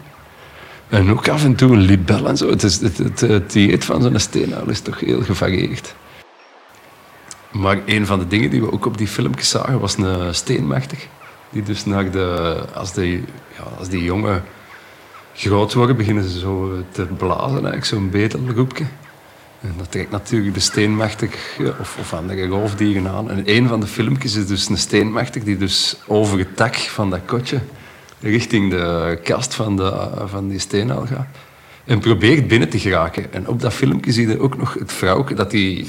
En 0.89 1.11
ook 1.11 1.27
af 1.27 1.43
en 1.43 1.55
toe 1.55 1.71
een 1.73 1.81
libel 1.81 2.27
en 2.27 2.37
zo. 2.37 2.49
Het, 2.49 2.61
het, 3.19 3.51
dieet 3.51 3.85
van 3.85 4.01
zo'n 4.01 4.19
steenuil 4.19 4.69
is 4.69 4.79
toch 4.79 4.99
heel 4.99 5.21
gevarieerd. 5.21 5.95
Maar 7.51 7.79
een 7.85 8.05
van 8.05 8.19
de 8.19 8.27
dingen 8.27 8.49
die 8.49 8.61
we 8.61 8.71
ook 8.71 8.85
op 8.85 8.97
die 8.97 9.07
filmpjes 9.07 9.49
zagen 9.49 9.79
was 9.79 9.97
een 9.97 10.35
steenmachtig. 10.35 11.07
Die 11.49 11.63
dus 11.63 11.85
naar 11.85 12.11
de, 12.11 12.57
als 12.73 12.93
die, 12.93 13.23
ja, 13.57 13.63
als 13.77 13.89
die 13.89 14.03
jongen 14.03 14.43
groot 15.35 15.73
worden, 15.73 15.97
beginnen 15.97 16.23
ze 16.23 16.39
zo 16.39 16.83
te 16.91 17.05
blazen, 17.17 17.51
eigenlijk 17.53 17.85
zo'n 17.85 18.09
betelroepje. 18.09 18.85
En 19.61 19.73
dat 19.77 19.91
trekt 19.91 20.11
natuurlijk 20.11 20.53
de 20.53 20.59
steenmachtig 20.59 21.55
ja, 21.57 21.73
of, 21.79 21.97
of 21.99 22.13
andere 22.13 22.47
roofdieren 22.47 23.07
aan. 23.07 23.29
En 23.29 23.41
een 23.45 23.67
van 23.67 23.79
de 23.79 23.87
filmpjes 23.87 24.35
is 24.35 24.47
dus 24.47 24.69
een 24.69 24.77
steenmachtig 24.77 25.43
die 25.43 25.57
dus 25.57 25.95
over 26.07 26.39
het 26.39 26.55
tak 26.55 26.75
van 26.75 27.09
dat 27.09 27.19
kotje 27.25 27.59
richting 28.19 28.69
de 28.69 29.19
kast 29.23 29.53
van, 29.53 29.75
de, 29.75 30.11
van 30.25 30.47
die 30.47 30.59
steenuil 30.59 31.05
gaat. 31.05 31.27
En 31.85 31.99
probeert 31.99 32.47
binnen 32.47 32.69
te 32.69 32.79
geraken. 32.79 33.33
En 33.33 33.47
op 33.47 33.61
dat 33.61 33.73
filmpje 33.73 34.11
zie 34.11 34.27
je 34.27 34.39
ook 34.39 34.57
nog 34.57 34.73
het 34.73 34.93
vrouwtje 34.93 35.35
dat 35.35 35.51
die 35.51 35.87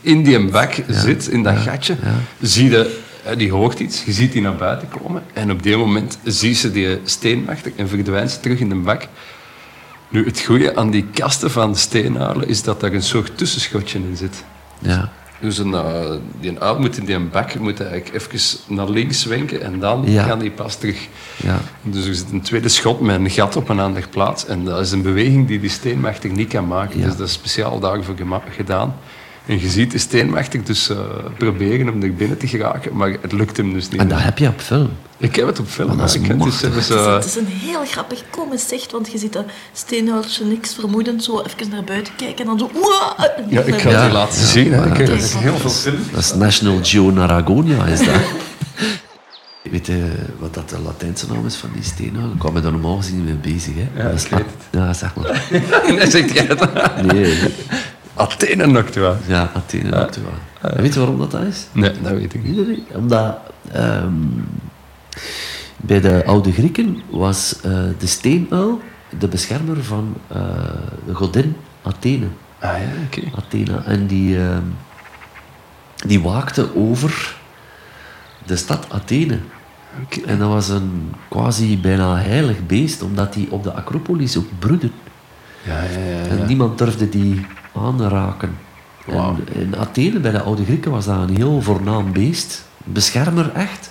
in 0.00 0.22
die 0.22 0.44
bak 0.44 0.74
zit, 0.88 1.26
in 1.26 1.42
dat 1.42 1.56
gatje. 1.56 1.96
Zie 2.40 2.70
je, 2.70 3.00
eh, 3.24 3.36
die 3.36 3.52
hoort 3.52 3.80
iets, 3.80 4.04
je 4.04 4.12
ziet 4.12 4.32
die 4.32 4.42
naar 4.42 4.56
buiten 4.56 4.88
komen. 4.88 5.22
En 5.32 5.50
op 5.50 5.62
die 5.62 5.76
moment 5.76 6.18
ziet 6.24 6.56
ze 6.56 6.70
die 6.70 6.98
steenmachtig 7.04 7.72
en 7.76 7.88
verdwijnt 7.88 8.30
ze 8.30 8.40
terug 8.40 8.58
in 8.58 8.68
de 8.68 8.74
bak. 8.74 9.08
Nu, 10.14 10.24
het 10.24 10.40
goede 10.40 10.76
aan 10.76 10.90
die 10.90 11.06
kasten 11.12 11.50
van 11.50 11.72
de 11.72 11.78
steenuilen 11.78 12.48
is 12.48 12.62
dat 12.62 12.80
daar 12.80 12.92
een 12.92 13.02
soort 13.02 13.38
tussenschotje 13.38 13.98
in 13.98 14.16
zit. 14.16 14.44
Ja. 14.78 15.12
Dus 15.40 15.58
een, 15.58 15.74
eh, 15.74 16.10
die 16.40 16.60
uil 16.60 16.78
moet 16.78 16.96
in 16.96 17.04
die 17.04 17.18
bak 17.18 17.58
moet 17.58 17.80
eigenlijk 17.80 18.14
even 18.14 18.58
naar 18.66 18.88
links 18.88 19.24
wenken 19.24 19.62
en 19.62 19.78
dan 19.78 20.02
Ja. 20.06 20.26
kan 20.26 20.38
die 20.38 20.50
pas 20.50 20.76
terug. 20.76 21.08
Ja. 21.36 21.60
Dus 21.82 22.06
er 22.06 22.14
zit 22.14 22.30
een 22.30 22.40
tweede 22.40 22.68
schot 22.68 23.00
met 23.00 23.14
een 23.20 23.30
gat 23.30 23.56
op 23.56 23.68
een 23.68 23.80
andere 23.80 24.08
plaats. 24.08 24.46
En 24.46 24.64
dat 24.64 24.80
is 24.80 24.90
een 24.92 25.02
beweging 25.02 25.46
die 25.46 25.60
die 25.60 25.70
steenmachtig 25.70 26.30
niet 26.30 26.48
kan 26.48 26.66
maken. 26.66 26.98
Ja. 26.98 27.06
Dus 27.06 27.16
dat 27.16 27.26
is 27.26 27.32
speciaal 27.32 27.78
daarvoor 27.80 28.14
gedaan. 28.50 28.94
En 29.46 29.60
je 29.60 29.68
ziet 29.68 29.90
de 29.90 29.98
steenmachtig 29.98 30.62
dus 30.62 30.88
eh, 30.88 30.96
proberen 31.38 31.88
om 31.92 32.02
er 32.02 32.14
binnen 32.14 32.38
te 32.38 32.46
geraken, 32.46 32.96
maar 32.96 33.16
het 33.20 33.32
lukt 33.32 33.56
hem 33.56 33.72
dus 33.72 33.88
niet. 33.88 34.00
En 34.00 34.08
dat 34.08 34.22
heb 34.22 34.38
je 34.38 34.48
op 34.48 34.60
film. 34.60 34.90
Ik 35.18 35.36
heb 35.36 35.46
het 35.46 35.58
op 35.58 35.68
film. 35.68 35.96
Maar 35.96 36.04
is 36.04 36.14
ik 36.14 36.26
het 36.26 36.44
Het 36.62 36.74
is, 36.76 36.90
eh, 36.90 37.14
het 37.14 37.24
is 37.24 37.36
een 37.36 37.46
heel 37.46 37.84
grappig 37.84 38.22
komisch 38.30 38.68
zicht, 38.68 38.92
want 38.92 39.12
je 39.12 39.18
ziet 39.18 39.32
dat 39.32 39.44
steenhuiltje 39.72 40.44
niks 40.44 40.74
vermoedend 40.74 41.24
zo 41.24 41.40
even 41.40 41.68
naar 41.70 41.84
buiten 41.84 42.12
kijken 42.16 42.38
en 42.38 42.56
dan 42.56 42.58
zo... 42.58 42.70
Ja, 43.48 43.60
ik 43.62 43.80
ga 43.80 43.90
Ja. 43.90 43.96
het 44.00 44.06
je 44.06 44.12
laten 44.12 44.46
zien. 44.46 44.72
Hè. 44.72 44.86
Ik 44.90 44.96
heb 44.96 45.06
Kijk, 45.06 45.20
heel 45.20 45.56
veel 45.56 45.70
films. 45.70 46.10
Dat 46.10 46.20
is 46.20 46.34
National 46.34 46.78
Geonaragonia, 46.82 47.84
is 47.86 47.98
dat. 48.04 48.14
Weet 49.70 49.86
je 49.86 50.12
wat 50.38 50.54
dat 50.54 50.68
de 50.68 50.78
Latijnse 50.84 51.26
naam 51.32 51.46
is 51.46 51.56
van 51.56 51.70
die 51.74 51.82
steenuil? 51.82 52.30
Ik 52.32 52.38
kwam 52.38 52.52
me 52.52 52.60
daar 52.60 52.72
normaal 52.72 52.96
gezien 52.96 53.16
niet 53.16 53.24
mee 53.24 53.54
bezig. 53.54 53.72
Hè. 53.74 54.02
Ja, 54.02 54.08
dat 54.08 54.14
is 54.14 54.24
ik 54.24 54.30
weet 54.30 54.40
A- 54.40 54.78
Ja, 54.78 54.92
zeg 54.92 55.14
maar. 55.14 55.42
Zegt 56.10 56.32
jij. 56.32 56.46
Nee, 57.02 57.14
nee. 57.14 57.54
Athene 58.14 58.66
Noctua. 58.66 59.16
ja, 59.26 59.50
Athene 59.54 59.88
Noctua. 59.88 60.30
Weet 60.60 60.94
je 60.94 60.98
waarom 61.00 61.18
dat, 61.18 61.30
dat 61.30 61.42
is? 61.42 61.66
Nee, 61.72 61.92
dat 62.02 62.12
weet 62.12 62.34
ik 62.34 62.44
niet. 62.44 62.78
Omdat 62.94 63.36
ehm, 63.72 64.12
bij 65.76 66.00
de 66.00 66.24
oude 66.26 66.52
Grieken 66.52 67.02
was 67.10 67.60
eh, 67.62 67.70
de 67.98 68.06
steenuil 68.06 68.80
de 69.18 69.28
beschermer 69.28 69.84
van 69.84 70.14
eh, 70.28 70.36
de 71.06 71.14
godin 71.14 71.56
Athene. 71.82 72.26
Ah 72.58 72.78
ja, 72.78 72.88
oké. 73.06 73.36
Athena. 73.36 73.82
En 73.84 74.06
die, 74.06 74.38
ehm, 74.38 74.62
die 76.06 76.20
waakte 76.22 76.76
over 76.76 77.36
de 78.46 78.56
stad 78.56 78.86
Athene. 78.90 79.38
En 80.26 80.38
dat 80.38 80.48
was 80.48 80.68
een 80.68 81.12
quasi 81.28 81.80
bijna 81.80 82.16
heilig 82.16 82.66
beest, 82.66 83.02
omdat 83.02 83.32
die 83.32 83.50
op 83.50 83.62
de 83.62 83.72
Acropolis 83.72 84.36
ook 84.36 84.48
broedde. 84.58 84.90
Ja, 85.62 85.82
ja, 85.82 85.98
ja. 85.98 86.26
En 86.26 86.46
niemand 86.46 86.78
durfde 86.78 87.08
die 87.08 87.46
aanraken. 87.74 88.58
En 89.06 89.48
in 89.52 89.76
Athene, 89.76 90.18
bij 90.20 90.30
de 90.30 90.42
oude 90.42 90.64
Grieken, 90.64 90.90
was 90.90 91.04
dat 91.04 91.28
een 91.28 91.36
heel 91.36 91.62
voornaam 91.62 92.12
beest. 92.12 92.64
Beschermer, 92.84 93.52
echt. 93.52 93.90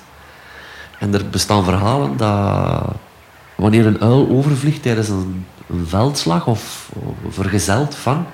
En 0.99 1.13
er 1.13 1.29
bestaan 1.29 1.63
verhalen 1.63 2.17
dat 2.17 2.95
wanneer 3.55 3.85
een 3.85 4.01
uil 4.01 4.29
overvliegt 4.29 4.81
tijdens 4.81 5.09
een, 5.09 5.45
een 5.69 5.87
veldslag 5.87 6.47
of, 6.47 6.89
of 6.93 7.33
vergezeld 7.33 7.95
van, 7.95 8.25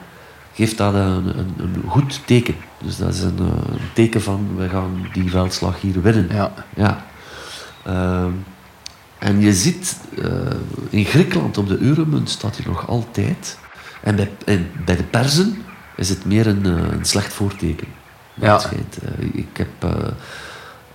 geeft 0.53 0.77
dat 0.77 0.93
een, 0.93 1.37
een, 1.37 1.53
een 1.57 1.83
goed 1.87 2.21
teken. 2.25 2.55
Dus 2.83 2.97
dat 2.97 3.13
is 3.13 3.21
een, 3.21 3.39
eh, 3.39 3.79
teken 3.93 4.21
van, 4.21 4.49
we 4.57 4.69
gaan 4.69 5.07
die 5.13 5.29
veldslag 5.29 5.81
hier 5.81 6.01
winnen. 6.01 6.27
Ja. 6.31 6.53
Ja. 6.75 7.05
Ehm, 7.85 8.31
en 9.17 9.41
je 9.41 9.53
ziet 9.53 9.97
eh, 10.17 10.25
in 10.89 11.05
Griekenland 11.05 11.57
op 11.57 11.67
de 11.67 11.77
euromunt 11.77 12.29
staat 12.29 12.57
hij 12.57 12.65
nog 12.65 12.87
altijd. 12.87 13.57
En 14.03 14.15
bij, 14.15 14.31
en 14.45 14.71
bij 14.85 14.95
de 14.95 15.03
Perzen 15.03 15.63
is 15.95 16.09
het 16.09 16.25
meer 16.25 16.47
een, 16.47 16.65
eh, 16.65 16.71
een 16.97 17.05
slecht 17.05 17.33
voorteken. 17.33 17.87
Ja. 18.33 18.61
Eh, 18.63 19.25
ik 19.33 19.47
heb 19.57 19.67
eh, 19.79 19.89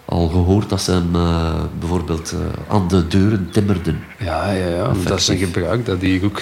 al 0.05 0.29
gehoord 0.29 0.69
dat 0.69 0.81
ze 0.83 0.91
hem 0.93 1.15
eh, 1.15 1.55
bijvoorbeeld 1.79 2.33
eh, 2.33 2.75
aan 2.75 2.89
de 2.89 3.07
deuren 3.07 3.49
timmerden. 3.51 4.01
Ja, 4.19 4.51
ja, 4.51 4.67
ja. 4.67 4.81
Effectief. 4.83 5.05
Dat 5.05 5.19
is 5.19 5.29
een 5.29 5.39
gebruik 5.39 5.87
dat 5.87 6.01
hier 6.01 6.25
ook, 6.25 6.41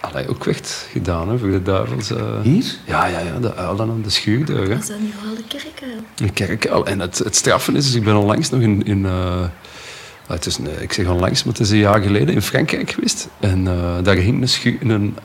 allee, 0.00 0.28
ook 0.28 0.44
werd 0.44 0.86
gedaan 0.92 1.28
hè, 1.28 1.38
voor 1.38 1.50
de 1.50 1.62
duivels. 1.62 2.10
eh. 2.10 2.40
Hier? 2.42 2.64
Ja, 2.86 3.06
ja, 3.06 3.18
ja, 3.18 3.38
de 3.38 3.54
uilen 3.54 3.90
aan 3.90 4.02
de 4.02 4.10
schuurdeur. 4.10 4.68
Hè. 4.68 4.74
Dat 4.74 4.84
zijn 4.84 5.00
hier 5.00 5.14
wel 5.24 5.34
de 5.34 5.44
kerken. 5.48 6.04
Een 6.16 6.32
kerkuil. 6.32 6.86
En 6.86 7.00
het, 7.00 7.18
het 7.18 7.36
straffen 7.36 7.76
is, 7.76 7.84
dus 7.86 7.94
ik 7.94 8.04
ben 8.04 8.16
onlangs 8.16 8.50
nog 8.50 8.60
in... 8.60 8.82
in 8.82 9.06
het 10.34 10.46
is 10.46 10.58
een- 10.58 10.82
ik 10.82 10.92
zeg 10.92 11.06
onlangs, 11.08 11.44
maar 11.44 11.52
het 11.52 11.62
is 11.62 11.70
een 11.70 11.78
jaar 11.78 12.00
geleden 12.00 12.34
in 12.34 12.42
Frankrijk 12.42 12.90
geweest. 12.90 13.28
En 13.40 13.66
eh, 13.68 13.94
daar 14.02 14.14
hing 14.16 14.42
een, 14.42 14.48
schuur, 14.48 14.76
een 14.80 15.16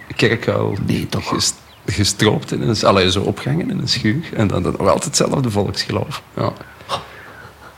Nee, 0.86 1.08
toch? 1.10 1.28
ges- 1.28 1.54
gestroopt 1.86 2.52
in 2.52 2.62
een, 2.62 2.84
allee, 2.84 3.12
zo 3.12 3.22
opgehangen 3.22 3.70
in 3.70 3.80
een 3.80 3.88
schuur. 3.88 4.30
En 4.34 4.48
dan, 4.48 4.62
nog 4.62 4.78
altijd 4.80 5.04
hetzelfde 5.04 5.50
volksgeloof. 5.52 6.22
Ja. 6.36 6.52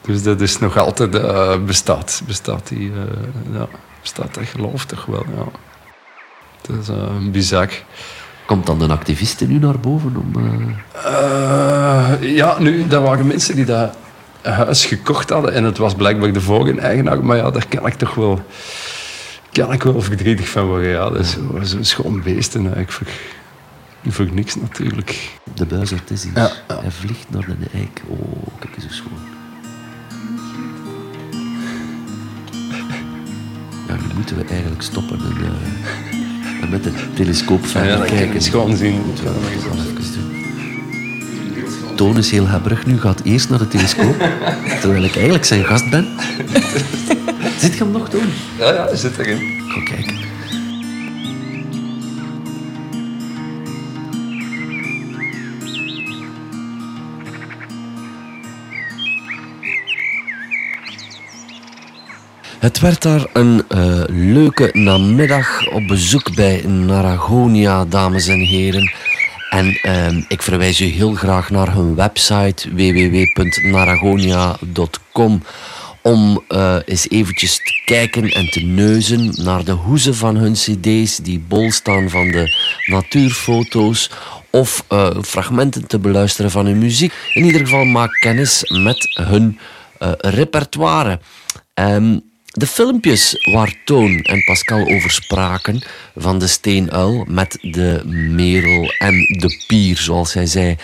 Dus 0.01 0.23
dat 0.23 0.41
is 0.41 0.59
nog 0.59 0.77
altijd 0.77 1.15
eh, 1.15 1.57
bestaat. 1.65 2.21
Bestaat, 2.27 2.67
die, 2.67 2.91
eh, 2.91 3.53
ja, 3.59 3.67
bestaat 4.01 4.33
dat 4.33 4.43
geloof 4.45 4.85
toch 4.85 5.05
wel, 5.05 5.25
ja. 5.35 5.43
Dat 6.61 6.75
is 6.81 6.89
uh, 6.89 7.31
bizar. 7.31 7.69
Komt 8.45 8.65
dan 8.65 8.81
een 8.81 8.91
activiste 8.91 9.47
nu 9.47 9.59
naar 9.59 9.79
boven 9.79 10.15
om... 10.15 10.31
eh, 10.35 11.11
Eh, 12.21 12.35
ja, 12.35 12.59
nu, 12.59 12.87
dat 12.87 13.01
waren 13.03 13.27
mensen 13.27 13.55
die 13.55 13.65
dat 13.65 13.95
huis 14.51 14.85
gekocht 14.85 15.29
hadden 15.29 15.53
en 15.53 15.63
het 15.63 15.77
was 15.77 15.95
blijkbaar 15.95 16.31
de 16.33 16.41
vorige 16.41 16.79
eigenaar, 16.79 17.23
maar 17.25 17.37
ja, 17.37 17.51
daar 17.51 17.67
kan 17.67 17.87
ik 17.87 17.93
toch 17.93 18.15
wel, 18.15 18.41
kan 19.51 19.73
ik 19.73 19.83
wel 19.83 20.01
verdrietig 20.01 20.49
van 20.49 20.65
worden. 20.65 20.89
Ja, 20.89 21.09
dat 21.09 21.19
is 21.19 21.31
zo- 21.31 21.59
zo'n 21.61 21.83
schoon 21.83 22.21
beest 22.23 22.55
en 22.55 22.61
eigenlijk 22.61 22.91
voor, 22.91 23.07
voor 24.13 24.27
niks 24.33 24.55
natuurlijk. 24.55 25.29
de 25.53 25.65
buizerd 25.65 26.11
is 26.11 26.23
hier. 26.23 26.31
Ja, 26.35 26.51
ja. 26.67 26.79
Hij 26.81 26.91
vliegt 26.91 27.25
naar 27.29 27.45
de 27.45 27.77
eik. 27.79 28.01
Oh, 28.07 28.47
kijk 28.59 28.75
eens 28.75 28.83
hoe 28.85 28.93
schoon. 28.93 29.19
Ja, 33.87 33.93
nu 33.95 34.13
moeten 34.15 34.37
we 34.37 34.43
eigenlijk 34.49 34.81
stoppen 34.81 35.19
en, 35.19 35.37
eh, 35.41 36.63
en 36.63 36.69
met 36.69 36.83
de 36.83 36.91
telescoop 37.13 37.65
verder 37.65 37.89
Ja, 37.91 37.97
dan 37.97 38.05
kan 38.05 38.13
ik 38.13 38.17
kijken. 38.19 38.35
eens 38.35 38.49
gewoon 38.49 38.75
zien. 38.75 39.01
Moeten 39.05 39.23
we 39.23 39.29
doen. 39.31 40.36
Toon 41.97 42.17
is 42.17 42.31
heel 42.31 42.47
hebberig 42.47 42.85
nu, 42.85 42.99
gaat 42.99 43.21
eerst 43.23 43.49
naar 43.49 43.59
de 43.59 43.67
telescoop, 43.67 44.15
terwijl 44.81 45.03
ik 45.03 45.15
eigenlijk 45.15 45.45
zijn 45.45 45.65
gast 45.65 45.89
ben. 45.89 46.07
Zit 47.59 47.73
je 47.73 47.83
hem 47.83 47.91
nog 47.91 48.09
doen? 48.09 48.33
Ja, 48.57 48.73
ja, 48.73 48.95
zit 48.95 49.17
erin. 49.17 49.37
Ga 49.67 49.83
kijken. 49.83 50.17
Het 62.59 62.79
werd 62.79 63.01
daar 63.01 63.25
een 63.33 63.63
eh, 63.67 64.03
leuke 64.07 64.69
namiddag 64.73 65.67
op 65.71 65.87
bezoek 65.87 66.35
bij 66.35 66.61
Naragonia, 66.65 67.85
dames 67.85 68.27
en 68.27 68.39
heren. 68.39 68.91
En 69.57 69.77
ehm, 69.81 70.21
ik 70.27 70.41
verwijs 70.41 70.81
u 70.81 70.85
heel 70.85 71.13
graag 71.13 71.49
naar 71.49 71.73
hun 71.73 71.95
website 71.95 72.73
www.naragonia.com 72.73 75.43
om 76.01 76.43
eh, 76.47 76.75
eens 76.85 77.09
eventjes 77.09 77.55
te 77.55 77.81
kijken 77.85 78.29
en 78.29 78.49
te 78.49 78.59
neuzen 78.59 79.43
naar 79.43 79.63
de 79.63 79.71
hoezen 79.71 80.15
van 80.15 80.35
hun 80.35 80.53
cd's 80.53 81.17
die 81.17 81.43
bol 81.47 81.71
staan 81.71 82.09
van 82.09 82.31
de 82.31 82.57
natuurfoto's 82.85 84.09
of 84.49 84.83
eh, 84.87 85.09
fragmenten 85.21 85.87
te 85.87 85.99
beluisteren 85.99 86.51
van 86.51 86.65
hun 86.65 86.77
muziek. 86.77 87.13
In 87.33 87.45
ieder 87.45 87.61
geval 87.61 87.85
maak 87.85 88.19
kennis 88.19 88.63
met 88.83 89.17
hun 89.21 89.59
eh, 89.99 90.11
repertoire. 90.17 91.19
Ehm, 91.73 92.19
de 92.57 92.67
filmpjes 92.67 93.49
waar 93.51 93.75
Toon 93.83 94.19
en 94.19 94.43
Pascal 94.43 94.87
over 94.87 95.11
spraken 95.11 95.81
van 96.15 96.39
de 96.39 96.47
steenuil 96.47 97.25
met 97.27 97.57
de 97.61 98.01
merel 98.05 98.93
en 98.97 99.13
de 99.13 99.63
pier, 99.67 99.97
zoals 99.97 100.33
hij 100.33 100.45
zei, 100.45 100.75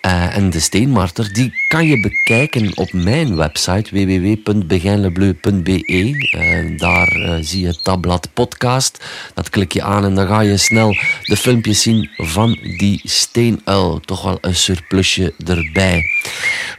eh, 0.00 0.36
en 0.36 0.50
de 0.50 0.60
steenmarter, 0.60 1.32
die 1.32 1.61
kan 1.72 1.86
je 1.86 2.00
bekijken 2.00 2.76
op 2.76 2.92
mijn 2.92 3.36
website 3.36 3.90
www.beginlebleu.be. 3.90 5.84
Eh, 6.30 6.78
daar 6.78 7.08
eh, 7.08 7.34
zie 7.40 7.60
je 7.60 7.66
het 7.66 7.84
tabblad 7.84 8.28
podcast. 8.34 9.04
Dat 9.34 9.50
klik 9.50 9.72
je 9.72 9.82
aan 9.82 10.04
en 10.04 10.14
dan 10.14 10.26
ga 10.26 10.40
je 10.40 10.56
snel 10.56 10.96
de 11.22 11.36
filmpjes 11.36 11.82
zien 11.82 12.10
van 12.16 12.58
die 12.62 13.00
steenuil. 13.04 14.00
Toch 14.00 14.22
wel 14.22 14.38
een 14.40 14.54
surplusje 14.54 15.34
erbij. 15.46 16.04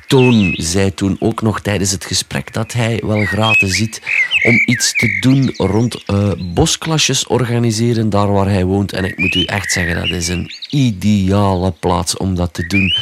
Toon 0.07 0.53
zei 0.57 0.93
toen 0.93 1.17
ook 1.19 1.41
nog 1.41 1.61
tijdens 1.61 1.91
het 1.91 2.05
gesprek 2.05 2.53
dat 2.53 2.73
hij 2.73 3.01
wel 3.05 3.25
gratis 3.25 3.75
ziet 3.75 4.01
om 4.45 4.55
iets 4.65 4.95
te 4.95 5.17
doen 5.19 5.53
rond 5.57 6.03
eh, 6.05 6.31
bosklasjes 6.53 7.27
organiseren 7.27 8.09
daar 8.09 8.31
waar 8.31 8.49
hij 8.49 8.65
woont. 8.65 8.91
En 8.91 9.05
ik 9.05 9.17
moet 9.17 9.35
u 9.35 9.43
echt 9.43 9.71
zeggen, 9.71 9.95
dat 9.95 10.09
is 10.17 10.27
een 10.27 10.51
ideale 10.69 11.71
plaats 11.71 12.17
om 12.17 12.35
dat 12.35 12.53
te 12.53 12.67
doen. 12.67 12.95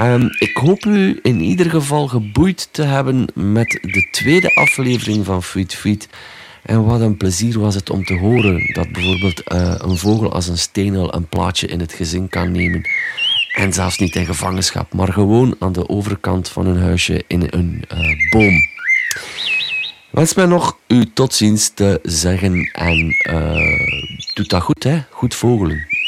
Ehm, 0.00 0.28
ik 0.38 0.56
hoop 0.56 0.84
u 0.84 1.18
in 1.22 1.40
ieder 1.40 1.70
geval 1.70 2.08
geboeid 2.08 2.68
te 2.70 2.82
hebben 2.82 3.26
met 3.34 3.78
de 3.82 4.08
tweede 4.10 4.54
aflevering 4.54 5.24
van 5.24 5.42
Feed 5.42 5.74
Feed. 5.74 6.08
En 6.62 6.84
wat 6.84 7.00
een 7.00 7.16
plezier 7.16 7.60
was 7.60 7.74
het 7.74 7.90
om 7.90 8.04
te 8.04 8.14
horen 8.14 8.72
dat 8.72 8.92
bijvoorbeeld 8.92 9.42
eh, 9.42 9.74
een 9.78 9.96
vogel 9.96 10.32
als 10.32 10.48
een 10.48 10.58
steenuil 10.58 11.14
een 11.14 11.28
plaatje 11.28 11.66
in 11.66 11.80
het 11.80 11.92
gezin 11.92 12.28
kan 12.28 12.52
nemen. 12.52 12.82
En 13.54 13.72
zelfs 13.72 13.98
niet 13.98 14.16
in 14.16 14.26
gevangenschap, 14.26 14.92
maar 14.94 15.12
gewoon 15.12 15.56
aan 15.58 15.72
de 15.72 15.88
overkant 15.88 16.48
van 16.48 16.66
hun 16.66 16.80
huisje 16.80 17.24
in 17.26 17.46
een 17.50 17.84
eh, 17.88 17.98
boom. 18.30 18.54
Wens 20.10 20.34
mij 20.34 20.46
nog 20.46 20.78
u 20.86 21.12
tot 21.14 21.34
ziens 21.34 21.68
te 21.68 21.98
zeggen 22.02 22.70
en 22.72 23.16
eh 23.22 24.10
doe 24.34 24.46
dat 24.46 24.62
goed, 24.62 24.82
hè? 24.82 25.02
Goed 25.10 25.34
vogelen. 25.34 25.99